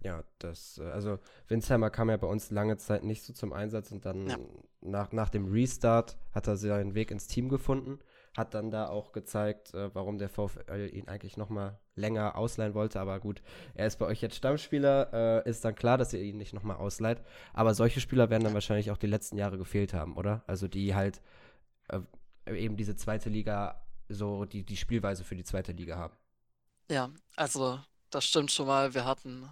Ja, 0.04 0.24
das, 0.38 0.78
äh, 0.78 0.84
also 0.84 1.18
Winsheimer 1.48 1.90
kam 1.90 2.10
ja 2.10 2.16
bei 2.16 2.26
uns 2.26 2.50
lange 2.50 2.76
Zeit 2.76 3.04
nicht 3.04 3.24
so 3.24 3.32
zum 3.32 3.52
Einsatz 3.52 3.92
und 3.92 4.04
dann 4.04 4.28
ja. 4.28 4.38
nach, 4.80 5.12
nach 5.12 5.30
dem 5.30 5.50
Restart 5.50 6.16
hat 6.32 6.46
er 6.46 6.56
seinen 6.56 6.94
Weg 6.94 7.10
ins 7.10 7.26
Team 7.26 7.48
gefunden, 7.48 7.98
hat 8.36 8.54
dann 8.54 8.70
da 8.70 8.88
auch 8.88 9.12
gezeigt, 9.12 9.74
äh, 9.74 9.94
warum 9.94 10.18
der 10.18 10.28
VfL 10.28 10.88
ihn 10.92 11.08
eigentlich 11.08 11.36
nochmal 11.36 11.78
länger 11.94 12.36
ausleihen 12.36 12.74
wollte, 12.74 13.00
aber 13.00 13.20
gut, 13.20 13.42
er 13.74 13.86
ist 13.86 13.98
bei 13.98 14.06
euch 14.06 14.22
jetzt 14.22 14.36
Stammspieler, 14.36 15.44
äh, 15.44 15.48
ist 15.50 15.64
dann 15.64 15.74
klar, 15.74 15.98
dass 15.98 16.12
ihr 16.12 16.22
ihn 16.22 16.38
nicht 16.38 16.54
nochmal 16.54 16.76
ausleiht, 16.76 17.22
aber 17.52 17.74
solche 17.74 18.00
Spieler 18.00 18.30
werden 18.30 18.44
dann 18.44 18.54
wahrscheinlich 18.54 18.90
auch 18.90 18.96
die 18.96 19.06
letzten 19.06 19.36
Jahre 19.36 19.58
gefehlt 19.58 19.92
haben, 19.92 20.16
oder? 20.16 20.42
Also 20.46 20.68
die 20.68 20.94
halt 20.94 21.20
äh, 21.88 22.00
eben 22.46 22.76
diese 22.76 22.96
zweite 22.96 23.28
Liga, 23.28 23.84
so 24.08 24.44
die, 24.46 24.64
die 24.64 24.76
Spielweise 24.76 25.24
für 25.24 25.36
die 25.36 25.44
zweite 25.44 25.72
Liga 25.72 25.96
haben. 25.96 26.16
Ja, 26.90 27.10
also 27.36 27.80
das 28.10 28.24
stimmt 28.24 28.50
schon 28.50 28.66
mal, 28.66 28.94
wir 28.94 29.04
hatten 29.04 29.48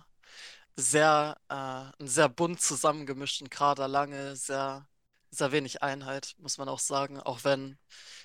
sehr, 0.76 1.36
äh, 1.48 1.54
einen 1.54 2.08
sehr 2.08 2.28
bunt 2.28 2.60
zusammengemischten 2.60 3.50
Kader 3.50 3.88
lange, 3.88 4.36
sehr, 4.36 4.86
sehr 5.30 5.52
wenig 5.52 5.82
Einheit, 5.82 6.34
muss 6.38 6.58
man 6.58 6.68
auch 6.68 6.78
sagen. 6.78 7.20
Auch 7.20 7.44
wenn 7.44 7.78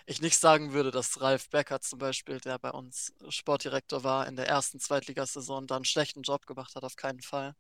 ich 0.06 0.22
nicht 0.22 0.38
sagen 0.40 0.74
würde, 0.74 0.92
dass 0.92 1.22
Ralf 1.22 1.50
Becker 1.50 1.82
zum 1.82 2.00
Beispiel, 2.00 2.40
der 2.40 2.60
bei 2.60 2.72
uns 2.72 3.14
Sportdirektor 3.30 4.04
war, 4.04 4.28
in 4.28 4.36
der 4.36 4.48
ersten 4.48 4.80
Zweitligasaison 4.80 5.68
da 5.68 5.76
einen 5.76 5.86
schlechten 5.86 6.24
Job 6.24 6.46
gemacht 6.46 6.76
hat, 6.76 6.84
auf 6.84 6.96
keinen 6.96 7.22
Fall. 7.22 7.56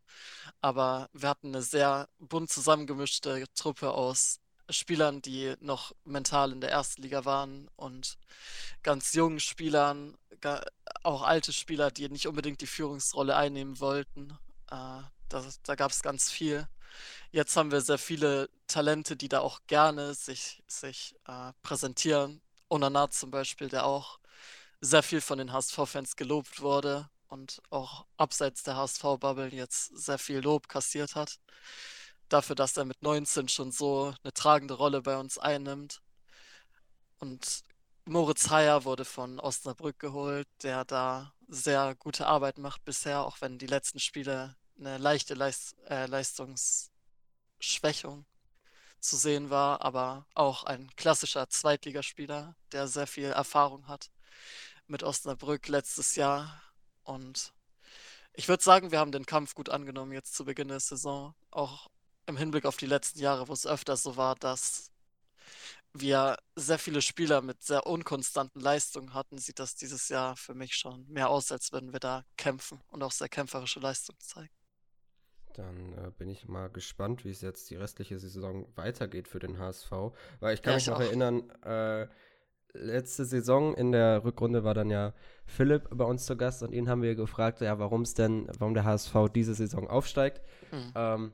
Aber 0.61 1.09
wir 1.13 1.29
hatten 1.29 1.47
eine 1.49 1.61
sehr 1.61 2.09
bunt 2.19 2.49
zusammengemischte 2.49 3.45
Truppe 3.55 3.91
aus 3.91 4.39
Spielern, 4.69 5.21
die 5.21 5.55
noch 5.59 5.93
mental 6.05 6.51
in 6.51 6.61
der 6.61 6.71
ersten 6.71 7.03
Liga 7.03 7.25
waren 7.25 7.69
und 7.75 8.17
ganz 8.83 9.13
jungen 9.13 9.39
Spielern, 9.39 10.17
auch 11.03 11.21
alte 11.21 11.53
Spieler, 11.53 11.91
die 11.91 12.09
nicht 12.09 12.27
unbedingt 12.27 12.61
die 12.61 12.67
Führungsrolle 12.67 13.35
einnehmen 13.35 13.79
wollten 13.79 14.37
äh, 14.71 15.01
da 15.29 15.43
da 15.63 15.75
gab 15.75 15.91
es 15.91 16.01
ganz 16.01 16.31
viel. 16.31 16.67
Jetzt 17.31 17.55
haben 17.57 17.71
wir 17.71 17.81
sehr 17.81 17.97
viele 17.97 18.49
Talente, 18.67 19.15
die 19.15 19.29
da 19.29 19.39
auch 19.41 19.61
gerne 19.67 20.13
sich, 20.13 20.63
sich 20.67 21.15
äh, 21.27 21.51
präsentieren. 21.61 22.41
Onana 22.69 23.09
zum 23.09 23.31
Beispiel, 23.31 23.69
der 23.69 23.85
auch 23.85 24.19
sehr 24.81 25.03
viel 25.03 25.21
von 25.21 25.37
den 25.37 25.51
HSV-Fans 25.51 26.15
gelobt 26.15 26.61
wurde 26.61 27.09
und 27.27 27.61
auch 27.69 28.05
abseits 28.17 28.63
der 28.63 28.77
HSV-Bubble 28.77 29.49
jetzt 29.49 29.97
sehr 29.97 30.17
viel 30.17 30.39
Lob 30.39 30.67
kassiert 30.67 31.15
hat. 31.15 31.39
Dafür, 32.29 32.55
dass 32.55 32.77
er 32.77 32.85
mit 32.85 33.01
19 33.01 33.49
schon 33.49 33.71
so 33.71 34.13
eine 34.23 34.33
tragende 34.33 34.75
Rolle 34.75 35.01
bei 35.01 35.17
uns 35.17 35.37
einnimmt. 35.37 36.01
Und 37.19 37.63
Moritz 38.05 38.49
Heyer 38.49 38.83
wurde 38.85 39.05
von 39.05 39.39
Osnabrück 39.39 39.99
geholt, 39.99 40.47
der 40.63 40.85
da 40.85 41.33
sehr 41.47 41.95
gute 41.95 42.27
Arbeit 42.27 42.57
macht 42.57 42.85
bisher, 42.85 43.25
auch 43.25 43.41
wenn 43.41 43.57
die 43.57 43.67
letzten 43.67 43.99
Spiele 43.99 44.55
eine 44.79 44.97
leichte 44.97 45.33
Leist 45.33 45.75
äh, 45.89 46.05
Leistungsschwächung 46.07 48.25
zu 48.99 49.17
sehen 49.17 49.49
war, 49.49 49.81
aber 49.81 50.25
auch 50.33 50.63
ein 50.63 50.89
klassischer 50.95 51.49
Zweitligaspieler, 51.49 52.55
der 52.71 52.87
sehr 52.87 53.07
viel 53.07 53.25
Erfahrung 53.25 53.87
hat 53.87 54.09
mit 54.87 55.03
Osnabrück 55.03 55.67
letztes 55.67 56.15
Jahr. 56.15 56.61
Und 57.03 57.53
ich 58.33 58.47
würde 58.47 58.63
sagen, 58.63 58.91
wir 58.91 58.99
haben 58.99 59.11
den 59.11 59.25
Kampf 59.25 59.55
gut 59.55 59.69
angenommen 59.69 60.11
jetzt 60.11 60.35
zu 60.35 60.45
Beginn 60.45 60.69
der 60.69 60.79
Saison, 60.79 61.35
auch 61.51 61.89
im 62.25 62.37
Hinblick 62.37 62.65
auf 62.65 62.77
die 62.77 62.87
letzten 62.87 63.19
Jahre, 63.19 63.47
wo 63.47 63.53
es 63.53 63.67
öfter 63.67 63.97
so 63.97 64.17
war, 64.17 64.35
dass 64.35 64.91
wir 65.93 66.37
sehr 66.55 66.79
viele 66.79 67.01
Spieler 67.01 67.41
mit 67.41 67.63
sehr 67.63 67.85
unkonstanten 67.85 68.61
Leistungen 68.61 69.13
hatten, 69.13 69.37
sieht 69.37 69.59
das 69.59 69.75
dieses 69.75 70.09
Jahr 70.09 70.35
für 70.35 70.53
mich 70.53 70.75
schon 70.75 71.07
mehr 71.07 71.29
aus, 71.29 71.51
als 71.51 71.71
würden 71.71 71.93
wir 71.93 71.99
da 71.99 72.25
kämpfen 72.37 72.81
und 72.91 73.03
auch 73.03 73.11
sehr 73.11 73.29
kämpferische 73.29 73.79
Leistungen 73.79 74.19
zeigen. 74.19 74.53
Dann 75.57 75.93
äh, 75.93 76.11
bin 76.17 76.29
ich 76.29 76.47
mal 76.47 76.69
gespannt, 76.69 77.25
wie 77.25 77.29
es 77.29 77.41
jetzt 77.41 77.69
die 77.69 77.75
restliche 77.75 78.19
Saison 78.19 78.67
weitergeht 78.75 79.27
für 79.27 79.39
den 79.39 79.57
HSV. 79.57 79.91
Weil 80.39 80.53
ich 80.53 80.61
kann 80.61 80.71
ja, 80.71 80.75
mich 80.75 80.83
ich 80.83 80.89
noch 80.89 80.99
erinnern, 80.99 81.49
äh, 81.63 82.07
letzte 82.73 83.25
Saison 83.25 83.73
in 83.75 83.91
der 83.91 84.23
Rückrunde 84.23 84.63
war 84.63 84.73
dann 84.73 84.89
ja 84.89 85.13
Philipp 85.45 85.87
bei 85.91 86.05
uns 86.05 86.25
zu 86.25 86.35
Gast 86.35 86.63
und 86.63 86.73
ihn 86.73 86.89
haben 86.89 87.01
wir 87.01 87.15
gefragt, 87.15 87.61
ja, 87.61 87.79
warum 87.79 88.01
es 88.01 88.13
denn, 88.13 88.47
warum 88.59 88.73
der 88.73 88.83
HSV 88.83 89.15
diese 89.33 89.53
Saison 89.53 89.87
aufsteigt. 89.87 90.41
Mhm. 90.71 90.91
Ähm, 90.95 91.33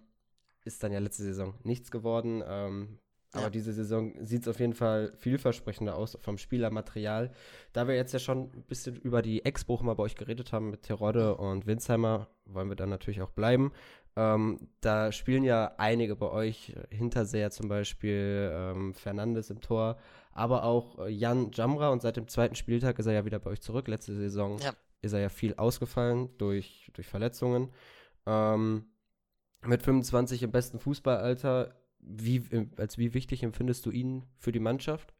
ist 0.63 0.83
dann 0.83 0.91
ja 0.91 0.99
letzte 0.99 1.23
Saison 1.23 1.55
nichts 1.63 1.89
geworden. 1.89 2.43
Ähm, 2.45 2.99
aber 3.33 3.43
ja. 3.43 3.49
diese 3.49 3.71
Saison 3.71 4.13
sieht 4.19 4.41
es 4.41 4.47
auf 4.49 4.59
jeden 4.59 4.73
Fall 4.73 5.13
vielversprechender 5.15 5.95
aus 5.95 6.17
vom 6.19 6.37
Spielermaterial. 6.37 7.31
Da 7.71 7.87
wir 7.87 7.95
jetzt 7.95 8.11
ja 8.11 8.19
schon 8.19 8.51
ein 8.53 8.63
bisschen 8.67 8.97
über 8.97 9.21
die 9.21 9.45
Ex-Bochumer 9.45 9.91
mal 9.91 9.93
bei 9.93 10.03
euch 10.03 10.15
geredet 10.15 10.51
haben 10.51 10.69
mit 10.69 10.83
Terodde 10.83 11.37
und 11.37 11.65
Winsheimer, 11.65 12.27
wollen 12.45 12.67
wir 12.67 12.75
dann 12.75 12.89
natürlich 12.89 13.21
auch 13.21 13.31
bleiben. 13.31 13.71
Ähm, 14.15 14.69
da 14.81 15.11
spielen 15.11 15.43
ja 15.43 15.73
einige 15.77 16.15
bei 16.15 16.29
euch, 16.29 16.75
Hinterseher 16.89 17.49
zum 17.51 17.69
Beispiel, 17.69 18.51
ähm, 18.53 18.93
Fernandes 18.93 19.49
im 19.49 19.61
Tor, 19.61 19.97
aber 20.33 20.63
auch 20.63 20.99
äh, 20.99 21.09
Jan 21.09 21.51
Jamra 21.51 21.89
und 21.89 22.01
seit 22.01 22.17
dem 22.17 22.27
zweiten 22.27 22.55
Spieltag 22.55 22.99
ist 22.99 23.05
er 23.05 23.13
ja 23.13 23.25
wieder 23.25 23.39
bei 23.39 23.51
euch 23.51 23.61
zurück. 23.61 23.87
Letzte 23.87 24.13
Saison 24.15 24.57
ja. 24.59 24.73
ist 25.01 25.13
er 25.13 25.19
ja 25.19 25.29
viel 25.29 25.55
ausgefallen 25.55 26.29
durch, 26.37 26.89
durch 26.93 27.07
Verletzungen. 27.07 27.71
Ähm, 28.25 28.85
mit 29.61 29.83
25 29.83 30.43
im 30.43 30.51
besten 30.51 30.79
Fußballalter, 30.79 31.75
wie, 31.99 32.67
als 32.77 32.97
wie 32.97 33.13
wichtig 33.13 33.43
empfindest 33.43 33.85
du 33.85 33.91
ihn 33.91 34.25
für 34.37 34.51
die 34.51 34.59
Mannschaft? 34.59 35.13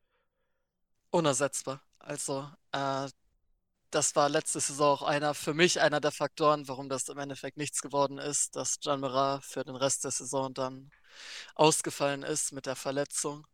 Unersetzbar. 1.11 1.81
Also, 1.99 2.47
äh, 2.71 3.07
das 3.91 4.15
war 4.15 4.29
letzte 4.29 4.59
Saison 4.59 4.97
auch 4.97 5.03
einer, 5.03 5.33
für 5.33 5.53
mich 5.53 5.81
einer 5.81 5.99
der 6.01 6.11
Faktoren, 6.11 6.67
warum 6.67 6.89
das 6.89 7.09
im 7.09 7.17
Endeffekt 7.17 7.57
nichts 7.57 7.81
geworden 7.81 8.17
ist, 8.17 8.55
dass 8.55 8.79
Gian 8.79 9.01
Mira 9.01 9.41
für 9.41 9.63
den 9.63 9.75
Rest 9.75 10.03
der 10.05 10.11
Saison 10.11 10.53
dann 10.53 10.91
ausgefallen 11.55 12.23
ist 12.23 12.53
mit 12.53 12.65
der 12.65 12.75
Verletzung. 12.75 13.45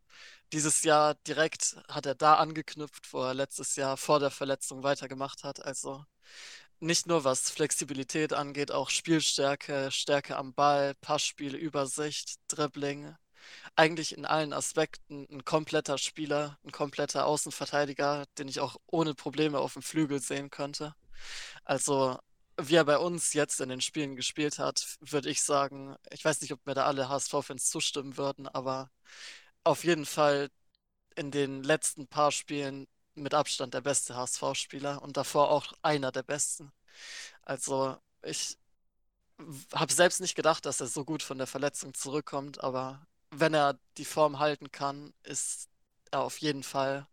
Dieses 0.54 0.84
Jahr 0.84 1.16
direkt 1.28 1.78
hat 1.90 2.06
er 2.06 2.16
da 2.16 2.36
angeknüpft, 2.36 3.12
wo 3.14 3.24
er 3.24 3.34
letztes 3.34 3.76
Jahr 3.76 3.98
vor 3.98 4.20
der 4.20 4.32
Verletzung 4.32 4.84
weitergemacht 4.84 5.44
hat. 5.44 5.64
Also 5.66 6.06
nicht 6.80 7.08
nur 7.08 7.24
was 7.24 7.50
Flexibilität 7.50 8.34
angeht, 8.34 8.72
auch 8.72 8.90
Spielstärke, 8.90 9.92
Stärke 9.92 10.38
am 10.38 10.54
Ball, 10.54 10.94
Passspiel, 10.96 11.56
Übersicht, 11.56 12.36
Dribbling, 12.48 13.16
eigentlich 13.78 14.18
in 14.18 14.26
allen 14.26 14.54
Aspekten 14.54 15.28
ein 15.32 15.46
kompletter 15.46 15.98
Spieler, 15.98 16.58
ein 16.66 16.72
kompletter 16.72 17.26
Außenverteidiger, 17.26 18.26
den 18.38 18.48
ich 18.48 18.60
auch 18.60 18.78
ohne 18.88 19.14
Probleme 19.16 19.60
auf 19.60 19.74
dem 19.74 19.84
Flügel 19.84 20.20
sehen 20.22 20.50
könnte. 20.50 20.96
Also, 21.66 22.20
wie 22.60 22.76
er 22.76 22.86
bei 22.86 22.98
uns 22.98 23.34
jetzt 23.34 23.62
in 23.62 23.70
den 23.70 23.82
Spielen 23.82 24.16
gespielt 24.16 24.60
hat, 24.60 24.98
würde 25.02 25.30
ich 25.30 25.44
sagen, 25.44 25.96
ich 26.12 26.26
weiß 26.26 26.42
nicht, 26.42 26.54
ob 26.54 26.66
mir 26.66 26.74
da 26.76 26.86
alle 26.86 27.10
HSV-Fans 27.10 27.70
zustimmen 27.70 28.18
würden, 28.18 28.48
aber 28.48 28.92
auf 29.64 29.84
jeden 29.84 30.06
Fall 30.06 30.50
in 31.16 31.32
den 31.32 31.64
letzten 31.64 32.08
paar 32.08 32.32
Spielen 32.32 32.88
mit 33.16 33.34
Abstand 33.34 33.74
der 33.74 33.82
beste 33.82 34.16
HSV-Spieler 34.16 35.02
und 35.04 35.18
davor 35.18 35.52
auch 35.52 35.74
einer 35.84 36.12
der 36.12 36.24
besten. 36.24 36.72
Also, 37.44 37.98
ich 38.24 38.58
habe 39.74 39.94
selbst 39.94 40.22
nicht 40.22 40.36
gedacht, 40.36 40.66
dass 40.66 40.82
er 40.82 40.88
so 40.88 41.06
gut 41.06 41.24
von 41.24 41.38
der 41.38 41.48
Verletzung 41.48 41.94
zurückkommt, 41.94 42.64
aber 42.64 43.06
wenn 43.40 43.54
er 43.54 43.80
die 43.98 44.06
Form 44.06 44.40
halten 44.40 44.72
kann, 44.72 45.14
ist 45.24 45.70
er 46.12 46.22
auf 46.22 46.38
jeden 46.40 46.64
Fall. 46.64 47.08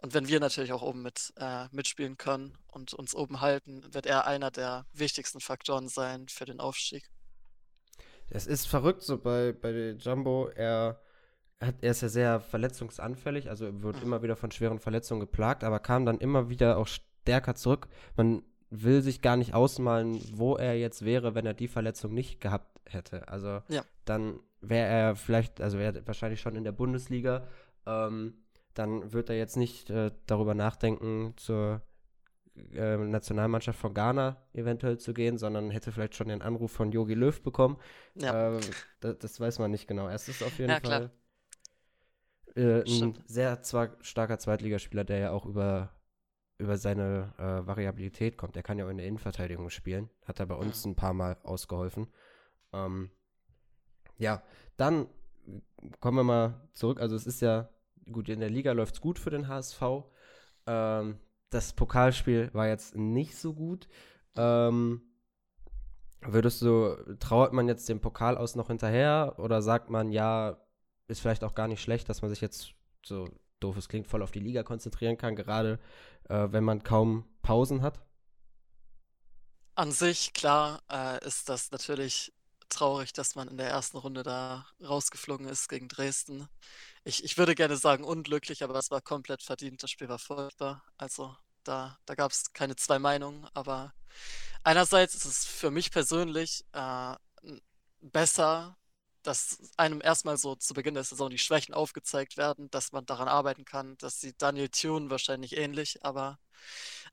Und 0.00 0.14
wenn 0.14 0.28
wir 0.28 0.38
natürlich 0.38 0.72
auch 0.72 0.82
oben 0.82 1.02
mit 1.02 1.32
äh, 1.36 1.66
mitspielen 1.72 2.16
können 2.16 2.56
und 2.68 2.94
uns 2.94 3.14
oben 3.14 3.40
halten, 3.40 3.82
wird 3.92 4.06
er 4.06 4.26
einer 4.26 4.50
der 4.50 4.86
wichtigsten 4.92 5.40
Faktoren 5.40 5.88
sein 5.88 6.28
für 6.28 6.44
den 6.44 6.60
Aufstieg. 6.60 7.10
Es 8.30 8.46
ist 8.46 8.66
verrückt 8.66 9.02
so 9.02 9.18
bei, 9.18 9.52
bei 9.52 9.96
Jumbo. 9.98 10.48
Er, 10.54 11.00
hat, 11.60 11.76
er 11.80 11.90
ist 11.90 12.02
ja 12.02 12.08
sehr 12.08 12.40
verletzungsanfällig, 12.40 13.48
also 13.50 13.82
wird 13.82 13.96
mhm. 13.96 14.02
immer 14.02 14.22
wieder 14.22 14.36
von 14.36 14.52
schweren 14.52 14.78
Verletzungen 14.78 15.20
geplagt, 15.20 15.64
aber 15.64 15.80
kam 15.80 16.06
dann 16.06 16.18
immer 16.18 16.48
wieder 16.48 16.78
auch 16.78 16.86
stärker 16.86 17.56
zurück. 17.56 17.88
Man 18.16 18.42
will 18.70 19.02
sich 19.02 19.22
gar 19.22 19.36
nicht 19.36 19.54
ausmalen, 19.54 20.20
wo 20.32 20.56
er 20.56 20.78
jetzt 20.78 21.04
wäre, 21.04 21.34
wenn 21.34 21.46
er 21.46 21.54
die 21.54 21.68
Verletzung 21.68 22.12
nicht 22.12 22.40
gehabt 22.40 22.78
hätte. 22.84 23.26
Also 23.28 23.62
ja. 23.68 23.82
dann 24.04 24.40
wäre 24.60 24.88
er 24.88 25.16
vielleicht, 25.16 25.60
also 25.60 25.78
wäre 25.78 26.06
wahrscheinlich 26.06 26.40
schon 26.40 26.56
in 26.56 26.64
der 26.64 26.72
Bundesliga, 26.72 27.46
ähm, 27.86 28.34
dann 28.74 29.12
wird 29.12 29.30
er 29.30 29.36
jetzt 29.36 29.56
nicht 29.56 29.90
äh, 29.90 30.10
darüber 30.26 30.54
nachdenken, 30.54 31.34
zur 31.36 31.82
äh, 32.72 32.96
Nationalmannschaft 32.96 33.78
von 33.78 33.94
Ghana 33.94 34.36
eventuell 34.52 34.98
zu 34.98 35.14
gehen, 35.14 35.38
sondern 35.38 35.70
hätte 35.70 35.92
vielleicht 35.92 36.14
schon 36.14 36.28
den 36.28 36.42
Anruf 36.42 36.72
von 36.72 36.92
Yogi 36.92 37.14
Löw 37.14 37.40
bekommen. 37.42 37.78
Ja. 38.14 38.54
Ähm, 38.54 38.60
das, 39.00 39.18
das, 39.18 39.40
weiß 39.40 39.58
man 39.58 39.70
nicht 39.70 39.86
genau. 39.86 40.08
Es 40.08 40.28
ist 40.28 40.42
auf 40.42 40.58
jeden 40.58 40.70
ja, 40.70 40.80
Fall 40.80 41.10
äh, 42.56 42.82
ein 42.82 43.18
sehr 43.26 43.62
zwar 43.62 43.96
starker 44.00 44.38
Zweitligaspieler, 44.38 45.04
der 45.04 45.18
ja 45.18 45.30
auch 45.30 45.46
über, 45.46 45.92
über 46.58 46.76
seine 46.76 47.32
äh, 47.38 47.66
Variabilität 47.66 48.36
kommt. 48.36 48.56
Er 48.56 48.62
kann 48.62 48.78
ja 48.78 48.86
auch 48.86 48.90
in 48.90 48.98
der 48.98 49.06
Innenverteidigung 49.06 49.70
spielen. 49.70 50.10
Hat 50.24 50.40
er 50.40 50.46
bei 50.46 50.56
uns 50.56 50.84
mhm. 50.84 50.92
ein 50.92 50.96
paar 50.96 51.14
Mal 51.14 51.36
ausgeholfen. 51.42 52.08
Ähm, 52.72 53.10
ja, 54.18 54.42
dann 54.76 55.08
kommen 56.00 56.18
wir 56.18 56.24
mal 56.24 56.68
zurück. 56.72 57.00
Also 57.00 57.16
es 57.16 57.26
ist 57.26 57.40
ja 57.40 57.68
gut, 58.10 58.28
in 58.28 58.40
der 58.40 58.50
Liga 58.50 58.72
läuft 58.72 58.94
es 58.94 59.00
gut 59.00 59.18
für 59.18 59.30
den 59.30 59.48
HSV. 59.48 59.82
Ähm, 60.66 61.18
das 61.50 61.72
Pokalspiel 61.72 62.50
war 62.52 62.68
jetzt 62.68 62.96
nicht 62.96 63.36
so 63.36 63.54
gut. 63.54 63.88
Ähm, 64.36 65.02
würdest 66.20 66.62
du, 66.62 66.96
trauert 67.18 67.52
man 67.52 67.68
jetzt 67.68 67.88
dem 67.88 68.00
Pokal 68.00 68.36
aus 68.36 68.54
noch 68.54 68.68
hinterher 68.68 69.34
oder 69.38 69.62
sagt 69.62 69.90
man, 69.90 70.10
ja, 70.10 70.58
ist 71.06 71.20
vielleicht 71.20 71.44
auch 71.44 71.54
gar 71.54 71.68
nicht 71.68 71.80
schlecht, 71.80 72.08
dass 72.08 72.22
man 72.22 72.30
sich 72.30 72.40
jetzt 72.40 72.74
so 73.04 73.28
doof 73.60 73.76
es 73.76 73.88
klingt, 73.88 74.06
voll 74.06 74.22
auf 74.22 74.30
die 74.30 74.40
Liga 74.40 74.62
konzentrieren 74.62 75.16
kann, 75.16 75.36
gerade 75.36 75.78
äh, 76.28 76.48
wenn 76.50 76.64
man 76.64 76.82
kaum 76.82 77.24
Pausen 77.42 77.82
hat? 77.82 78.00
An 79.74 79.92
sich, 79.92 80.32
klar, 80.32 80.82
äh, 80.90 81.24
ist 81.24 81.48
das 81.48 81.70
natürlich 81.70 82.32
traurig, 82.68 83.12
dass 83.12 83.34
man 83.34 83.48
in 83.48 83.56
der 83.56 83.68
ersten 83.68 83.96
Runde 83.96 84.22
da 84.22 84.66
rausgeflogen 84.82 85.48
ist 85.48 85.68
gegen 85.68 85.88
Dresden. 85.88 86.48
Ich, 87.04 87.24
ich 87.24 87.38
würde 87.38 87.54
gerne 87.54 87.76
sagen 87.76 88.04
unglücklich, 88.04 88.62
aber 88.62 88.74
es 88.76 88.90
war 88.90 89.00
komplett 89.00 89.42
verdient. 89.42 89.82
Das 89.82 89.90
Spiel 89.90 90.08
war 90.08 90.18
furchtbar. 90.18 90.84
Also 90.96 91.36
da, 91.64 91.98
da 92.06 92.14
gab 92.14 92.32
es 92.32 92.52
keine 92.52 92.76
zwei 92.76 92.98
Meinungen. 92.98 93.46
Aber 93.54 93.92
einerseits 94.64 95.14
ist 95.14 95.24
es 95.24 95.44
für 95.44 95.70
mich 95.70 95.90
persönlich 95.90 96.64
äh, 96.72 97.14
besser, 98.00 98.76
dass 99.22 99.58
einem 99.76 100.00
erstmal 100.02 100.38
so 100.38 100.54
zu 100.56 100.74
Beginn 100.74 100.94
der 100.94 101.04
Saison 101.04 101.28
die 101.28 101.38
Schwächen 101.38 101.74
aufgezeigt 101.74 102.36
werden, 102.36 102.70
dass 102.70 102.92
man 102.92 103.04
daran 103.04 103.28
arbeiten 103.28 103.64
kann. 103.64 103.96
Das 103.98 104.20
sieht 104.20 104.40
Daniel 104.40 104.68
Thune 104.68 105.10
wahrscheinlich 105.10 105.56
ähnlich, 105.56 106.04
aber 106.04 106.38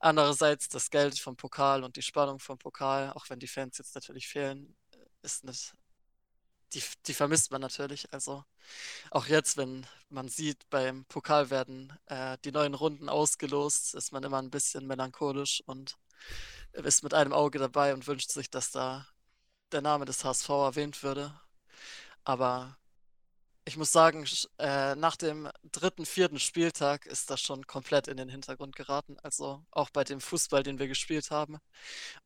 andererseits 0.00 0.68
das 0.68 0.90
Geld 0.90 1.18
vom 1.18 1.36
Pokal 1.36 1.84
und 1.84 1.96
die 1.96 2.02
Spannung 2.02 2.38
vom 2.38 2.58
Pokal, 2.58 3.12
auch 3.12 3.28
wenn 3.28 3.38
die 3.38 3.48
Fans 3.48 3.78
jetzt 3.78 3.94
natürlich 3.94 4.28
fehlen, 4.28 4.76
ist 5.22 5.44
nicht. 5.44 5.74
Die, 6.72 6.82
die 7.06 7.14
vermisst 7.14 7.50
man 7.50 7.60
natürlich. 7.60 8.12
Also 8.12 8.44
auch 9.10 9.26
jetzt, 9.26 9.56
wenn 9.56 9.86
man 10.08 10.28
sieht, 10.28 10.68
beim 10.70 11.04
Pokal 11.06 11.50
werden 11.50 11.92
äh, 12.06 12.38
die 12.44 12.52
neuen 12.52 12.74
Runden 12.74 13.08
ausgelost, 13.08 13.94
ist 13.94 14.12
man 14.12 14.24
immer 14.24 14.38
ein 14.38 14.50
bisschen 14.50 14.86
melancholisch 14.86 15.62
und 15.66 15.96
ist 16.72 17.02
mit 17.02 17.14
einem 17.14 17.32
Auge 17.32 17.58
dabei 17.58 17.94
und 17.94 18.06
wünscht 18.06 18.30
sich, 18.30 18.50
dass 18.50 18.70
da 18.70 19.06
der 19.72 19.82
Name 19.82 20.04
des 20.04 20.24
HSV 20.24 20.48
erwähnt 20.48 21.02
würde. 21.02 21.38
Aber 22.24 22.76
ich 23.66 23.76
muss 23.76 23.90
sagen, 23.90 24.24
äh, 24.58 24.94
nach 24.94 25.16
dem 25.16 25.50
dritten, 25.72 26.06
vierten 26.06 26.38
Spieltag 26.38 27.04
ist 27.04 27.30
das 27.30 27.40
schon 27.40 27.66
komplett 27.66 28.06
in 28.06 28.16
den 28.16 28.28
Hintergrund 28.28 28.76
geraten. 28.76 29.16
Also 29.24 29.64
auch 29.72 29.90
bei 29.90 30.04
dem 30.04 30.20
Fußball, 30.20 30.62
den 30.62 30.78
wir 30.78 30.86
gespielt 30.86 31.32
haben. 31.32 31.58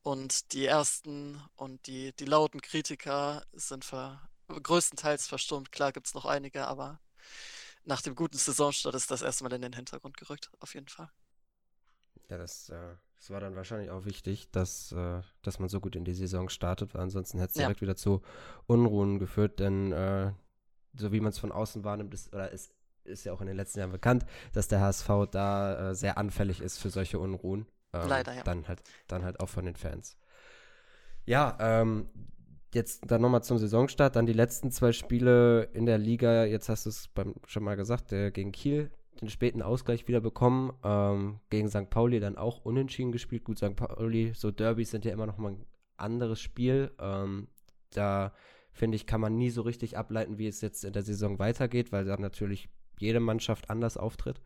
Und 0.02 0.52
die 0.52 0.66
ersten 0.66 1.42
und 1.56 1.86
die, 1.86 2.12
die 2.16 2.26
lauten 2.26 2.60
Kritiker 2.60 3.42
sind 3.52 3.84
ver 3.84 4.20
größtenteils 4.48 5.28
verstummt. 5.28 5.72
Klar 5.72 5.92
gibt 5.92 6.08
es 6.08 6.14
noch 6.14 6.26
einige, 6.26 6.66
aber 6.66 7.00
nach 7.84 8.02
dem 8.02 8.16
guten 8.16 8.36
Saisonstart 8.36 8.94
ist 8.94 9.10
das 9.10 9.22
erstmal 9.22 9.52
in 9.52 9.62
den 9.62 9.72
Hintergrund 9.72 10.16
gerückt, 10.16 10.50
auf 10.58 10.74
jeden 10.74 10.88
Fall. 10.88 11.08
Ja, 12.28 12.36
das, 12.36 12.68
äh, 12.68 12.96
das 13.16 13.30
war 13.30 13.40
dann 13.40 13.56
wahrscheinlich 13.56 13.90
auch 13.90 14.04
wichtig, 14.04 14.50
dass, 14.50 14.92
äh, 14.92 15.22
dass 15.42 15.58
man 15.58 15.68
so 15.68 15.80
gut 15.80 15.96
in 15.96 16.04
die 16.04 16.14
Saison 16.14 16.48
startet, 16.48 16.94
weil 16.94 17.00
ansonsten 17.00 17.38
hätte 17.38 17.50
es 17.50 17.54
direkt 17.54 17.80
ja. 17.80 17.82
wieder 17.82 17.96
zu 17.96 18.20
Unruhen 18.66 19.18
geführt, 19.18 19.60
denn 19.60 19.92
äh, 19.92 20.32
so 20.94 21.12
wie 21.12 21.20
man 21.20 21.30
es 21.30 21.38
von 21.38 21.52
außen 21.52 21.84
wahrnimmt, 21.84 22.14
ist, 22.14 22.32
oder 22.34 22.50
ist, 22.50 22.72
ist 23.04 23.24
ja 23.24 23.32
auch 23.32 23.40
in 23.40 23.46
den 23.46 23.56
letzten 23.56 23.80
Jahren 23.80 23.92
bekannt, 23.92 24.26
dass 24.52 24.68
der 24.68 24.80
HSV 24.80 25.08
da 25.30 25.90
äh, 25.90 25.94
sehr 25.94 26.18
anfällig 26.18 26.60
ist 26.60 26.78
für 26.78 26.90
solche 26.90 27.18
Unruhen. 27.18 27.66
Ähm, 27.92 28.08
Leider, 28.08 28.34
ja. 28.34 28.42
Dann 28.42 28.68
halt, 28.68 28.82
dann 29.08 29.24
halt 29.24 29.40
auch 29.40 29.48
von 29.48 29.64
den 29.64 29.76
Fans. 29.76 30.16
Ja, 31.26 31.56
ähm, 31.60 32.08
jetzt 32.72 33.10
dann 33.10 33.20
nochmal 33.20 33.42
zum 33.42 33.58
Saisonstart, 33.58 34.16
dann 34.16 34.26
die 34.26 34.32
letzten 34.32 34.70
zwei 34.70 34.92
Spiele 34.92 35.64
in 35.72 35.86
der 35.86 35.98
Liga, 35.98 36.44
jetzt 36.44 36.68
hast 36.68 36.86
du 36.86 36.90
es 36.90 37.10
schon 37.46 37.64
mal 37.64 37.76
gesagt, 37.76 38.10
der 38.10 38.30
gegen 38.30 38.52
Kiel 38.52 38.90
den 39.20 39.28
späten 39.28 39.62
Ausgleich 39.62 40.08
wieder 40.08 40.20
bekommen, 40.20 40.72
ähm, 40.82 41.40
gegen 41.50 41.68
St. 41.68 41.90
Pauli 41.90 42.20
dann 42.20 42.38
auch 42.38 42.64
unentschieden 42.64 43.12
gespielt. 43.12 43.44
Gut, 43.44 43.58
St. 43.58 43.76
Pauli, 43.76 44.32
so 44.34 44.50
Derbys 44.50 44.90
sind 44.90 45.04
ja 45.04 45.12
immer 45.12 45.26
noch 45.26 45.38
mal 45.38 45.52
ein 45.52 45.66
anderes 45.96 46.40
Spiel. 46.40 46.90
Ähm, 46.98 47.48
da 47.90 48.32
finde 48.80 48.96
ich, 48.96 49.06
kann 49.06 49.20
man 49.20 49.36
nie 49.36 49.50
so 49.50 49.60
richtig 49.60 49.98
ableiten, 49.98 50.38
wie 50.38 50.46
es 50.46 50.62
jetzt 50.62 50.86
in 50.86 50.94
der 50.94 51.02
Saison 51.02 51.38
weitergeht, 51.38 51.92
weil 51.92 52.06
da 52.06 52.16
natürlich 52.16 52.70
jede 52.98 53.20
Mannschaft 53.20 53.68
anders 53.68 53.98
auftritt. 53.98 54.40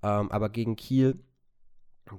Ähm, 0.00 0.30
aber 0.30 0.48
gegen 0.48 0.76
Kiel 0.76 1.18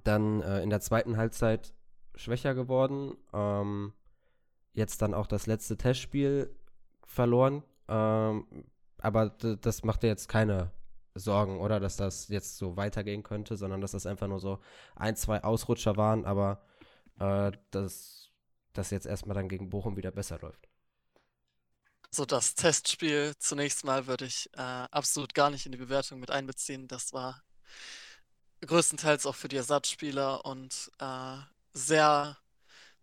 dann 0.04 0.42
äh, 0.42 0.62
in 0.62 0.70
der 0.70 0.82
zweiten 0.82 1.16
Halbzeit 1.16 1.74
schwächer 2.14 2.56
geworden. 2.56 3.16
Ähm, 3.34 3.94
jetzt 4.74 5.02
dann 5.02 5.14
auch 5.14 5.28
das 5.28 5.48
letzte 5.48 5.78
Testspiel 5.78 6.54
verloren. 7.06 7.64
Ähm, 7.88 8.46
aber 8.98 9.30
das 9.30 9.86
macht 9.86 10.04
ja 10.04 10.10
jetzt 10.10 10.28
keine 10.28 10.72
Sorgen, 11.14 11.62
oder? 11.62 11.80
Dass 11.80 11.96
das 11.96 12.28
jetzt 12.28 12.58
so 12.58 12.76
weitergehen 12.76 13.24
könnte, 13.24 13.56
sondern 13.56 13.80
dass 13.80 13.92
das 13.92 14.06
einfach 14.06 14.28
nur 14.28 14.42
so 14.42 14.60
ein, 14.98 15.16
zwei 15.16 15.42
Ausrutscher 15.42 15.96
waren, 15.96 16.26
aber 16.26 16.64
äh, 17.20 17.54
dass 17.72 18.30
das 18.74 18.90
jetzt 18.90 19.06
erstmal 19.06 19.36
dann 19.36 19.48
gegen 19.48 19.70
Bochum 19.70 19.96
wieder 19.96 20.12
besser 20.12 20.38
läuft. 20.42 20.68
So, 22.12 22.26
das 22.26 22.56
Testspiel 22.56 23.34
zunächst 23.40 23.84
mal 23.84 24.08
würde 24.08 24.26
ich 24.26 24.50
äh, 24.54 24.62
absolut 24.62 25.34
gar 25.34 25.50
nicht 25.50 25.66
in 25.66 25.72
die 25.72 25.78
Bewertung 25.78 26.20
mit 26.20 26.32
einbeziehen. 26.32 26.88
Das 26.88 27.14
war 27.14 27.44
größtenteils 28.62 29.26
auch 29.26 29.36
für 29.36 29.48
die 29.48 29.58
Ersatzspieler 29.58 30.46
und 30.46 30.92
äh, 31.00 31.38
sehr 31.74 32.38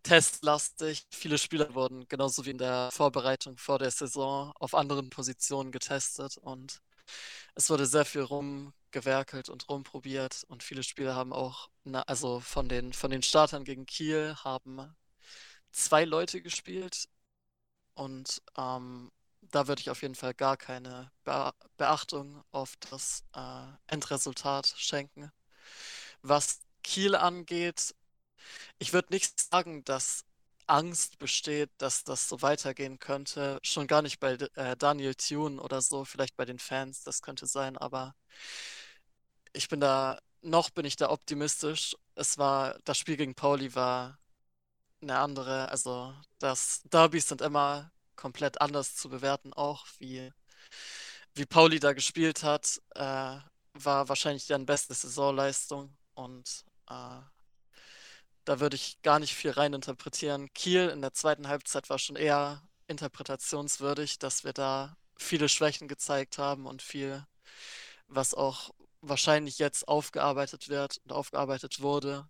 testlastig. 0.03 1.05
Viele 1.11 1.37
Spieler 1.37 1.73
wurden 1.75 2.07
genauso 2.09 2.45
wie 2.45 2.51
in 2.51 2.57
der 2.57 2.89
Vorbereitung 2.91 3.57
vor 3.57 3.79
der 3.79 3.91
Saison 3.91 4.53
auf 4.59 4.75
anderen 4.75 5.09
Positionen 5.09 5.71
getestet 5.71 6.37
und 6.37 6.81
es 7.55 7.69
wurde 7.69 7.85
sehr 7.85 8.05
viel 8.05 8.21
rumgewerkelt 8.21 9.49
und 9.49 9.69
rumprobiert 9.69 10.43
und 10.47 10.63
viele 10.63 10.83
Spieler 10.83 11.15
haben 11.15 11.33
auch, 11.33 11.69
na, 11.83 12.01
also 12.03 12.39
von 12.39 12.69
den, 12.69 12.93
von 12.93 13.11
den 13.11 13.23
Startern 13.23 13.63
gegen 13.63 13.85
Kiel 13.85 14.35
haben 14.43 14.95
zwei 15.71 16.05
Leute 16.05 16.41
gespielt 16.41 17.07
und 17.95 18.41
ähm, 18.57 19.11
da 19.41 19.67
würde 19.67 19.81
ich 19.81 19.89
auf 19.89 20.01
jeden 20.01 20.15
Fall 20.15 20.33
gar 20.33 20.57
keine 20.57 21.11
Be 21.23 21.53
Beachtung 21.77 22.43
auf 22.51 22.75
das 22.89 23.23
äh, 23.35 23.65
Endresultat 23.87 24.73
schenken. 24.77 25.31
Was 26.21 26.61
Kiel 26.83 27.15
angeht, 27.15 27.95
ich 28.79 28.93
würde 28.93 29.13
nicht 29.13 29.39
sagen, 29.39 29.83
dass 29.85 30.25
Angst 30.67 31.19
besteht, 31.19 31.71
dass 31.77 32.03
das 32.03 32.29
so 32.29 32.41
weitergehen 32.41 32.99
könnte. 32.99 33.59
Schon 33.63 33.87
gar 33.87 34.01
nicht 34.01 34.19
bei 34.19 34.33
äh, 34.55 34.77
Daniel 34.77 35.15
Thune 35.15 35.61
oder 35.61 35.81
so, 35.81 36.05
vielleicht 36.05 36.35
bei 36.37 36.45
den 36.45 36.59
Fans, 36.59 37.03
das 37.03 37.21
könnte 37.21 37.47
sein, 37.47 37.77
aber 37.77 38.15
ich 39.53 39.67
bin 39.69 39.79
da, 39.79 40.19
noch 40.41 40.69
bin 40.69 40.85
ich 40.85 40.95
da 40.95 41.09
optimistisch. 41.09 41.95
Es 42.15 42.37
war, 42.37 42.77
das 42.85 42.97
Spiel 42.97 43.17
gegen 43.17 43.35
Pauli 43.35 43.75
war 43.75 44.19
eine 45.03 45.19
andere. 45.19 45.69
Also 45.69 46.13
das 46.39 46.81
Derbys 46.85 47.27
sind 47.27 47.41
immer 47.41 47.91
komplett 48.15 48.61
anders 48.61 48.95
zu 48.95 49.09
bewerten, 49.09 49.53
auch 49.53 49.85
wie, 49.99 50.31
wie 51.33 51.45
Pauli 51.45 51.79
da 51.79 51.93
gespielt 51.93 52.43
hat, 52.43 52.81
äh, 52.95 53.37
war 53.73 54.09
wahrscheinlich 54.09 54.47
deren 54.47 54.65
beste 54.65 54.93
Saisonleistung 54.93 55.95
und 56.13 56.63
äh, 56.89 57.21
da 58.45 58.59
würde 58.59 58.75
ich 58.75 59.01
gar 59.01 59.19
nicht 59.19 59.35
viel 59.35 59.51
rein 59.51 59.73
interpretieren. 59.73 60.53
Kiel 60.53 60.89
in 60.89 61.01
der 61.01 61.13
zweiten 61.13 61.47
Halbzeit 61.47 61.89
war 61.89 61.99
schon 61.99 62.15
eher 62.15 62.61
interpretationswürdig, 62.87 64.19
dass 64.19 64.43
wir 64.43 64.53
da 64.53 64.95
viele 65.17 65.49
Schwächen 65.49 65.87
gezeigt 65.87 66.37
haben 66.37 66.65
und 66.65 66.81
viel, 66.81 67.25
was 68.07 68.33
auch 68.33 68.71
wahrscheinlich 69.01 69.59
jetzt 69.59 69.87
aufgearbeitet 69.87 70.69
wird 70.69 70.97
und 71.05 71.13
aufgearbeitet 71.13 71.81
wurde, 71.81 72.27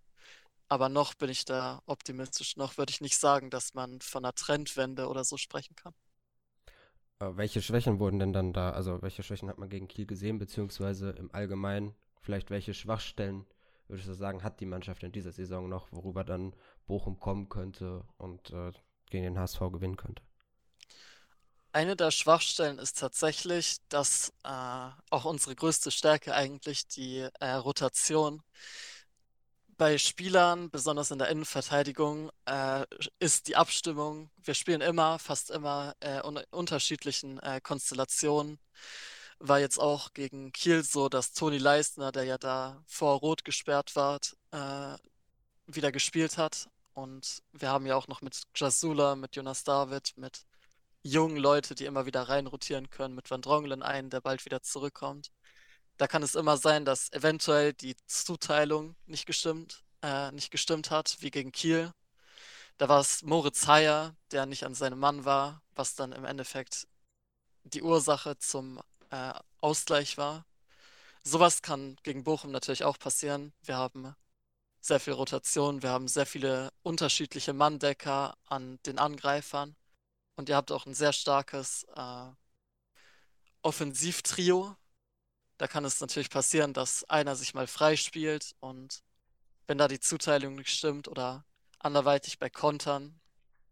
aber 0.74 0.90
noch 0.90 1.14
bin 1.14 1.30
ich 1.30 1.46
da 1.46 1.82
optimistisch. 1.86 2.58
Noch 2.58 2.78
würde 2.78 2.90
ich 2.90 3.00
nicht 3.00 3.18
sagen, 3.18 3.52
dass 3.52 3.76
man 3.76 4.02
von 4.02 4.26
einer 4.26 4.34
Trendwende 4.34 5.08
oder 5.08 5.24
so 5.24 5.38
sprechen 5.38 5.76
kann. 5.76 5.94
Äh, 7.20 7.38
welche 7.38 7.62
Schwächen 7.62 8.00
wurden 8.00 8.18
denn 8.18 8.34
dann 8.34 8.54
da, 8.54 8.72
also 8.72 9.02
welche 9.04 9.22
Schwächen 9.22 9.50
hat 9.50 9.60
man 9.60 9.70
gegen 9.70 9.88
Kiel 9.88 10.08
gesehen, 10.08 10.40
beziehungsweise 10.40 11.12
im 11.12 11.32
Allgemeinen 11.32 11.94
vielleicht 12.22 12.50
welche 12.50 12.74
Schwachstellen, 12.74 13.46
würde 13.88 14.02
ich 14.02 14.18
sagen, 14.18 14.44
hat 14.44 14.60
die 14.60 14.66
Mannschaft 14.66 15.04
in 15.04 15.12
dieser 15.12 15.32
Saison 15.32 15.70
noch, 15.70 15.92
worüber 15.92 16.24
dann 16.24 16.56
Bochum 16.88 17.20
kommen 17.20 17.50
könnte 17.50 18.04
und 18.18 18.50
äh, 18.50 18.72
gegen 19.12 19.26
den 19.26 19.38
HSV 19.38 19.60
gewinnen 19.72 19.98
könnte? 19.98 20.24
Eine 21.72 21.96
der 21.96 22.12
Schwachstellen 22.12 22.80
ist 22.80 23.00
tatsächlich, 23.00 23.78
dass 23.90 24.34
äh, 24.44 24.90
auch 25.10 25.26
unsere 25.26 25.56
größte 25.56 25.92
Stärke 25.92 26.34
eigentlich 26.34 26.88
die 26.88 27.28
äh, 27.40 27.52
Rotation 27.52 28.42
bei 29.78 29.98
Spielern, 29.98 30.70
besonders 30.70 31.12
in 31.12 31.20
der 31.20 31.30
Innenverteidigung, 31.30 32.32
äh, 32.46 32.86
ist 33.20 33.48
die 33.48 33.56
Abstimmung, 33.56 34.30
wir 34.44 34.54
spielen 34.54 34.82
immer, 34.82 35.20
fast 35.20 35.52
immer 35.52 35.96
äh, 36.00 36.22
un 36.22 36.40
unterschiedlichen 36.52 37.40
äh, 37.40 37.62
Konstellationen. 37.62 38.60
War 39.40 39.60
jetzt 39.60 39.80
auch 39.80 40.14
gegen 40.14 40.52
Kiel 40.52 40.84
so, 40.84 41.10
dass 41.10 41.34
Toni 41.34 41.58
Leistner, 41.58 42.12
der 42.12 42.24
ja 42.24 42.38
da 42.38 42.84
vor 42.88 43.20
Rot 43.20 43.44
gesperrt 43.44 43.96
war, 43.96 44.20
äh, 44.52 44.98
wieder 45.68 45.92
gespielt 45.92 46.38
hat. 46.38 46.70
Und 46.94 47.42
wir 47.52 47.70
haben 47.70 47.86
ja 47.86 47.96
auch 47.96 48.08
noch 48.08 48.22
mit 48.22 48.44
Jasula, 48.56 49.16
mit 49.16 49.36
Jonas 49.36 49.64
David, 49.64 50.14
mit 50.18 50.46
jungen 51.02 51.38
Leuten, 51.38 51.76
die 51.76 51.86
immer 51.86 52.06
wieder 52.06 52.24
reinrotieren 52.30 52.90
können, 52.90 53.16
mit 53.16 53.30
Van 53.30 53.42
Drongelen 53.42 53.84
einen, 53.84 54.10
der 54.10 54.22
bald 54.22 54.46
wieder 54.46 54.62
zurückkommt 54.62 55.32
Da 56.04 56.08
kann 56.08 56.22
es 56.22 56.36
immer 56.36 56.58
sein, 56.58 56.84
dass 56.84 57.14
eventuell 57.14 57.72
die 57.72 57.95
Zuteilung 58.08 58.97
nicht 59.06 59.26
gestimmt, 59.26 59.86
äh, 60.01 60.34
nicht 60.34 60.51
gestimmt 60.51 60.91
hat, 60.91 61.16
wie 61.22 61.32
gegen 61.32 61.54
Kiel. 61.54 61.93
Da 62.78 62.89
war 62.89 62.99
es 62.99 63.22
Moritz 63.24 63.68
Heyer, 63.68 64.14
der 64.32 64.45
nicht 64.45 64.66
an 64.66 64.76
seinem 64.76 64.99
Mann 64.99 65.24
war, 65.24 65.62
was 65.76 65.95
dann 65.95 66.12
im 66.12 66.26
Endeffekt 66.26 66.89
die 67.64 67.82
Ursache 67.82 68.38
zum 68.38 68.82
äh, 69.12 69.32
Ausgleich 69.62 70.18
war. 70.18 70.45
Sowas 71.24 71.62
kann 71.62 71.95
gegen 72.04 72.26
Bochum 72.26 72.51
natürlich 72.51 72.84
auch 72.84 72.99
passieren. 72.99 73.54
Wir 73.62 73.78
haben 73.78 74.14
sehr 74.82 74.99
viel 74.99 75.14
Rotation, 75.14 75.84
wir 75.84 75.91
haben 75.91 76.10
sehr 76.10 76.26
viele 76.26 76.74
unterschiedliche 76.82 77.54
Manndecker 77.54 78.36
an 78.49 78.78
den 78.86 78.99
Angreifern 78.99 79.74
und 80.36 80.49
ihr 80.49 80.58
habt 80.58 80.74
auch 80.74 80.86
ein 80.86 80.95
sehr 80.95 81.14
starkes 81.14 81.86
äh, 81.95 82.26
Offensivtrio. 83.62 84.76
Da 85.64 85.68
kann 85.70 85.86
es 85.86 86.01
natürlich 86.01 86.30
passieren, 86.30 86.74
dass 86.74 87.05
einer 87.05 87.38
sich 87.38 87.53
mal 87.53 87.68
freispielt 87.68 88.53
und 88.59 89.01
wenn 89.66 89.78
da 89.78 89.88
die 89.88 90.01
Zuteilung 90.01 90.55
nicht 90.55 90.72
stimmt 90.72 91.07
oder 91.07 91.45
anderweitig 91.80 92.38
bei 92.38 92.49
Kontern. 92.49 93.18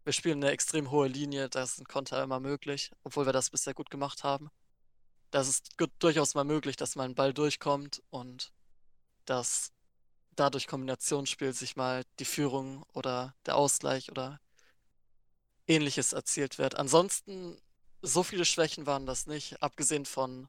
Wir 0.02 0.14
spielen 0.14 0.42
eine 0.42 0.52
extrem 0.52 0.90
hohe 0.90 1.06
Linie, 1.06 1.50
da 1.50 1.62
ist 1.62 1.78
ein 1.78 1.84
Konter 1.84 2.22
immer 2.22 2.40
möglich, 2.40 2.92
obwohl 3.04 3.26
wir 3.26 3.34
das 3.34 3.50
bisher 3.50 3.74
gut 3.74 3.90
gemacht 3.90 4.24
haben. 4.24 4.50
Das 5.30 5.48
ist 5.48 5.76
durchaus 5.98 6.34
mal 6.34 6.44
möglich, 6.44 6.76
dass 6.76 6.96
mal 6.96 7.04
ein 7.04 7.14
Ball 7.14 7.34
durchkommt 7.34 8.02
und 8.08 8.54
dass 9.26 9.70
dadurch 10.34 10.68
Kombinationsspiel 10.68 11.52
sich 11.52 11.76
mal 11.76 12.04
die 12.18 12.24
Führung 12.24 12.84
oder 12.94 13.34
der 13.44 13.56
Ausgleich 13.56 14.10
oder 14.10 14.40
ähnliches 15.66 16.14
erzielt 16.14 16.56
wird. 16.56 16.74
Ansonsten, 16.74 17.60
so 18.00 18.22
viele 18.22 18.46
Schwächen 18.46 18.86
waren 18.86 19.04
das 19.04 19.26
nicht, 19.26 19.62
abgesehen 19.62 20.06
von, 20.06 20.48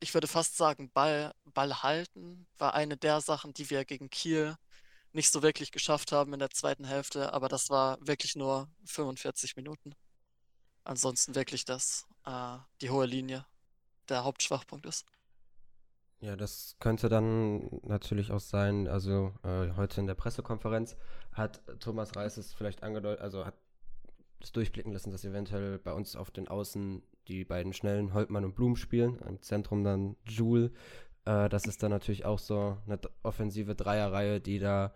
ich 0.00 0.14
würde 0.14 0.26
fast 0.26 0.56
sagen, 0.56 0.90
Ball, 0.92 1.32
Ball 1.44 1.82
halten 1.82 2.46
war 2.58 2.74
eine 2.74 2.96
der 2.96 3.20
Sachen, 3.20 3.52
die 3.54 3.70
wir 3.70 3.84
gegen 3.84 4.10
Kiel 4.10 4.56
nicht 5.12 5.32
so 5.32 5.42
wirklich 5.42 5.72
geschafft 5.72 6.12
haben 6.12 6.32
in 6.32 6.38
der 6.38 6.50
zweiten 6.50 6.84
Hälfte, 6.84 7.32
aber 7.32 7.48
das 7.48 7.70
war 7.70 7.98
wirklich 8.00 8.36
nur 8.36 8.68
45 8.84 9.56
Minuten. 9.56 9.94
Ansonsten 10.84 11.34
wirklich 11.34 11.64
das, 11.64 12.06
äh, 12.24 12.58
die 12.80 12.90
hohe 12.90 13.06
Linie 13.06 13.46
der 14.08 14.24
Hauptschwachpunkt 14.24 14.86
ist. 14.86 15.06
Ja, 16.20 16.34
das 16.34 16.76
könnte 16.80 17.08
dann 17.08 17.80
natürlich 17.82 18.32
auch 18.32 18.40
sein, 18.40 18.88
also 18.88 19.32
äh, 19.44 19.70
heute 19.76 20.00
in 20.00 20.06
der 20.06 20.14
Pressekonferenz 20.14 20.96
hat 21.32 21.62
Thomas 21.78 22.16
Reis 22.16 22.36
es 22.36 22.52
vielleicht 22.52 22.82
angedeutet, 22.82 23.22
also 23.22 23.46
hat 23.46 23.54
es 24.40 24.50
durchblicken 24.50 24.92
lassen, 24.92 25.10
dass 25.10 25.24
eventuell 25.24 25.78
bei 25.78 25.92
uns 25.92 26.16
auf 26.16 26.30
den 26.30 26.48
Außen 26.48 27.02
die 27.28 27.44
beiden 27.44 27.72
schnellen 27.72 28.14
Holtmann 28.14 28.44
und 28.44 28.54
Blum 28.54 28.76
spielen, 28.76 29.18
im 29.28 29.42
Zentrum 29.42 29.84
dann 29.84 30.16
Joule. 30.26 30.72
Äh, 31.24 31.48
das 31.48 31.66
ist 31.66 31.82
dann 31.82 31.90
natürlich 31.90 32.24
auch 32.24 32.38
so 32.38 32.76
eine 32.86 32.98
offensive 33.22 33.74
Dreierreihe, 33.74 34.40
die 34.40 34.58
da 34.58 34.92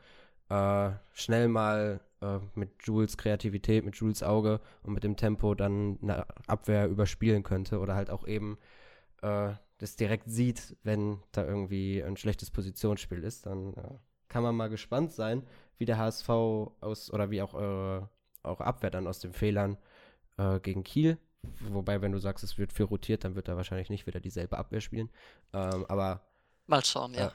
äh, 0.48 0.92
schnell 1.12 1.48
mal 1.48 2.00
äh, 2.20 2.38
mit 2.54 2.70
Jules 2.84 3.16
Kreativität, 3.16 3.84
mit 3.84 3.96
Jules 3.96 4.22
Auge 4.22 4.60
und 4.82 4.94
mit 4.94 5.04
dem 5.04 5.16
Tempo 5.16 5.54
dann 5.54 5.98
eine 6.02 6.26
Abwehr 6.46 6.88
überspielen 6.88 7.42
könnte 7.42 7.78
oder 7.80 7.94
halt 7.94 8.10
auch 8.10 8.26
eben 8.26 8.58
äh, 9.22 9.52
das 9.78 9.96
direkt 9.96 10.30
sieht, 10.30 10.76
wenn 10.84 11.18
da 11.32 11.44
irgendwie 11.44 12.02
ein 12.02 12.16
schlechtes 12.16 12.50
Positionsspiel 12.50 13.24
ist, 13.24 13.46
dann 13.46 13.74
äh, 13.74 13.98
kann 14.28 14.44
man 14.44 14.54
mal 14.54 14.68
gespannt 14.68 15.12
sein, 15.12 15.42
wie 15.78 15.84
der 15.84 15.98
HSV 15.98 16.28
aus 16.28 17.12
oder 17.12 17.30
wie 17.30 17.42
auch 17.42 17.54
eure, 17.54 18.08
eure 18.44 18.64
Abwehr 18.64 18.90
dann 18.90 19.08
aus 19.08 19.18
den 19.18 19.32
Fehlern 19.32 19.76
äh, 20.36 20.60
gegen 20.60 20.84
Kiel. 20.84 21.18
Wobei, 21.60 22.00
wenn 22.00 22.12
du 22.12 22.18
sagst, 22.18 22.44
es 22.44 22.58
wird 22.58 22.72
viel 22.72 22.86
rotiert, 22.86 23.24
dann 23.24 23.34
wird 23.34 23.48
er 23.48 23.56
wahrscheinlich 23.56 23.90
nicht 23.90 24.06
wieder 24.06 24.20
dieselbe 24.20 24.58
Abwehr 24.58 24.80
spielen. 24.80 25.10
Ähm, 25.52 25.84
aber 25.88 26.26
mal 26.66 26.84
schauen, 26.84 27.14
ja. 27.14 27.32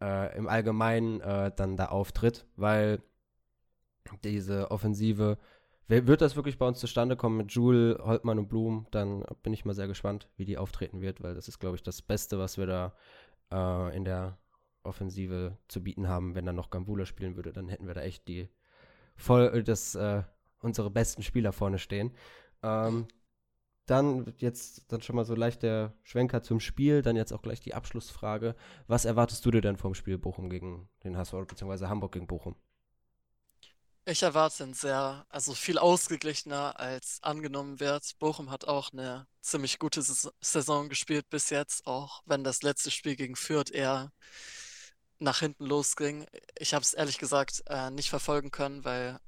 Äh, 0.00 0.26
äh, 0.26 0.36
Im 0.36 0.48
Allgemeinen 0.48 1.20
äh, 1.20 1.52
dann 1.54 1.76
da 1.76 1.86
auftritt, 1.86 2.46
weil 2.56 3.02
diese 4.24 4.70
Offensive 4.70 5.38
wird 5.88 6.20
das 6.22 6.36
wirklich 6.36 6.58
bei 6.58 6.66
uns 6.66 6.78
zustande 6.78 7.16
kommen 7.16 7.36
mit 7.36 7.52
Jule, 7.52 8.00
Holtmann 8.02 8.38
und 8.38 8.48
Blum, 8.48 8.86
dann 8.90 9.24
bin 9.42 9.52
ich 9.52 9.64
mal 9.64 9.74
sehr 9.74 9.88
gespannt, 9.88 10.28
wie 10.36 10.44
die 10.44 10.56
auftreten 10.56 11.00
wird, 11.00 11.22
weil 11.22 11.34
das 11.34 11.48
ist, 11.48 11.58
glaube 11.58 11.76
ich, 11.76 11.82
das 11.82 12.00
Beste, 12.00 12.38
was 12.38 12.56
wir 12.56 12.66
da 12.66 12.94
äh, 13.52 13.96
in 13.96 14.04
der 14.04 14.38
Offensive 14.84 15.58
zu 15.68 15.82
bieten 15.82 16.08
haben. 16.08 16.34
Wenn 16.34 16.46
dann 16.46 16.56
noch 16.56 16.70
Gambula 16.70 17.04
spielen 17.04 17.36
würde, 17.36 17.52
dann 17.52 17.68
hätten 17.68 17.86
wir 17.86 17.94
da 17.94 18.00
echt 18.00 18.26
die 18.26 18.48
voll 19.16 19.62
das, 19.62 19.94
äh, 19.94 20.22
unsere 20.60 20.90
besten 20.90 21.22
Spieler 21.22 21.52
vorne 21.52 21.78
stehen. 21.78 22.12
Ähm, 22.62 23.06
dann 23.86 24.32
jetzt 24.38 24.84
dann 24.92 25.02
schon 25.02 25.16
mal 25.16 25.24
so 25.24 25.34
leicht 25.34 25.62
der 25.62 25.94
Schwenker 26.02 26.42
zum 26.42 26.60
Spiel, 26.60 27.02
dann 27.02 27.16
jetzt 27.16 27.32
auch 27.32 27.42
gleich 27.42 27.60
die 27.60 27.74
Abschlussfrage. 27.74 28.54
Was 28.86 29.04
erwartest 29.04 29.44
du 29.44 29.50
dir 29.50 29.60
denn 29.60 29.76
vom 29.76 29.94
Spiel 29.94 30.18
Bochum 30.18 30.50
gegen 30.50 30.88
den 31.04 31.16
HSV 31.16 31.34
bzw. 31.48 31.86
Hamburg 31.86 32.12
gegen 32.12 32.26
Bochum? 32.26 32.56
Ich 34.04 34.22
erwarte 34.24 34.64
ein 34.64 34.74
sehr, 34.74 35.26
also 35.28 35.54
viel 35.54 35.78
ausgeglichener 35.78 36.78
als 36.80 37.18
angenommen 37.22 37.78
wird. 37.78 38.18
Bochum 38.18 38.50
hat 38.50 38.66
auch 38.66 38.92
eine 38.92 39.28
ziemlich 39.40 39.78
gute 39.78 40.02
Saison 40.02 40.88
gespielt 40.88 41.30
bis 41.30 41.50
jetzt, 41.50 41.86
auch 41.86 42.22
wenn 42.26 42.42
das 42.42 42.62
letzte 42.62 42.90
Spiel 42.90 43.14
gegen 43.14 43.36
Fürth 43.36 43.70
eher 43.70 44.12
nach 45.20 45.38
hinten 45.38 45.66
losging. 45.66 46.26
Ich 46.58 46.74
habe 46.74 46.82
es 46.82 46.94
ehrlich 46.94 47.18
gesagt 47.18 47.62
äh, 47.66 47.90
nicht 47.90 48.10
verfolgen 48.10 48.50
können, 48.50 48.84
weil 48.84 49.20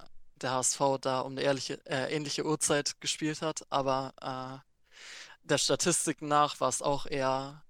der 0.45 0.53
HSV 0.53 0.81
da 1.01 1.21
um 1.21 1.33
eine 1.33 1.43
ehrliche, 1.43 1.85
äh, 1.87 2.15
ähnliche 2.15 2.45
Uhrzeit 2.45 3.01
gespielt 3.01 3.43
hat, 3.43 3.67
aber 3.71 4.15
äh, 4.21 4.75
der 5.43 5.59
Statistik 5.59 6.23
nach 6.23 6.61
war 6.61 6.69
es 6.69 6.83
auch 6.83 7.07
eher 7.07 7.63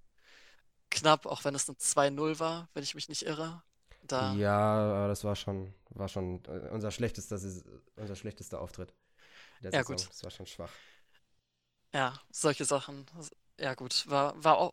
knapp, 0.91 1.27
auch 1.27 1.45
wenn 1.45 1.55
es 1.55 1.69
ein 1.69 1.77
2-0 1.77 2.39
war, 2.39 2.69
wenn 2.75 2.83
ich 2.83 2.95
mich 2.95 3.09
nicht 3.09 3.23
irre. 3.23 3.63
Da 4.03 4.35
ja, 4.35 5.09
das 5.09 5.25
war 5.25 5.35
schon, 5.35 5.73
war 5.91 6.09
schon 6.09 6.45
äh, 6.45 6.69
unser 6.71 6.91
schlechtester, 6.91 7.41
unser 7.97 8.17
schlechtester 8.17 8.61
Auftritt. 8.61 8.93
Ja, 9.61 9.71
Saison. 9.71 9.97
gut. 9.97 10.09
Das 10.09 10.23
war 10.23 10.31
schon 10.31 10.47
schwach. 10.47 10.71
Ja, 11.95 12.21
solche 12.31 12.65
Sachen. 12.65 13.07
Ja, 13.59 13.75
gut. 13.75 14.05
War, 14.09 14.43
war 14.43 14.59
auch 14.59 14.73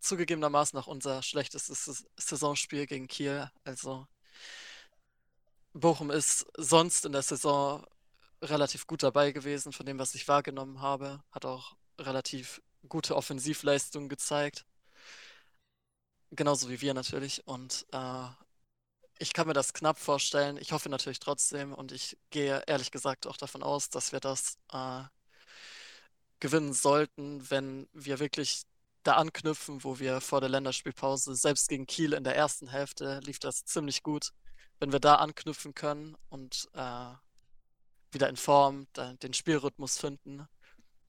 zugegebenermaßen 0.00 0.78
auch 0.78 0.86
unser 0.86 1.22
schlechtestes 1.22 2.04
Saisonspiel 2.16 2.86
gegen 2.86 3.06
Kiel. 3.06 3.50
Also, 3.64 4.06
Bochum 5.74 6.10
ist 6.10 6.46
sonst 6.56 7.04
in 7.04 7.12
der 7.12 7.22
Saison 7.22 7.84
relativ 8.40 8.86
gut 8.86 9.02
dabei 9.02 9.32
gewesen, 9.32 9.72
von 9.72 9.86
dem, 9.86 9.98
was 9.98 10.14
ich 10.14 10.28
wahrgenommen 10.28 10.80
habe. 10.80 11.22
Hat 11.32 11.44
auch 11.44 11.76
relativ 11.98 12.62
gute 12.88 13.16
Offensivleistungen 13.16 14.08
gezeigt. 14.08 14.64
Genauso 16.30 16.68
wie 16.68 16.80
wir 16.80 16.94
natürlich. 16.94 17.46
Und 17.46 17.86
äh, 17.92 18.26
ich 19.18 19.32
kann 19.32 19.48
mir 19.48 19.52
das 19.52 19.72
knapp 19.74 19.98
vorstellen. 19.98 20.58
Ich 20.58 20.72
hoffe 20.72 20.88
natürlich 20.88 21.20
trotzdem 21.20 21.72
und 21.72 21.90
ich 21.92 22.16
gehe 22.30 22.62
ehrlich 22.66 22.90
gesagt 22.92 23.26
auch 23.26 23.36
davon 23.36 23.62
aus, 23.62 23.90
dass 23.90 24.12
wir 24.12 24.20
das 24.20 24.58
äh, 24.72 25.02
gewinnen 26.40 26.72
sollten, 26.72 27.48
wenn 27.50 27.88
wir 27.92 28.20
wirklich 28.20 28.62
da 29.02 29.14
anknüpfen, 29.16 29.82
wo 29.84 29.98
wir 29.98 30.20
vor 30.20 30.40
der 30.40 30.50
Länderspielpause, 30.50 31.34
selbst 31.34 31.68
gegen 31.68 31.86
Kiel 31.86 32.12
in 32.12 32.24
der 32.24 32.36
ersten 32.36 32.68
Hälfte, 32.68 33.20
lief 33.24 33.38
das 33.38 33.64
ziemlich 33.64 34.02
gut. 34.02 34.32
Wenn 34.84 34.92
wir 34.92 35.00
da 35.00 35.14
anknüpfen 35.14 35.74
können 35.74 36.14
und 36.28 36.68
äh, 36.74 37.14
wieder 38.10 38.28
in 38.28 38.36
Form 38.36 38.86
den 39.22 39.32
Spielrhythmus 39.32 39.96
finden 39.96 40.46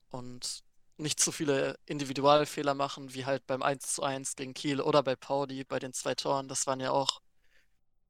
und 0.08 0.64
nicht 0.96 1.20
zu 1.20 1.30
viele 1.30 1.78
Individualfehler 1.84 2.72
machen, 2.72 3.12
wie 3.12 3.26
halt 3.26 3.46
beim 3.46 3.62
1:1 3.62 4.34
gegen 4.34 4.54
Kiel 4.54 4.80
oder 4.80 5.02
bei 5.02 5.14
Pauli 5.14 5.62
bei 5.64 5.78
den 5.78 5.92
zwei 5.92 6.14
Toren. 6.14 6.48
Das 6.48 6.66
waren 6.66 6.80
ja 6.80 6.90
auch 6.90 7.20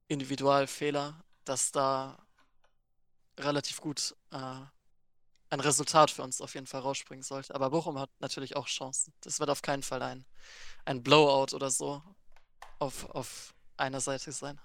Individualfehler, 0.06 1.24
dass 1.44 1.72
da 1.72 2.24
relativ 3.36 3.80
gut 3.80 4.14
äh, 4.30 4.60
ein 5.50 5.60
Resultat 5.60 6.12
für 6.12 6.22
uns 6.22 6.40
auf 6.40 6.54
jeden 6.54 6.68
Fall 6.68 6.82
rausspringen 6.82 7.24
sollte. 7.24 7.56
Aber 7.56 7.70
Bochum 7.70 7.98
hat 7.98 8.10
natürlich 8.20 8.54
auch 8.54 8.68
Chancen. 8.68 9.12
Das 9.20 9.40
wird 9.40 9.50
auf 9.50 9.62
keinen 9.62 9.82
Fall 9.82 10.02
ein, 10.02 10.26
ein 10.84 11.02
Blowout 11.02 11.56
oder 11.56 11.70
so 11.70 12.04
auf, 12.78 13.10
auf 13.10 13.52
einer 13.76 14.00
Seite 14.00 14.30
sein. 14.30 14.60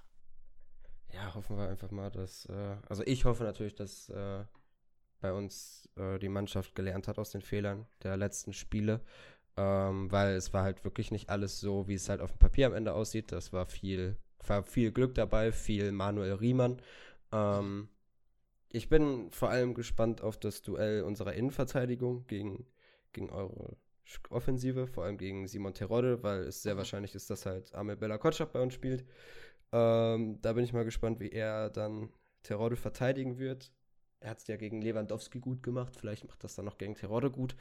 Ja, 1.14 1.34
hoffen 1.36 1.58
wir 1.58 1.68
einfach 1.68 1.92
mal, 1.92 2.10
dass. 2.10 2.46
Äh, 2.46 2.76
also, 2.88 3.04
ich 3.06 3.26
hoffe 3.26 3.44
natürlich, 3.44 3.76
dass 3.76 4.10
äh, 4.10 4.44
bei 5.20 5.34
uns 5.34 5.90
äh, 5.96 6.20
die 6.20 6.30
Mannschaft 6.30 6.76
gelernt 6.76 7.08
hat 7.08 7.20
aus 7.20 7.32
den 7.32 7.42
Fehlern 7.42 7.86
der 8.04 8.18
letzten 8.18 8.54
Spiele. 8.54 9.02
Ähm, 9.58 10.10
weil 10.12 10.36
es 10.36 10.54
war 10.54 10.64
halt 10.64 10.86
wirklich 10.86 11.12
nicht 11.12 11.30
alles 11.30 11.60
so, 11.60 11.88
wie 11.88 11.96
es 11.96 12.08
halt 12.08 12.22
auf 12.22 12.32
dem 12.32 12.40
Papier 12.40 12.68
am 12.68 12.74
Ende 12.74 12.94
aussieht. 12.94 13.32
Das 13.32 13.52
war 13.52 13.66
viel 13.66 14.18
war 14.48 14.64
viel 14.64 14.92
Glück 14.92 15.16
dabei, 15.16 15.52
viel 15.52 15.92
Manuel 15.92 16.34
Riemann. 16.34 16.82
Ähm, 17.32 17.90
ich 18.70 18.90
bin 18.90 19.32
vor 19.32 19.50
allem 19.50 19.74
gespannt 19.74 20.22
auf 20.22 20.40
das 20.40 20.62
Duell 20.62 21.04
unserer 21.04 21.34
Innenverteidigung 21.34 22.26
gegen, 22.28 22.66
gegen 23.14 23.30
eure 23.30 23.76
Offensive, 24.30 24.88
vor 24.88 25.06
allem 25.06 25.18
gegen 25.18 25.48
Simon 25.48 25.74
Terodde, 25.74 26.22
weil 26.24 26.42
es 26.42 26.64
sehr 26.64 26.78
wahrscheinlich 26.78 27.16
ist, 27.16 27.30
dass 27.30 27.46
halt 27.46 27.74
Amel 27.74 27.96
Bella 27.96 28.18
Kotschap 28.18 28.52
bei 28.54 28.62
uns 28.62 28.74
spielt. 28.74 29.06
Ähm, 29.72 30.40
da 30.42 30.54
bin 30.54 30.64
ich 30.64 30.74
mal 30.74 30.86
gespannt, 30.86 31.20
wie 31.20 31.30
er 31.32 31.70
dann 31.70 32.10
Terodde 32.44 32.76
verteidigen 32.76 33.38
wird. 33.40 33.72
Er 34.20 34.32
hat 34.32 34.40
es 34.40 34.48
ja 34.48 34.58
gegen 34.58 34.82
Lewandowski 34.82 35.40
gut 35.40 35.64
gemacht, 35.64 35.96
vielleicht 35.96 36.26
macht 36.28 36.44
das 36.44 36.56
dann 36.56 36.66
noch 36.66 36.78
gegen 36.78 36.96
Terodde 36.96 37.32
gut. 37.32 37.56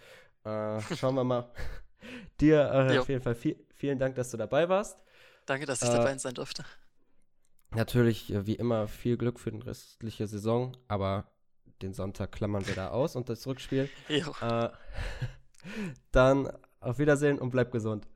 Äh, 0.44 0.80
schauen 0.96 1.14
wir 1.14 1.24
mal. 1.24 1.50
Dir 2.40 2.70
äh, 2.72 2.98
auf 2.98 3.08
jeden 3.08 3.22
Fall 3.22 3.34
viel, 3.34 3.56
vielen 3.74 3.98
Dank, 3.98 4.14
dass 4.16 4.30
du 4.30 4.36
dabei 4.36 4.68
warst. 4.68 4.98
Danke, 5.46 5.66
dass 5.66 5.82
ich 5.82 5.88
Äh, 5.88 5.90
dabei 5.90 6.16
sein 6.18 6.34
durfte. 6.34 6.64
Natürlich, 7.72 8.32
äh, 8.32 8.46
wie 8.46 8.54
immer, 8.56 8.88
viel 8.88 9.16
Glück 9.16 9.38
für 9.38 9.52
die 9.52 9.60
restliche 9.60 10.26
Saison, 10.26 10.76
aber 10.88 11.30
den 11.82 11.94
Sonntag 11.94 12.32
klammern 12.32 12.66
wir 12.66 12.74
da 12.74 12.88
aus 12.88 13.16
und 13.16 13.28
das 13.28 13.46
Rückspiel. 13.46 13.88
Jo, 14.08 14.34
Äh, 14.40 14.70
dann 16.12 16.50
auf 16.80 16.98
Wiedersehen 16.98 17.38
und 17.38 17.50
bleib 17.50 17.72
gesund. 17.72 18.06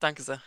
danke 0.00 0.22
sehr. 0.22 0.42